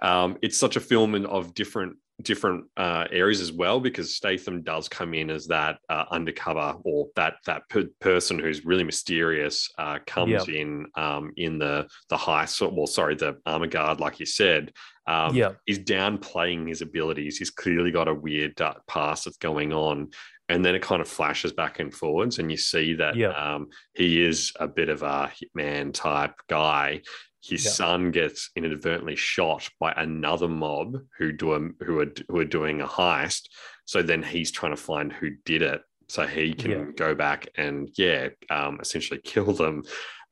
um 0.02 0.38
it's 0.42 0.58
such 0.58 0.76
a 0.76 0.80
film 0.80 1.14
of 1.26 1.54
different 1.54 1.98
different 2.24 2.66
uh, 2.78 3.06
areas 3.12 3.40
as 3.42 3.52
well 3.52 3.80
because 3.80 4.16
Statham 4.16 4.64
does 4.64 4.90
come 4.90 5.14
in 5.14 5.30
as 5.30 5.46
that 5.48 5.78
uh, 5.88 6.06
undercover 6.10 6.76
or 6.84 7.08
that 7.16 7.36
that 7.46 7.70
per- 7.70 7.90
person 8.02 8.40
who's 8.40 8.66
really 8.66 8.84
mysterious 8.84 9.70
uh, 9.78 10.00
comes 10.08 10.32
in 10.50 10.88
um, 10.96 11.32
in 11.38 11.60
the 11.60 11.88
the 12.10 12.18
heist 12.18 12.62
or 12.62 12.70
well 12.76 12.88
sorry 12.88 13.14
the 13.16 13.34
Armaguard 13.46 14.00
like 14.00 14.20
you 14.20 14.26
said 14.26 14.72
um, 15.06 15.36
Yeah. 15.36 15.52
he's 15.66 15.80
downplaying 15.80 16.68
his 16.68 16.82
abilities 16.82 17.38
he's 17.38 17.52
clearly 17.52 17.92
got 17.92 18.08
a 18.08 18.14
weird 18.14 18.56
dark 18.56 18.82
past 18.88 19.26
that's 19.26 19.38
going 19.38 19.72
on 19.72 20.10
and 20.50 20.64
then 20.66 20.74
it 20.76 20.82
kind 20.82 21.02
of 21.02 21.08
flashes 21.10 21.54
back 21.54 21.80
and 21.80 21.94
forwards 21.94 22.40
and 22.40 22.50
you 22.50 22.58
see 22.58 22.96
that 22.96 23.16
Yeah. 23.16 23.30
um, 23.30 23.68
he 23.94 24.24
is 24.26 24.54
a 24.60 24.68
bit 24.68 24.90
of 24.90 25.04
a 25.04 25.32
hitman 25.56 25.94
type 25.94 26.34
guy 26.50 27.02
his 27.48 27.64
Yeah. 27.66 27.72
son 27.72 28.12
gets 28.12 28.50
inadvertently 28.56 29.16
shot 29.16 29.70
by 29.80 29.94
another 29.96 30.48
mob 30.48 30.98
who 31.18 31.32
do 31.32 31.54
a, 31.54 31.60
who 31.84 32.00
are 32.02 32.12
who 32.28 32.40
are 32.40 32.46
doing 32.46 32.82
a 32.82 32.88
heist. 32.88 33.50
So 33.86 34.02
then 34.02 34.22
he's 34.22 34.52
trying 34.52 34.74
to 34.76 34.82
find 34.82 35.12
who 35.14 35.30
did 35.46 35.62
it, 35.62 35.82
so 36.10 36.28
he 36.28 36.54
can 36.54 36.72
Yeah. 36.72 36.86
go 36.96 37.16
back 37.16 37.48
and 37.56 37.90
yeah, 37.98 38.30
um, 38.50 38.80
essentially 38.82 39.22
kill 39.24 39.54
them. 39.54 39.84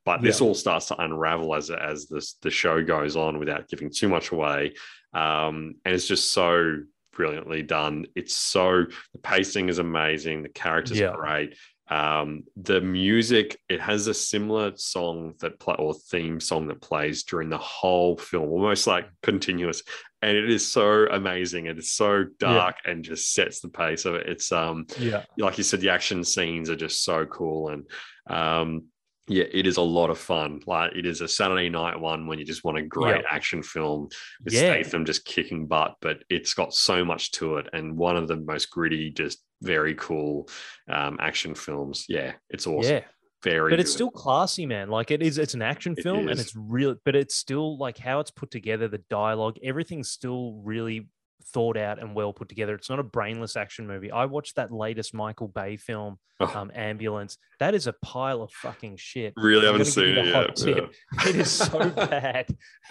But 0.04 0.22
this 0.22 0.40
Yeah. 0.40 0.48
all 0.48 0.54
starts 0.54 0.86
to 0.88 1.00
unravel 1.02 1.54
as 1.54 1.70
as 1.70 2.08
this 2.08 2.34
the 2.42 2.50
show 2.50 2.84
goes 2.84 3.16
on 3.16 3.38
without 3.38 3.68
giving 3.68 3.90
too 3.90 4.08
much 4.08 4.30
away, 4.30 4.74
um, 5.14 5.74
and 5.84 5.94
it's 5.94 6.06
just 6.06 6.32
so 6.32 6.82
brilliantly 7.12 7.62
done. 7.62 8.06
It's 8.14 8.36
so 8.36 8.84
the 9.14 9.18
pacing 9.22 9.70
is 9.70 9.78
amazing, 9.78 10.42
the 10.42 10.50
characters 10.50 10.98
Yeah. 11.00 11.08
are 11.12 11.16
great. 11.16 11.56
Um, 11.88 12.42
the 12.56 12.80
music 12.80 13.60
it 13.68 13.80
has 13.80 14.08
a 14.08 14.14
similar 14.14 14.72
song 14.76 15.34
that 15.40 15.60
play 15.60 15.76
or 15.78 15.94
theme 15.94 16.40
song 16.40 16.66
that 16.68 16.80
plays 16.80 17.22
during 17.22 17.48
the 17.48 17.58
whole 17.58 18.16
film, 18.16 18.48
almost 18.48 18.86
like 18.88 19.06
continuous, 19.22 19.82
and 20.20 20.36
it 20.36 20.50
is 20.50 20.66
so 20.70 21.06
amazing. 21.06 21.66
It 21.66 21.78
is 21.78 21.92
so 21.92 22.24
dark 22.40 22.76
and 22.84 23.04
just 23.04 23.32
sets 23.34 23.60
the 23.60 23.68
pace 23.68 24.04
of 24.04 24.16
it. 24.16 24.28
It's 24.28 24.50
um 24.50 24.86
Yeah. 24.98 25.24
like 25.38 25.58
you 25.58 25.64
said, 25.64 25.80
the 25.80 25.90
action 25.90 26.24
scenes 26.24 26.70
are 26.70 26.76
just 26.76 27.04
so 27.04 27.24
cool. 27.26 27.68
And 27.68 27.84
um, 28.28 28.86
yeah, 29.28 29.44
it 29.52 29.66
is 29.66 29.76
a 29.76 29.82
lot 29.82 30.10
of 30.10 30.18
fun. 30.18 30.60
Like 30.66 30.92
it 30.96 31.04
is 31.06 31.20
a 31.20 31.28
Saturday 31.28 31.68
night 31.68 32.00
one 32.00 32.26
when 32.26 32.38
you 32.40 32.44
just 32.44 32.64
want 32.64 32.78
a 32.78 32.82
great 32.82 33.22
Yeah. 33.22 33.28
action 33.30 33.62
film 33.62 34.08
with 34.44 34.54
Yeah. 34.54 34.60
Statham 34.82 35.04
just 35.04 35.24
kicking 35.24 35.66
butt, 35.66 35.94
but 36.00 36.24
it's 36.28 36.54
got 36.54 36.74
so 36.74 37.04
much 37.04 37.30
to 37.32 37.58
it. 37.58 37.68
And 37.72 37.96
one 37.96 38.16
of 38.16 38.26
the 38.26 38.36
most 38.36 38.70
gritty, 38.70 39.10
just 39.10 39.42
very 39.62 39.94
cool 39.94 40.48
um, 40.90 41.18
action 41.20 41.54
films. 41.54 42.04
Yeah, 42.08 42.32
it's 42.50 42.66
awesome. 42.66 42.92
Yeah. 42.92 43.00
Very 43.42 43.70
but 43.70 43.78
it's 43.80 43.92
still 43.92 44.10
classy, 44.10 44.66
man. 44.66 44.88
Like 44.88 45.10
it 45.10 45.22
is, 45.22 45.38
it's 45.38 45.54
an 45.54 45.62
action 45.62 45.94
It 45.96 46.02
film, 46.02 46.28
and 46.28 46.40
it's 46.40 46.56
real. 46.56 46.96
But 47.04 47.14
it's 47.14 47.34
still 47.36 47.78
like 47.78 47.96
how 47.98 48.18
it's 48.20 48.30
put 48.30 48.50
together, 48.50 48.88
the 48.88 49.02
dialogue, 49.10 49.56
everything's 49.62 50.08
still 50.10 50.54
really 50.64 51.08
thought 51.52 51.76
out 51.76 52.00
and 52.00 52.14
well 52.14 52.32
put 52.32 52.48
together. 52.48 52.74
It's 52.74 52.90
not 52.90 52.98
a 52.98 53.04
brainless 53.04 53.54
action 53.54 53.86
movie. 53.86 54.10
I 54.10 54.24
watched 54.24 54.56
that 54.56 54.72
latest 54.72 55.14
Michael 55.14 55.46
Bay 55.48 55.76
film, 55.76 56.18
Oh. 56.40 56.52
um, 56.54 56.72
Ambulance. 56.74 57.38
That 57.60 57.74
is 57.74 57.86
a 57.86 57.92
pile 58.02 58.42
of 58.42 58.50
fucking 58.52 58.96
shit. 58.96 59.32
Really 59.36 59.66
I'm 59.68 59.74
haven't 59.74 59.86
seen 59.86 60.16
it 60.18 60.26
yet. 60.26 60.34
hot 60.34 60.56
tip. 60.56 60.92
It 61.26 61.36
is 61.36 61.50
so 61.50 61.88
bad. 61.90 62.46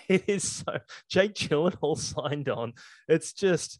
It 0.07 0.23
is 0.29 0.49
so. 0.49 0.77
Jake 1.09 1.33
Gyllenhaal 1.33 1.97
signed 1.97 2.47
on. 2.49 2.73
It's 3.09 3.33
just 3.33 3.79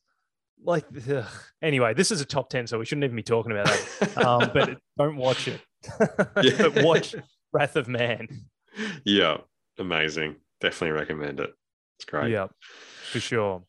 like. 0.64 0.86
ugh. 1.10 1.26
Anyway, 1.62 1.94
this 1.94 2.12
is 2.12 2.22
a 2.22 2.26
top 2.26 2.50
ten, 2.50 2.68
so 2.68 2.80
we 2.80 2.86
shouldn't 2.86 3.04
even 3.06 3.16
be 3.16 3.24
talking 3.24 3.52
about 3.52 3.66
that. 3.68 4.18
Um, 4.26 4.50
but 4.54 4.78
don't 4.98 5.18
watch 5.18 5.48
it. 5.48 5.62
but 6.00 6.84
watch 6.84 7.16
Wrath 7.54 7.76
of 7.76 7.88
Man. 7.88 8.28
yeah, 9.06 9.38
amazing. 9.80 10.36
Definitely 10.62 10.98
recommend 11.00 11.40
it. 11.40 11.54
It's 11.98 12.06
great. 12.06 12.32
Yeah, 12.32 12.48
for 13.12 13.20
sure. 13.20 13.64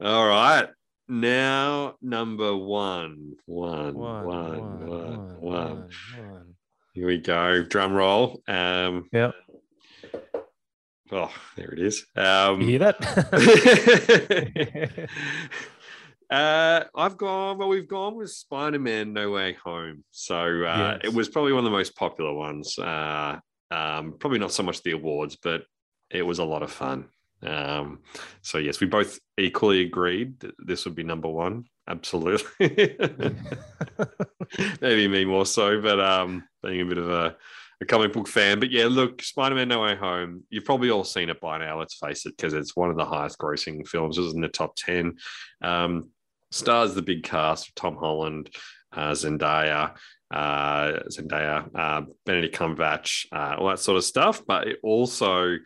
All 0.00 0.26
right. 0.28 0.68
Now, 1.08 1.94
number 2.02 2.54
one. 2.56 3.34
One, 3.46 3.94
One, 3.94 3.94
one, 3.94 4.26
one, 4.26 4.88
one, 4.88 4.90
one. 4.90 5.40
one, 5.40 5.88
one. 6.16 6.54
Here 6.94 7.06
we 7.06 7.18
go. 7.18 7.62
Drum 7.62 7.92
roll. 7.92 8.42
Um, 8.48 9.08
Yep. 9.12 9.34
oh, 11.12 11.32
there 11.56 11.70
it 11.72 11.78
is. 11.78 12.04
Um, 12.16 12.60
You 12.60 12.66
hear 12.68 12.78
that? 12.80 12.96
uh, 16.30 16.84
I've 16.94 17.16
gone, 17.16 17.58
well, 17.58 17.68
we've 17.68 17.88
gone 17.88 18.16
with 18.16 18.30
Spider 18.30 18.78
Man 18.78 19.12
No 19.12 19.30
Way 19.30 19.54
Home. 19.64 20.04
So 20.10 20.36
uh, 20.36 20.98
Yes. 20.98 21.00
it 21.04 21.14
was 21.14 21.28
probably 21.28 21.52
one 21.52 21.60
of 21.60 21.70
the 21.70 21.76
most 21.76 21.94
popular 21.96 22.32
ones. 22.32 22.78
Uh, 22.78 23.38
um, 23.70 24.14
probably 24.18 24.38
not 24.38 24.52
so 24.52 24.62
much 24.62 24.82
the 24.82 24.92
awards, 24.92 25.36
but 25.42 25.62
it 26.10 26.22
was 26.22 26.38
a 26.38 26.44
lot 26.44 26.62
of 26.62 26.70
fun. 26.72 27.06
Um, 27.42 28.00
so, 28.42 28.58
yes, 28.58 28.80
we 28.80 28.86
both 28.86 29.18
equally 29.38 29.82
agreed 29.82 30.40
that 30.40 30.54
this 30.58 30.84
would 30.84 30.94
be 30.94 31.02
number 31.02 31.28
one. 31.28 31.64
Absolutely. 31.88 32.96
Maybe 34.80 35.08
me 35.08 35.24
more 35.24 35.46
so, 35.46 35.80
but 35.80 36.00
um, 36.00 36.44
being 36.62 36.80
a 36.80 36.84
bit 36.84 36.98
of 36.98 37.10
a, 37.10 37.36
a 37.80 37.84
comic 37.84 38.12
book 38.12 38.26
fan. 38.28 38.58
But 38.58 38.70
yeah, 38.70 38.86
look, 38.86 39.22
Spider 39.22 39.54
Man 39.54 39.68
No 39.68 39.82
Way 39.82 39.96
Home, 39.96 40.44
you've 40.50 40.64
probably 40.64 40.90
all 40.90 41.04
seen 41.04 41.28
it 41.28 41.40
by 41.40 41.58
now, 41.58 41.78
let's 41.78 41.98
face 41.98 42.24
it, 42.26 42.36
because 42.36 42.54
it's 42.54 42.74
one 42.76 42.90
of 42.90 42.96
the 42.96 43.04
highest 43.04 43.38
grossing 43.38 43.86
films. 43.86 44.18
It 44.18 44.22
was 44.22 44.34
in 44.34 44.40
the 44.40 44.48
top 44.48 44.74
10. 44.76 45.16
Um, 45.62 46.10
stars 46.50 46.94
the 46.94 47.02
big 47.02 47.22
cast 47.22 47.74
Tom 47.76 47.96
Holland, 47.96 48.50
uh, 48.92 49.10
Zendaya, 49.10 49.96
uh, 50.30 50.92
Zendaya, 51.10 51.68
uh, 51.74 52.02
Benedict 52.24 52.56
Cumberbatch, 52.56 53.26
uh, 53.32 53.56
all 53.58 53.68
that 53.68 53.78
sort 53.78 53.96
of 53.96 54.04
stuff. 54.04 54.42
But 54.46 54.68
it 54.68 54.78
also, 54.82 55.56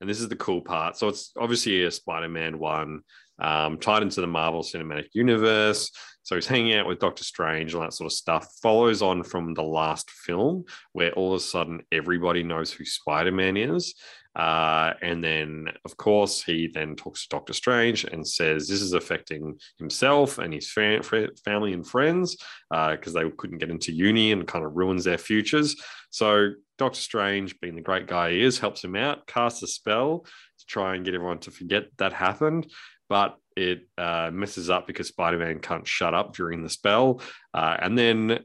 and 0.00 0.08
this 0.08 0.20
is 0.20 0.28
the 0.28 0.36
cool 0.36 0.60
part, 0.60 0.96
so 0.96 1.08
it's 1.08 1.32
obviously 1.38 1.84
a 1.84 1.90
Spider 1.90 2.28
Man 2.28 2.58
one 2.58 3.00
um, 3.38 3.78
tied 3.78 4.02
into 4.02 4.20
the 4.20 4.26
Marvel 4.26 4.62
Cinematic 4.62 5.08
Universe. 5.12 5.90
So 6.22 6.34
he's 6.34 6.46
hanging 6.46 6.74
out 6.74 6.86
with 6.86 6.98
Doctor 6.98 7.24
Strange 7.24 7.72
and 7.72 7.82
that 7.82 7.94
sort 7.94 8.06
of 8.06 8.12
stuff. 8.12 8.46
Follows 8.62 9.00
on 9.00 9.22
from 9.22 9.54
the 9.54 9.62
last 9.62 10.10
film, 10.10 10.64
where 10.92 11.12
all 11.12 11.32
of 11.32 11.38
a 11.38 11.42
sudden 11.42 11.80
everybody 11.90 12.42
knows 12.42 12.70
who 12.70 12.84
Spider 12.84 13.32
Man 13.32 13.56
is. 13.56 13.94
Uh, 14.36 14.94
and 15.02 15.22
then, 15.22 15.68
of 15.84 15.96
course, 15.96 16.42
he 16.42 16.68
then 16.72 16.94
talks 16.94 17.22
to 17.22 17.28
Doctor 17.28 17.52
Strange 17.52 18.04
and 18.04 18.26
says 18.26 18.68
this 18.68 18.82
is 18.82 18.92
affecting 18.92 19.58
himself 19.78 20.38
and 20.38 20.54
his 20.54 20.70
fa- 20.70 21.02
family 21.44 21.72
and 21.72 21.86
friends 21.86 22.36
because 22.70 23.12
they 23.12 23.28
couldn't 23.36 23.58
get 23.58 23.70
into 23.70 23.92
uni 23.92 24.32
and 24.32 24.46
kind 24.46 24.64
of 24.64 24.76
ruins 24.76 25.04
their 25.04 25.18
futures. 25.18 25.76
So 26.10 26.52
Doctor 26.78 27.00
Strange, 27.00 27.58
being 27.60 27.74
the 27.74 27.82
great 27.82 28.06
guy 28.06 28.32
he 28.32 28.42
is, 28.42 28.58
helps 28.58 28.82
him 28.82 28.96
out, 28.96 29.26
casts 29.26 29.62
a 29.62 29.66
spell 29.66 30.24
to 30.58 30.66
try 30.66 30.94
and 30.94 31.04
get 31.04 31.14
everyone 31.14 31.38
to 31.40 31.50
forget 31.50 31.86
that 31.98 32.12
happened. 32.12 32.70
But 33.08 33.36
it 33.56 33.88
uh, 33.96 34.30
messes 34.32 34.70
up 34.70 34.86
because 34.86 35.08
Spider 35.08 35.38
Man 35.38 35.58
can't 35.58 35.86
shut 35.86 36.14
up 36.14 36.34
during 36.34 36.62
the 36.62 36.70
spell. 36.70 37.20
Uh, 37.52 37.76
and 37.80 37.98
then, 37.98 38.40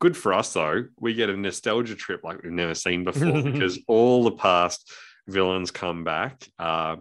good 0.00 0.16
for 0.16 0.32
us 0.32 0.52
though, 0.52 0.86
we 0.98 1.14
get 1.14 1.30
a 1.30 1.36
nostalgia 1.36 1.94
trip 1.94 2.22
like 2.24 2.42
we've 2.42 2.52
never 2.52 2.74
seen 2.74 3.04
before 3.04 3.42
because 3.44 3.78
all 3.86 4.24
the 4.24 4.32
past 4.32 4.92
villains 5.28 5.70
come 5.70 6.04
back. 6.04 6.48
Uh, 6.58 6.96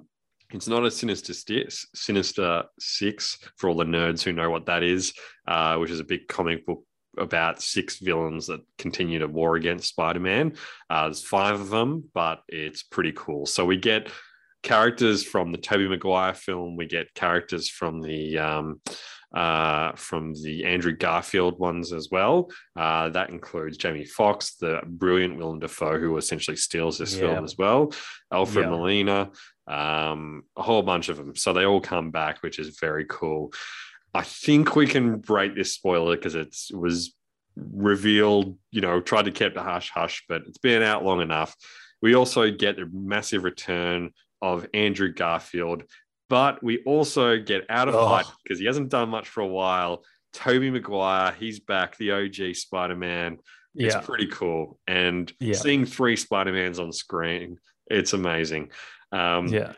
it's 0.53 0.67
not 0.67 0.85
a 0.85 0.91
sinister 0.91 1.33
sti- 1.33 1.67
sinister 1.93 2.63
six 2.79 3.37
for 3.57 3.69
all 3.69 3.75
the 3.75 3.83
nerds 3.83 4.21
who 4.21 4.31
know 4.31 4.49
what 4.49 4.65
that 4.67 4.83
is, 4.83 5.13
uh, 5.47 5.77
which 5.77 5.91
is 5.91 5.99
a 5.99 6.05
big 6.05 6.27
comic 6.27 6.65
book 6.65 6.83
about 7.17 7.61
six 7.61 7.97
villains 7.97 8.47
that 8.47 8.61
continue 8.77 9.19
to 9.19 9.27
war 9.27 9.55
against 9.55 9.89
Spider-Man. 9.89 10.53
Uh, 10.89 11.05
there's 11.05 11.23
five 11.23 11.59
of 11.59 11.69
them, 11.69 12.03
but 12.13 12.43
it's 12.47 12.83
pretty 12.83 13.11
cool. 13.15 13.45
So 13.45 13.65
we 13.65 13.77
get 13.77 14.09
characters 14.71 15.23
from 15.23 15.53
the 15.53 15.57
Tobey 15.57 15.87
Maguire 15.87 16.33
film. 16.33 16.75
We 16.75 16.87
get 16.87 17.13
characters 17.13 17.69
from 17.69 18.01
the 18.01 18.37
um, 18.37 18.81
uh, 19.33 19.93
from 19.95 20.33
the 20.43 20.65
Andrew 20.65 20.93
Garfield 20.95 21.57
ones 21.57 21.93
as 21.93 22.09
well. 22.11 22.49
Uh, 22.75 23.09
that 23.09 23.29
includes 23.29 23.77
Jamie 23.77 24.03
Foxx, 24.05 24.55
the 24.55 24.81
brilliant 24.85 25.37
Willem 25.37 25.59
Dafoe, 25.59 25.99
who 25.99 26.17
essentially 26.17 26.57
steals 26.57 26.97
this 26.97 27.13
Yeah. 27.13 27.19
film 27.21 27.45
as 27.45 27.55
well. 27.57 27.93
Alfred 28.31 28.65
Yeah. 28.65 28.71
Molina, 28.71 29.31
um, 29.67 30.43
a 30.57 30.63
whole 30.63 30.83
bunch 30.83 31.07
of 31.09 31.17
them. 31.17 31.35
So 31.35 31.53
they 31.53 31.65
all 31.65 31.81
come 31.81 32.11
back, 32.11 32.41
which 32.43 32.59
is 32.59 32.77
very 32.79 33.05
cool. 33.07 33.53
I 34.13 34.23
think 34.23 34.75
we 34.75 34.87
can 34.87 35.19
break 35.19 35.55
this 35.55 35.73
spoiler 35.73 36.15
because 36.15 36.35
it 36.35 36.55
was 36.73 37.13
revealed, 37.55 38.57
you 38.71 38.81
know, 38.81 38.99
tried 39.01 39.25
to 39.25 39.31
keep 39.31 39.53
the 39.53 39.63
hush 39.63 39.89
hush, 39.91 40.23
but 40.27 40.41
it's 40.47 40.57
been 40.57 40.81
out 40.83 41.03
long 41.05 41.21
enough. 41.21 41.55
We 42.01 42.15
also 42.15 42.51
get 42.51 42.79
a 42.79 42.85
massive 42.91 43.43
return 43.43 44.11
of 44.41 44.67
Andrew 44.73 45.11
Garfield, 45.13 45.83
but 46.29 46.61
we 46.63 46.83
also 46.83 47.37
get 47.39 47.65
out 47.69 47.87
of 47.87 47.95
Oh. 47.95 48.21
because 48.43 48.59
he 48.59 48.65
hasn't 48.65 48.89
done 48.89 49.09
much 49.09 49.27
for 49.27 49.41
a 49.41 49.47
while. 49.47 50.03
Tobey 50.33 50.69
Maguire, 50.69 51.31
he's 51.39 51.59
back, 51.59 51.97
the 51.97 52.11
OG 52.11 52.53
Spider 52.53 52.95
Man. 52.95 53.37
It's 53.75 53.95
Yeah. 53.95 54.01
pretty 54.01 54.27
cool. 54.27 54.79
And 54.87 55.31
Yeah. 55.39 55.53
seeing 55.55 55.85
three 55.85 56.15
Spider 56.15 56.51
Mans 56.51 56.79
on 56.79 56.91
screen, 56.91 57.59
it's 57.89 58.13
amazing. 58.13 58.71
Um, 59.11 59.47
Yeah. 59.47 59.73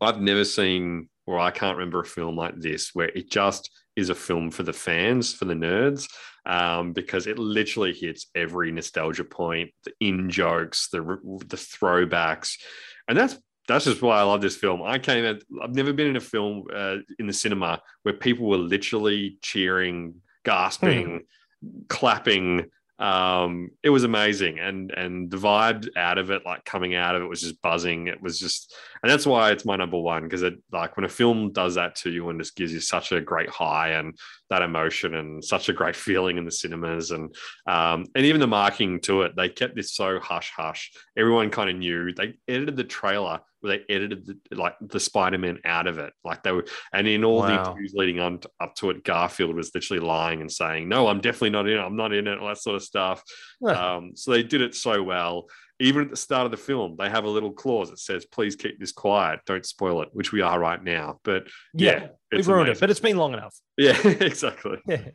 I've 0.00 0.20
never 0.20 0.44
seen, 0.44 1.08
or 1.26 1.38
I 1.38 1.50
can't 1.50 1.76
remember 1.76 2.00
a 2.00 2.04
film 2.04 2.36
like 2.36 2.58
this 2.58 2.90
where 2.94 3.08
it 3.10 3.30
just 3.30 3.70
is 3.94 4.08
a 4.10 4.14
film 4.14 4.50
for 4.50 4.62
the 4.64 4.72
fans, 4.72 5.34
for 5.34 5.44
the 5.44 5.54
nerds, 5.54 6.08
um, 6.46 6.92
because 6.92 7.26
it 7.26 7.38
literally 7.38 7.92
hits 7.92 8.26
every 8.34 8.72
nostalgia 8.72 9.22
point, 9.24 9.70
the 9.84 9.92
in 10.00 10.28
jokes, 10.30 10.88
the 10.88 11.00
the 11.46 11.56
throwbacks, 11.56 12.58
and 13.06 13.16
that's 13.16 13.36
that's 13.68 13.84
just 13.84 14.02
why 14.02 14.18
I 14.18 14.22
love 14.22 14.40
this 14.40 14.56
film. 14.56 14.82
I 14.82 14.98
came 14.98 15.24
at, 15.24 15.42
I've 15.62 15.74
never 15.74 15.92
been 15.92 16.08
in 16.08 16.16
a 16.16 16.20
film 16.20 16.64
uh, 16.74 16.96
in 17.18 17.26
the 17.26 17.32
cinema 17.32 17.80
where 18.02 18.14
people 18.14 18.48
were 18.48 18.58
literally 18.58 19.38
cheering, 19.42 20.14
gasping, 20.44 21.22
clapping. 21.88 22.70
Um, 22.98 23.70
it 23.82 23.90
was 23.90 24.04
amazing, 24.04 24.60
and 24.60 24.92
and 24.92 25.30
the 25.30 25.36
vibe 25.36 25.88
out 25.96 26.18
of 26.18 26.30
it, 26.30 26.42
like 26.44 26.64
coming 26.64 26.94
out 26.94 27.16
of 27.16 27.22
it, 27.22 27.26
was 27.26 27.40
just 27.40 27.60
buzzing. 27.62 28.06
It 28.06 28.22
was 28.22 28.38
just, 28.38 28.76
and 29.02 29.10
that's 29.10 29.26
why 29.26 29.50
it's 29.50 29.64
my 29.64 29.74
number 29.74 29.98
one 29.98 30.22
because 30.24 30.42
it 30.42 30.54
like 30.72 30.96
when 30.96 31.04
a 31.04 31.08
film 31.08 31.52
does 31.52 31.74
that 31.76 31.96
to 31.96 32.10
you 32.10 32.28
and 32.28 32.40
just 32.40 32.54
gives 32.54 32.72
you 32.72 32.78
such 32.80 33.10
a 33.10 33.20
great 33.20 33.48
high 33.48 33.90
and 33.90 34.16
that 34.50 34.62
emotion 34.62 35.14
and 35.14 35.44
such 35.44 35.68
a 35.68 35.72
great 35.72 35.96
feeling 35.96 36.36
in 36.36 36.44
the 36.44 36.52
cinemas 36.52 37.10
and 37.10 37.34
um, 37.66 38.06
and 38.14 38.26
even 38.26 38.40
the 38.40 38.46
marking 38.46 39.00
to 39.00 39.22
it, 39.22 39.34
they 39.34 39.48
kept 39.48 39.74
this 39.74 39.94
so 39.94 40.20
hush 40.20 40.52
hush. 40.54 40.92
Everyone 41.16 41.50
kind 41.50 41.70
of 41.70 41.76
knew. 41.76 42.12
They 42.12 42.34
edited 42.46 42.76
the 42.76 42.84
trailer 42.84 43.40
they 43.68 43.82
edited 43.88 44.26
the, 44.26 44.56
like 44.56 44.74
the 44.80 45.00
Spider-Man 45.00 45.58
out 45.64 45.86
of 45.86 45.98
it. 45.98 46.12
Like 46.24 46.42
they 46.42 46.52
were, 46.52 46.64
and 46.92 47.06
in 47.06 47.24
all 47.24 47.42
the 47.42 47.52
interviews 47.52 47.92
leading 47.94 48.20
on 48.20 48.38
to, 48.38 48.50
up 48.60 48.74
to 48.76 48.90
it, 48.90 49.04
Garfield 49.04 49.54
was 49.54 49.72
literally 49.74 50.04
lying 50.04 50.40
and 50.40 50.50
saying, 50.50 50.88
"No, 50.88 51.08
I'm 51.08 51.20
definitely 51.20 51.50
not 51.50 51.68
in 51.68 51.78
it. 51.78 51.80
I'm 51.80 51.96
not 51.96 52.12
in 52.12 52.26
it." 52.26 52.38
All 52.38 52.48
that 52.48 52.58
sort 52.58 52.76
of 52.76 52.82
stuff. 52.82 53.22
Um, 53.66 54.12
so 54.14 54.32
they 54.32 54.42
did 54.42 54.60
it 54.60 54.74
so 54.74 55.02
well. 55.02 55.46
Even 55.80 56.02
at 56.02 56.10
the 56.10 56.16
start 56.16 56.44
of 56.44 56.50
the 56.50 56.56
film, 56.56 56.96
they 56.96 57.10
have 57.10 57.24
a 57.24 57.28
little 57.28 57.52
clause 57.52 57.90
that 57.90 57.98
says, 57.98 58.26
"Please 58.26 58.56
keep 58.56 58.78
this 58.78 58.92
quiet. 58.92 59.40
Don't 59.46 59.66
spoil 59.66 60.02
it," 60.02 60.08
which 60.12 60.32
we 60.32 60.40
are 60.40 60.58
right 60.58 60.82
now. 60.82 61.20
But 61.24 61.48
yeah, 61.74 62.00
yeah, 62.00 62.06
we've 62.30 62.48
ruined 62.48 62.68
it, 62.68 62.80
but 62.80 62.90
it's 62.90 63.00
been 63.00 63.16
long 63.16 63.32
enough. 63.32 63.56
yeah, 63.76 63.98
exactly. 64.04 64.78
Yeah. 64.86 65.08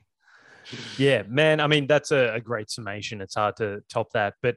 yeah, 0.97 1.23
man. 1.27 1.59
I 1.59 1.67
mean, 1.67 1.87
that's 1.87 2.11
a, 2.11 2.35
a 2.35 2.41
great 2.41 2.69
summation. 2.69 3.21
It's 3.21 3.35
hard 3.35 3.55
to 3.57 3.81
top 3.89 4.11
that. 4.13 4.35
But 4.41 4.55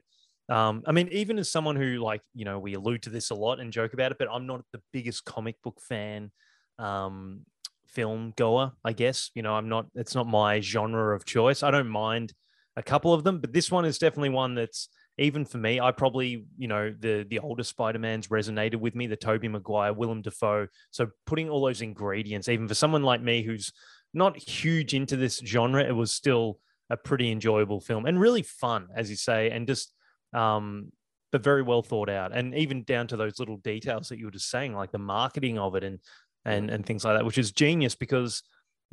um, 0.51 0.83
I 0.85 0.91
mean, 0.91 1.07
even 1.11 1.39
as 1.39 1.49
someone 1.49 1.75
who, 1.75 1.97
like, 1.97 2.21
you 2.33 2.45
know, 2.45 2.59
we 2.59 2.73
allude 2.73 3.03
to 3.03 3.09
this 3.09 3.29
a 3.29 3.35
lot 3.35 3.59
and 3.59 3.71
joke 3.71 3.93
about 3.93 4.11
it, 4.11 4.17
but 4.19 4.27
I'm 4.31 4.45
not 4.45 4.63
the 4.73 4.81
biggest 4.91 5.23
comic 5.23 5.55
book 5.63 5.79
fan, 5.81 6.31
um, 6.77 7.45
film 7.87 8.33
goer, 8.35 8.73
I 8.83 8.93
guess. 8.93 9.31
You 9.33 9.43
know, 9.43 9.53
I'm 9.53 9.69
not, 9.69 9.87
it's 9.95 10.15
not 10.15 10.27
my 10.27 10.59
genre 10.59 11.15
of 11.15 11.25
choice. 11.25 11.63
I 11.63 11.71
don't 11.71 11.87
mind 11.87 12.33
a 12.75 12.83
couple 12.83 13.13
of 13.13 13.23
them, 13.23 13.39
but 13.39 13.53
this 13.53 13.71
one 13.71 13.85
is 13.85 13.97
definitely 13.97 14.29
one 14.29 14.55
that's 14.55 14.89
even 15.17 15.45
for 15.45 15.57
me. 15.57 15.79
I 15.79 15.91
probably, 15.91 16.45
you 16.57 16.67
know, 16.67 16.93
the 16.97 17.25
the 17.29 17.39
older 17.39 17.63
Spider-Mans 17.63 18.27
resonated 18.27 18.77
with 18.77 18.95
me, 18.95 19.07
the 19.07 19.15
Tobey 19.17 19.47
Maguire, 19.47 19.93
Willem 19.93 20.21
Dafoe. 20.21 20.67
So 20.89 21.09
putting 21.25 21.49
all 21.49 21.65
those 21.65 21.81
ingredients, 21.81 22.49
even 22.49 22.67
for 22.67 22.75
someone 22.75 23.03
like 23.03 23.21
me 23.21 23.43
who's 23.43 23.71
not 24.13 24.37
huge 24.37 24.93
into 24.93 25.15
this 25.15 25.39
genre, 25.45 25.83
it 25.83 25.95
was 25.95 26.11
still 26.11 26.59
a 26.89 26.97
pretty 26.97 27.31
enjoyable 27.31 27.79
film 27.79 28.05
and 28.05 28.19
really 28.19 28.41
fun, 28.41 28.87
as 28.95 29.09
you 29.09 29.15
say, 29.15 29.49
and 29.49 29.67
just 29.67 29.93
um, 30.33 30.91
but 31.31 31.43
very 31.43 31.61
well 31.61 31.81
thought 31.81 32.09
out. 32.09 32.31
And 32.35 32.53
even 32.55 32.83
down 32.83 33.07
to 33.07 33.17
those 33.17 33.39
little 33.39 33.57
details 33.57 34.09
that 34.09 34.19
you 34.19 34.25
were 34.25 34.31
just 34.31 34.49
saying, 34.49 34.73
like 34.73 34.91
the 34.91 34.97
marketing 34.97 35.57
of 35.57 35.75
it 35.75 35.83
and 35.83 35.99
and 36.45 36.69
and 36.69 36.85
things 36.85 37.05
like 37.05 37.17
that, 37.17 37.25
which 37.25 37.37
is 37.37 37.51
genius 37.51 37.95
because 37.95 38.43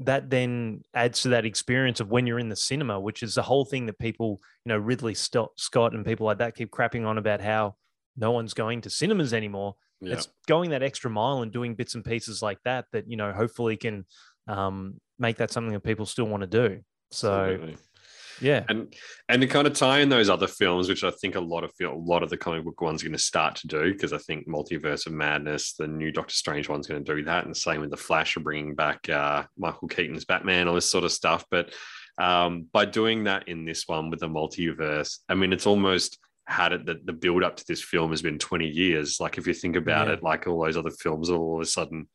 that 0.01 0.31
then 0.31 0.83
adds 0.95 1.23
to 1.23 1.31
that 1.31 1.45
experience 1.45 1.99
of 1.99 2.09
when 2.09 2.27
you're 2.27 2.39
in 2.39 2.49
the 2.49 2.57
cinema, 2.57 3.01
which 3.01 3.23
is 3.23 3.35
the 3.35 3.43
whole 3.43 3.65
thing 3.65 3.87
that 3.87 3.99
people, 3.99 4.41
you 4.65 4.71
know, 4.71 4.79
Ridley 4.79 5.15
Scott 5.15 5.95
and 5.95 6.07
people 6.07 6.27
like 6.27 6.39
that 6.39 6.55
keep 6.55 6.71
crapping 6.71 7.05
on 7.05 7.19
about 7.19 7.41
how 7.41 7.75
no 8.17 8.31
one's 8.31 8.55
going 8.55 8.83
to 8.83 8.91
cinemas 8.91 9.35
anymore. 9.35 9.75
Yeah. 10.01 10.15
It's 10.15 10.29
going 10.47 10.71
that 10.71 10.85
extra 10.85 11.11
mile 11.11 11.43
and 11.43 11.51
doing 11.51 11.75
bits 11.75 11.97
and 11.97 12.05
pieces 12.05 12.41
like 12.43 12.59
that 12.65 12.85
that 12.93 13.11
you 13.11 13.17
know 13.17 13.33
hopefully 13.33 13.77
can 13.77 14.07
um, 14.47 15.01
make 15.19 15.39
that 15.39 15.51
something 15.51 15.73
that 15.73 15.81
people 15.81 16.07
still 16.07 16.27
want 16.27 16.43
to 16.43 16.47
do. 16.47 16.81
So 17.11 17.33
Absolutely. 17.33 17.77
Yeah, 18.41 18.65
and 18.69 18.95
and 19.29 19.43
to 19.43 19.49
kind 19.49 19.67
of 19.67 19.73
tie 19.75 20.01
in 20.01 20.09
those 20.09 20.29
other 20.29 20.47
films, 20.47 20.89
which 20.89 21.05
I 21.05 21.11
think 21.11 21.35
a 21.35 21.41
lot 21.41 21.65
of 21.65 21.73
a 21.83 21.89
lot 21.89 22.23
of 22.23 22.31
the 22.31 22.37
comic 22.37 22.65
book 22.65 22.81
ones 22.81 23.03
are 23.03 23.07
going 23.07 23.17
to 23.17 23.23
start 23.23 23.57
to 23.57 23.67
do, 23.67 23.93
because 23.93 24.13
I 24.13 24.19
think 24.19 24.49
Multiverse 24.49 25.07
of 25.07 25.13
Madness, 25.13 25.75
the 25.75 25.87
new 25.87 26.11
Doctor 26.13 26.35
Strange 26.35 26.69
one's 26.69 26.87
going 26.87 27.05
to 27.05 27.15
do 27.17 27.25
that, 27.25 27.45
and 27.45 27.57
same 27.57 27.81
with 27.81 27.91
the 27.91 27.97
Flash 27.97 28.37
are 28.37 28.41
bringing 28.41 28.75
back 28.75 29.09
uh, 29.09 29.45
Michael 29.57 29.89
Keaton's 29.89 30.25
Batman, 30.25 30.69
all 30.69 30.75
this 30.75 30.91
sort 30.91 31.05
of 31.05 31.13
stuff. 31.13 31.45
But 31.51 31.73
um, 32.19 32.67
by 32.73 32.85
doing 32.85 33.25
that 33.25 33.49
in 33.49 33.65
this 33.65 33.87
one 33.87 34.11
with 34.11 34.21
the 34.21 34.29
multiverse, 34.29 35.19
I 35.29 35.35
mean, 35.35 35.53
it's 35.53 35.67
almost 35.67 36.19
had 36.47 36.73
it 36.73 36.87
that 36.87 37.05
the 37.05 37.13
build 37.13 37.45
up 37.45 37.57
to 37.57 37.65
this 37.69 37.83
film 37.85 38.11
has 38.11 38.23
been 38.23 38.39
20 38.39 38.67
years. 38.67 39.21
Like 39.21 39.37
if 39.39 39.47
you 39.47 39.53
think 39.55 39.77
about 39.77 40.09
Yeah. 40.09 40.15
it, 40.15 40.23
like 40.23 40.47
all 40.47 40.65
those 40.65 40.79
other 40.79 40.91
films 40.91 41.29
are 41.31 41.37
all 41.37 41.57
of 41.57 41.63
a 41.63 41.67
sudden 41.67 42.09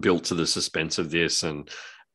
built 0.00 0.24
to 0.24 0.34
the 0.34 0.46
suspense 0.46 0.98
of 0.98 1.10
this 1.10 1.42
and 1.42 1.68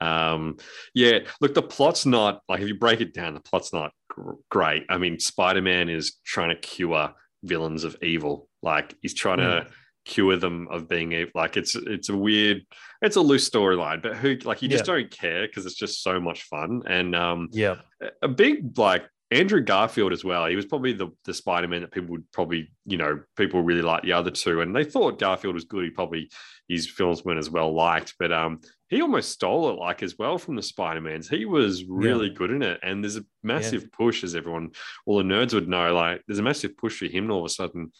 um 0.03 0.57
yeah 0.93 1.19
look 1.41 1.53
the 1.53 1.61
plot's 1.61 2.05
not 2.05 2.41
like 2.49 2.61
if 2.61 2.67
you 2.67 2.75
break 2.75 2.99
it 3.01 3.13
down 3.13 3.33
the 3.33 3.39
plot's 3.39 3.71
not 3.73 3.91
gr- 4.09 4.33
great. 4.49 4.83
I 4.89 4.97
mean 4.97 5.19
spider-man 5.19 5.89
is 5.89 6.19
trying 6.25 6.49
to 6.49 6.55
cure 6.55 7.13
villains 7.43 7.83
of 7.83 7.95
evil. 8.01 8.47
Like 8.61 8.95
he's 9.01 9.13
trying 9.13 9.39
to 9.39 9.67
cure 10.05 10.35
them 10.35 10.67
of 10.69 10.89
being 10.89 11.13
evil 11.13 11.31
like 11.33 11.55
it's 11.55 11.75
it's 11.75 12.09
a 12.09 12.17
weird 12.17 12.61
it's 13.01 13.15
a 13.15 13.21
loose 13.21 13.49
storyline 13.49 14.01
but 14.01 14.17
who 14.17 14.35
like 14.43 14.61
you 14.61 14.67
just 14.67 14.85
Yeah. 14.85 14.95
don't 14.95 15.09
care 15.11 15.47
because 15.47 15.65
it's 15.65 15.75
just 15.85 16.03
so 16.03 16.19
much 16.19 16.43
fun. 16.43 16.81
And 16.85 17.15
um 17.15 17.47
yeah, 17.51 17.75
a 18.21 18.27
big 18.27 18.77
like 18.77 19.05
Andrew 19.33 19.61
Garfield 19.61 20.13
as 20.13 20.23
well. 20.23 20.45
He 20.45 20.55
was 20.55 20.65
probably 20.65 20.93
the 20.93 21.09
the 21.25 21.33
Spider 21.33 21.67
Man 21.67 21.81
that 21.81 21.91
people 21.91 22.11
would 22.11 22.31
probably 22.31 22.71
you 22.85 22.97
know 22.97 23.21
people 23.35 23.61
really 23.61 23.81
like 23.81 24.03
the 24.03 24.13
other 24.13 24.31
two, 24.31 24.61
and 24.61 24.75
they 24.75 24.83
thought 24.83 25.19
Garfield 25.19 25.55
was 25.55 25.65
good. 25.65 25.83
He 25.83 25.89
probably 25.89 26.29
his 26.67 26.89
films 26.89 27.23
weren't 27.25 27.39
as 27.39 27.49
well 27.49 27.73
liked, 27.73 28.15
but 28.19 28.31
um 28.31 28.59
he 28.89 29.01
almost 29.01 29.31
stole 29.31 29.69
it 29.71 29.79
like 29.79 30.03
as 30.03 30.17
well 30.19 30.37
from 30.37 30.55
the 30.55 30.61
Spider 30.61 31.01
Mans. 31.01 31.27
He 31.27 31.45
was 31.45 31.83
really 31.85 32.29
good 32.29 32.51
in 32.51 32.61
it, 32.61 32.79
and 32.83 33.03
there's 33.03 33.17
a 33.17 33.25
massive 33.41 33.91
push 33.91 34.23
as 34.23 34.35
everyone, 34.35 34.69
all 35.05 35.17
the 35.17 35.23
nerds 35.23 35.53
would 35.53 35.67
know. 35.67 35.93
Like 35.93 36.21
there's 36.27 36.39
a 36.39 36.43
massive 36.43 36.77
push 36.77 36.99
for 36.99 37.05
him 37.05 37.27
to 37.27 37.33
all 37.33 37.39
of 37.39 37.45
a 37.45 37.49
sudden 37.49 37.91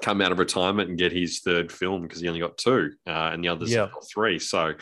come 0.00 0.20
out 0.20 0.32
of 0.32 0.40
retirement 0.40 0.88
and 0.88 0.98
get 0.98 1.12
his 1.12 1.38
third 1.38 1.70
film 1.70 2.02
because 2.02 2.20
he 2.20 2.26
only 2.26 2.40
got 2.40 2.58
two, 2.58 2.90
uh, 3.06 3.30
and 3.32 3.44
the 3.44 3.48
others 3.48 3.70
Yeah. 3.70 3.88
three. 4.12 4.40
So 4.40 4.74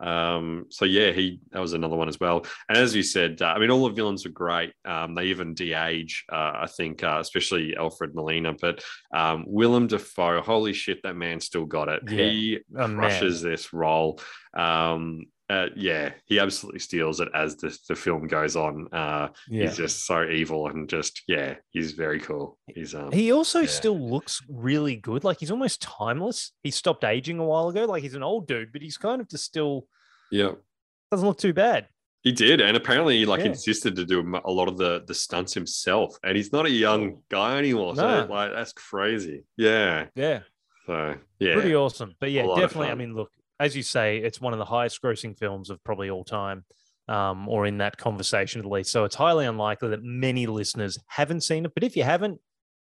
um, 0.00 0.66
so 0.70 0.84
yeah, 0.84 1.10
he 1.12 1.40
that 1.50 1.60
was 1.60 1.72
another 1.74 1.96
one 1.96 2.08
as 2.08 2.18
well. 2.18 2.44
And 2.68 2.78
as 2.78 2.94
you 2.94 3.02
said, 3.02 3.42
uh, 3.42 3.46
I 3.46 3.58
mean, 3.58 3.70
all 3.70 3.86
the 3.88 3.94
villains 3.94 4.24
are 4.26 4.30
great. 4.30 4.72
Um, 4.84 5.14
they 5.14 5.24
even 5.26 5.54
de-age, 5.54 6.24
uh, 6.32 6.52
I 6.62 6.66
think, 6.76 7.02
uh, 7.04 7.18
especially 7.20 7.76
Alfred 7.76 8.14
Molina. 8.14 8.54
But 8.60 8.82
um, 9.14 9.44
Willem 9.46 9.86
Dafoe, 9.86 10.40
holy 10.40 10.72
shit, 10.72 11.02
that 11.02 11.16
man 11.16 11.40
still 11.40 11.66
got 11.66 11.88
it. 11.88 12.02
Yeah. 12.08 12.16
He 12.24 12.58
Oh, 12.76 12.86
man. 12.86 12.96
crushes 12.96 13.42
this 13.42 13.72
role. 13.72 14.20
Um, 14.56 15.26
uh, 15.50 15.66
yeah, 15.74 16.12
he 16.26 16.38
absolutely 16.38 16.78
steals 16.78 17.18
it 17.20 17.28
as 17.34 17.56
the, 17.56 17.76
the 17.88 17.96
film 17.96 18.26
goes 18.28 18.54
on. 18.54 18.86
Uh, 18.92 19.28
yeah. 19.48 19.64
He's 19.64 19.76
just 19.76 20.06
so 20.06 20.28
evil 20.28 20.68
and 20.68 20.88
just 20.88 21.22
yeah, 21.26 21.56
he's 21.70 21.92
very 21.92 22.20
cool. 22.20 22.56
He's 22.68 22.94
um, 22.94 23.10
He 23.10 23.32
also 23.32 23.60
yeah. 23.60 23.66
still 23.66 23.98
looks 23.98 24.40
really 24.48 24.96
good. 24.96 25.24
Like 25.24 25.40
he's 25.40 25.50
almost 25.50 25.82
timeless. 25.82 26.52
He 26.62 26.70
stopped 26.70 27.04
aging 27.04 27.38
a 27.40 27.44
while 27.44 27.68
ago. 27.68 27.84
Like 27.84 28.02
he's 28.02 28.14
an 28.14 28.22
old 28.22 28.46
dude, 28.46 28.72
but 28.72 28.80
he's 28.82 28.96
kind 28.96 29.20
of 29.20 29.28
just 29.28 29.44
still 29.44 29.86
yeah. 30.30 30.52
doesn't 31.10 31.26
look 31.26 31.38
too 31.38 31.52
bad. 31.52 31.88
He 32.22 32.32
did, 32.32 32.60
and 32.60 32.76
apparently, 32.76 33.16
he 33.18 33.24
like 33.24 33.40
Yeah. 33.40 33.46
insisted 33.46 33.96
to 33.96 34.04
do 34.04 34.20
a 34.44 34.50
lot 34.50 34.68
of 34.68 34.76
the 34.76 35.02
the 35.06 35.14
stunts 35.14 35.54
himself. 35.54 36.18
And 36.22 36.36
he's 36.36 36.52
not 36.52 36.66
a 36.66 36.70
young 36.70 37.22
guy 37.30 37.56
anymore, 37.58 37.96
so. 37.96 38.26
No. 38.26 38.32
like 38.32 38.52
that's 38.52 38.72
crazy. 38.74 39.44
Yeah. 39.56 40.06
Yeah, 40.14 40.40
So 40.86 41.16
yeah, 41.38 41.54
pretty 41.54 41.74
awesome. 41.74 42.14
But 42.20 42.30
yeah, 42.30 42.44
A 42.44 42.46
lot 42.46 42.62
of 42.62 42.68
definitely. 42.68 42.90
I 42.90 42.94
mean, 42.94 43.14
look, 43.14 43.30
as 43.60 43.76
you 43.76 43.82
say, 43.82 44.18
it's 44.18 44.40
one 44.40 44.52
of 44.52 44.58
the 44.58 44.64
highest 44.64 45.00
grossing 45.02 45.38
films 45.38 45.70
of 45.70 45.84
probably 45.84 46.10
all 46.10 46.24
time, 46.24 46.64
um, 47.08 47.48
or 47.48 47.66
in 47.66 47.78
that 47.78 47.98
conversation 47.98 48.60
at 48.60 48.66
least. 48.66 48.90
So 48.90 49.04
it's 49.04 49.14
highly 49.14 49.46
unlikely 49.46 49.90
that 49.90 50.02
many 50.02 50.46
listeners 50.46 50.98
haven't 51.06 51.42
seen 51.42 51.66
it. 51.66 51.74
But 51.74 51.84
if 51.84 51.94
you 51.94 52.02
haven't, 52.02 52.40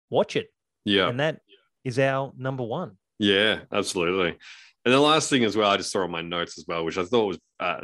watch 0.09 0.37
it, 0.37 0.47
yeah, 0.85 1.09
and 1.09 1.19
that 1.21 1.41
is 1.85 1.99
our 1.99 2.33
number 2.39 2.63
one. 2.63 2.97
yeah, 3.19 3.61
absolutely. 3.73 4.39
And 4.87 4.95
the 4.95 5.01
last 5.01 5.29
thing 5.29 5.45
as 5.45 5.57
well, 5.57 5.71
I 5.71 5.77
just 5.77 5.93
saw 5.93 6.05
on 6.05 6.11
my 6.11 6.23
notes 6.23 6.57
as 6.57 6.65
well, 6.67 6.87
which 6.87 6.97
I 6.97 7.05
thought 7.05 7.27
was 7.27 7.39
uh, 7.59 7.81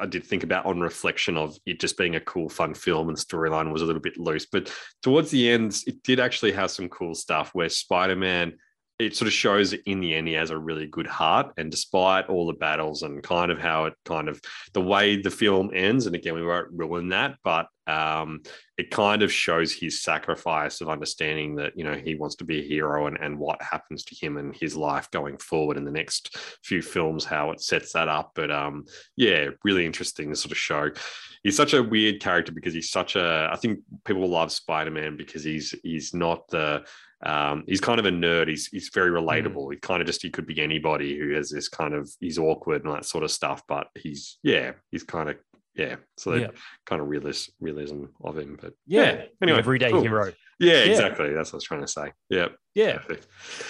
I 0.00 0.06
did 0.06 0.24
think 0.24 0.42
about 0.42 0.66
on 0.66 0.80
reflection 0.80 1.36
of 1.36 1.56
it 1.66 1.78
just 1.78 1.96
being 1.96 2.16
a 2.16 2.20
cool, 2.20 2.48
fun 2.48 2.74
film 2.74 3.08
and 3.08 3.16
storyline 3.18 3.72
was 3.72 3.82
a 3.82 3.84
little 3.84 4.02
bit 4.02 4.18
loose. 4.18 4.46
But 4.46 4.72
towards 5.02 5.30
the 5.30 5.50
end, 5.50 5.76
it 5.86 6.02
did 6.02 6.18
actually 6.18 6.52
have 6.52 6.70
some 6.70 6.88
cool 6.88 7.14
stuff 7.14 7.50
where 7.52 7.68
Spider 7.68 8.16
Man. 8.16 8.54
It 9.00 9.16
sort 9.16 9.28
of 9.28 9.32
shows 9.32 9.72
in 9.72 10.00
the 10.00 10.14
end 10.14 10.28
he 10.28 10.34
has 10.34 10.50
a 10.50 10.58
really 10.58 10.86
good 10.86 11.06
heart, 11.06 11.52
and 11.56 11.70
despite 11.70 12.28
all 12.28 12.46
the 12.46 12.52
battles 12.52 13.02
and 13.02 13.22
kind 13.22 13.50
of 13.50 13.58
how 13.58 13.86
it 13.86 13.94
kind 14.04 14.28
of 14.28 14.40
the 14.74 14.82
way 14.82 15.20
the 15.20 15.30
film 15.30 15.70
ends, 15.74 16.06
and 16.06 16.14
again 16.14 16.34
we 16.34 16.44
won't 16.44 16.68
ruin 16.70 17.08
that, 17.08 17.36
but 17.42 17.66
um, 17.86 18.42
it 18.78 18.90
kind 18.90 19.22
of 19.22 19.32
shows 19.32 19.72
his 19.72 20.02
sacrifice 20.02 20.80
of 20.80 20.88
understanding 20.88 21.56
that 21.56 21.72
you 21.76 21.84
know 21.84 21.94
he 21.94 22.14
wants 22.14 22.36
to 22.36 22.44
be 22.44 22.60
a 22.60 22.66
hero 22.66 23.06
and, 23.06 23.18
and 23.20 23.38
what 23.38 23.60
happens 23.62 24.04
to 24.04 24.14
him 24.14 24.36
and 24.36 24.54
his 24.54 24.76
life 24.76 25.10
going 25.10 25.38
forward 25.38 25.76
in 25.76 25.84
the 25.84 25.90
next 25.90 26.36
few 26.62 26.80
films 26.82 27.24
how 27.24 27.50
it 27.50 27.60
sets 27.60 27.92
that 27.92 28.08
up. 28.08 28.32
But 28.34 28.50
um 28.50 28.84
yeah 29.16 29.48
really 29.64 29.84
interesting 29.84 30.30
to 30.30 30.36
sort 30.36 30.52
of 30.52 30.58
show. 30.58 30.90
He's 31.42 31.56
such 31.56 31.74
a 31.74 31.82
weird 31.82 32.20
character 32.20 32.52
because 32.52 32.74
he's 32.74 32.90
such 32.90 33.16
a 33.16 33.48
i 33.50 33.56
think 33.56 33.80
people 34.04 34.28
love 34.28 34.52
spider-man 34.52 35.16
because 35.16 35.42
he's 35.42 35.74
he's 35.82 36.12
not 36.12 36.46
the 36.48 36.84
um, 37.24 37.64
he's 37.66 37.80
kind 37.80 37.98
of 38.00 38.06
a 38.06 38.10
nerd. 38.10 38.48
He's 38.48 38.66
he's 38.68 38.90
very 38.94 39.10
relatable. 39.10 39.72
He 39.72 39.78
kind 39.78 40.00
of 40.00 40.06
just 40.06 40.22
he 40.22 40.30
could 40.30 40.46
be 40.46 40.60
anybody 40.60 41.18
who 41.18 41.34
has 41.34 41.50
this 41.50 41.68
kind 41.68 41.94
of 41.94 42.10
he's 42.20 42.38
awkward 42.38 42.84
and 42.84 42.94
that 42.94 43.04
sort 43.04 43.24
of 43.24 43.30
stuff. 43.30 43.62
But 43.68 43.88
he's 43.98 44.38
yeah, 44.42 44.72
he's 44.90 45.02
kind 45.04 45.28
of 45.28 45.36
yeah. 45.74 45.96
So 46.16 46.34
Yeah. 46.34 46.48
kind 46.86 47.00
of 47.00 47.08
realist 47.08 47.52
realism 47.60 48.06
of 48.24 48.38
him. 48.38 48.58
But 48.60 48.72
Yeah, 48.86 49.02
yeah, 49.12 49.24
anyway, 49.42 49.58
everyday 49.58 49.90
cool. 49.90 50.02
hero. 50.02 50.32
Yeah, 50.58 50.72
Yeah. 50.84 50.90
exactly. 50.90 51.32
That's 51.32 51.50
what 51.52 51.56
I 51.56 51.58
was 51.58 51.64
trying 51.64 51.80
to 51.82 51.88
say. 51.88 52.12
Yeah, 52.28 52.48
Yeah, 52.74 52.98
perfect. 52.98 53.26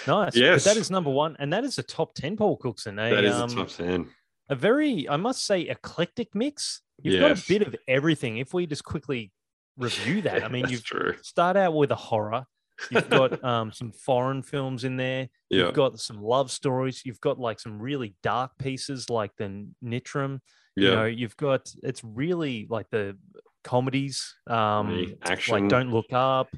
nice. 0.06 0.36
Yes. 0.36 0.64
But 0.64 0.74
that 0.74 0.80
is 0.80 0.90
number 0.90 1.10
one, 1.10 1.36
and 1.38 1.52
that 1.52 1.64
is 1.64 1.78
a 1.78 1.82
top 1.82 2.14
ten. 2.14 2.36
Paul 2.36 2.56
Cookson. 2.56 2.98
A, 2.98 3.10
That 3.10 3.24
is 3.24 3.34
um, 3.34 3.50
top 3.50 3.68
ten. 3.68 4.08
a 4.48 4.54
very, 4.54 5.08
I 5.08 5.16
must 5.16 5.44
say, 5.44 5.62
eclectic 5.62 6.34
mix. 6.34 6.82
You've 7.02 7.20
got 7.20 7.32
a 7.32 7.42
bit 7.48 7.62
of 7.62 7.74
everything. 7.88 8.38
If 8.38 8.52
we 8.54 8.66
just 8.66 8.84
quickly 8.84 9.32
review 9.76 10.22
that, 10.22 10.44
I 10.44 10.48
mean, 10.48 10.66
you've 10.68 10.84
start 11.22 11.56
out 11.56 11.74
with 11.74 11.90
a 11.90 11.96
horror. 11.96 12.44
You've 12.90 13.10
got 13.10 13.42
um, 13.44 13.72
some 13.72 13.92
foreign 13.92 14.42
films 14.42 14.84
in 14.84 14.96
there. 14.96 15.28
Yeah, 15.48 15.66
You've 15.66 15.74
got 15.74 15.98
some 16.00 16.22
love 16.22 16.50
stories. 16.50 17.02
You've 17.04 17.20
got 17.20 17.38
like 17.38 17.60
some 17.60 17.80
really 17.80 18.14
dark 18.22 18.52
pieces, 18.58 19.10
like 19.10 19.32
the 19.36 19.66
Nitram. 19.84 20.40
You 20.76 20.90
know, 20.90 21.04
you've 21.04 21.36
got 21.36 21.70
it's 21.82 22.02
really 22.02 22.66
like 22.70 22.88
the 22.90 23.18
comedies. 23.64 24.34
Um, 24.46 24.56
Comedy, 24.56 25.18
action. 25.22 25.52
like 25.54 25.68
Don't 25.68 25.90
Look 25.90 26.12
Up. 26.12 26.48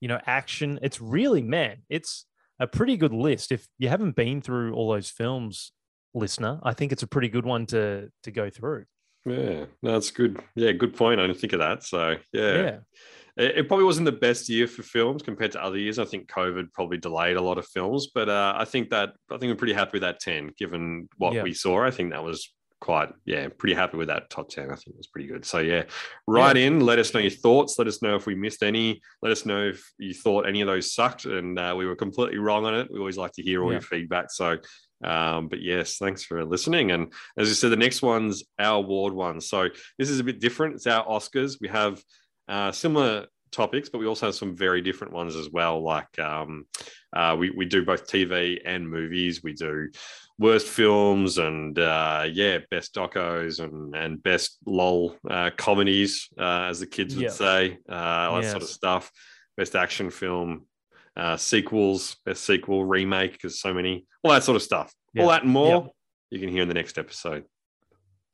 You 0.00 0.08
know, 0.08 0.18
action. 0.26 0.78
It's 0.82 1.00
really 1.00 1.42
man. 1.42 1.78
It's 1.88 2.26
a 2.58 2.66
pretty 2.66 2.96
good 2.96 3.12
list. 3.12 3.52
If 3.52 3.66
you 3.78 3.88
haven't 3.88 4.16
been 4.16 4.40
through 4.40 4.74
all 4.74 4.92
those 4.92 5.10
films, 5.10 5.72
listener, 6.14 6.60
I 6.62 6.72
think 6.72 6.92
it's 6.92 7.02
a 7.02 7.06
pretty 7.06 7.28
good 7.28 7.44
one 7.44 7.66
to 7.66 8.10
to 8.24 8.30
go 8.30 8.50
through. 8.50 8.86
Yeah, 9.26 9.66
no, 9.82 9.92
that's 9.92 10.10
good. 10.10 10.40
Yeah, 10.54 10.72
good 10.72 10.94
point. 10.96 11.20
I 11.20 11.26
didn't 11.26 11.40
think 11.40 11.52
of 11.52 11.60
that. 11.60 11.82
So 11.84 12.16
yeah. 12.32 12.54
Yeah. 12.54 12.76
It, 13.36 13.66
probably 13.66 13.84
wasn't 13.84 14.04
the 14.04 14.12
best 14.12 14.48
year 14.48 14.68
for 14.68 14.82
films 14.84 15.22
compared 15.22 15.52
to 15.52 15.62
other 15.62 15.76
years. 15.78 15.98
I 15.98 16.04
think 16.04 16.28
COVID 16.30 16.72
probably 16.72 16.98
delayed 16.98 17.36
a 17.36 17.40
lot 17.42 17.58
of 17.58 17.66
films, 17.66 18.08
but 18.14 18.28
uh, 18.28 18.54
I 18.56 18.64
think 18.64 18.90
that 18.90 19.14
I 19.30 19.38
think 19.38 19.50
we're 19.50 19.56
pretty 19.56 19.72
happy 19.72 19.90
with 19.94 20.02
that 20.02 20.20
ten, 20.20 20.52
given 20.56 21.08
what 21.16 21.32
Yeah. 21.34 21.42
we 21.42 21.52
saw. 21.52 21.84
I 21.84 21.90
think 21.90 22.12
that 22.12 22.22
was 22.22 22.54
quite 22.80 23.08
yeah, 23.24 23.48
pretty 23.48 23.74
happy 23.74 23.96
with 23.96 24.08
that 24.08 24.30
top 24.30 24.50
ten. 24.50 24.66
I 24.70 24.76
think 24.76 24.88
it 24.88 24.96
was 24.98 25.08
pretty 25.08 25.26
good. 25.26 25.44
So 25.44 25.58
yeah, 25.58 25.84
write 26.28 26.56
in. 26.56 26.80
Let 26.80 26.98
us 26.98 27.12
know 27.12 27.20
your 27.20 27.30
thoughts. 27.30 27.78
Let 27.78 27.88
us 27.88 28.02
know 28.02 28.14
if 28.14 28.26
we 28.26 28.34
missed 28.36 28.62
any. 28.62 29.00
Let 29.22 29.32
us 29.32 29.44
know 29.46 29.68
if 29.68 29.82
you 29.98 30.14
thought 30.14 30.46
any 30.46 30.60
of 30.60 30.66
those 30.68 30.92
sucked 30.94 31.24
and 31.24 31.58
uh, 31.58 31.74
we 31.76 31.86
were 31.86 31.96
completely 31.96 32.38
wrong 32.38 32.66
on 32.66 32.74
it. 32.74 32.88
We 32.90 32.98
always 33.00 33.16
like 33.18 33.32
to 33.32 33.42
hear 33.42 33.62
all 33.62 33.70
Yeah. 33.70 33.76
your 33.76 33.82
feedback. 33.82 34.30
So. 34.30 34.58
Um, 35.02 35.48
but 35.48 35.60
yes, 35.60 35.98
thanks 35.98 36.22
for 36.24 36.42
listening. 36.46 36.90
And 36.90 37.12
as 37.36 37.50
I 37.50 37.52
said, 37.52 37.70
the 37.70 37.76
next 37.76 38.00
one's 38.00 38.42
our 38.58 38.76
award 38.78 39.12
one. 39.12 39.38
So 39.38 39.68
this 39.98 40.08
is 40.08 40.18
a 40.18 40.24
bit 40.24 40.40
different. 40.40 40.76
It's 40.76 40.86
our 40.86 41.04
Oscars. 41.04 41.58
We 41.60 41.68
have 41.68 42.02
uh, 42.48 42.72
similar 42.72 43.26
topics, 43.52 43.88
but 43.88 43.98
we 43.98 44.06
also 44.06 44.26
have 44.26 44.34
some 44.34 44.54
very 44.56 44.80
different 44.82 45.12
ones 45.12 45.36
as 45.36 45.48
well. 45.50 45.80
Like 45.82 46.18
um, 46.18 46.66
uh, 47.12 47.36
we, 47.38 47.50
we 47.50 47.64
do 47.66 47.84
both 47.84 48.06
TV 48.06 48.58
and 48.64 48.88
movies. 48.88 49.42
We 49.42 49.52
do 49.52 49.90
worst 50.38 50.66
films 50.66 51.38
and 51.38 51.78
uh, 51.78 52.26
yeah, 52.30 52.58
best 52.70 52.94
docos 52.94 53.60
and, 53.60 53.94
and 53.94 54.22
best 54.22 54.58
lol 54.66 55.16
uh, 55.30 55.50
comedies, 55.56 56.28
uh, 56.38 56.66
as 56.68 56.80
the 56.80 56.86
kids 56.86 57.14
would 57.14 57.24
Yeah. 57.24 57.30
say, 57.30 57.78
uh, 57.88 57.94
all 57.94 58.40
that 58.42 58.50
sort 58.50 58.62
of 58.64 58.68
stuff. 58.68 59.12
Best 59.56 59.76
action 59.76 60.10
film, 60.10 60.66
uh, 61.16 61.36
sequels, 61.36 62.16
best 62.26 62.44
sequel, 62.44 62.84
remake, 62.84 63.32
because 63.32 63.60
so 63.60 63.72
many, 63.72 64.04
all 64.24 64.32
that 64.32 64.42
sort 64.42 64.56
of 64.56 64.62
stuff. 64.62 64.92
All 65.16 65.28
that 65.28 65.44
and 65.44 65.52
more 65.52 65.68
Yeah. 65.68 65.90
you 66.30 66.40
can 66.40 66.48
hear 66.48 66.62
in 66.62 66.68
the 66.68 66.74
next 66.74 66.98
episode. 66.98 67.44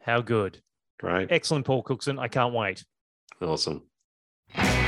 How 0.01 0.23
good. 0.23 0.63
Great. 0.99 1.31
Excellent, 1.31 1.67
Paul 1.67 1.83
Cookson. 1.83 2.19
I 2.19 2.29
can't 2.29 2.55
wait. 2.55 2.83
Awesome 3.43 3.83
you 4.57 4.63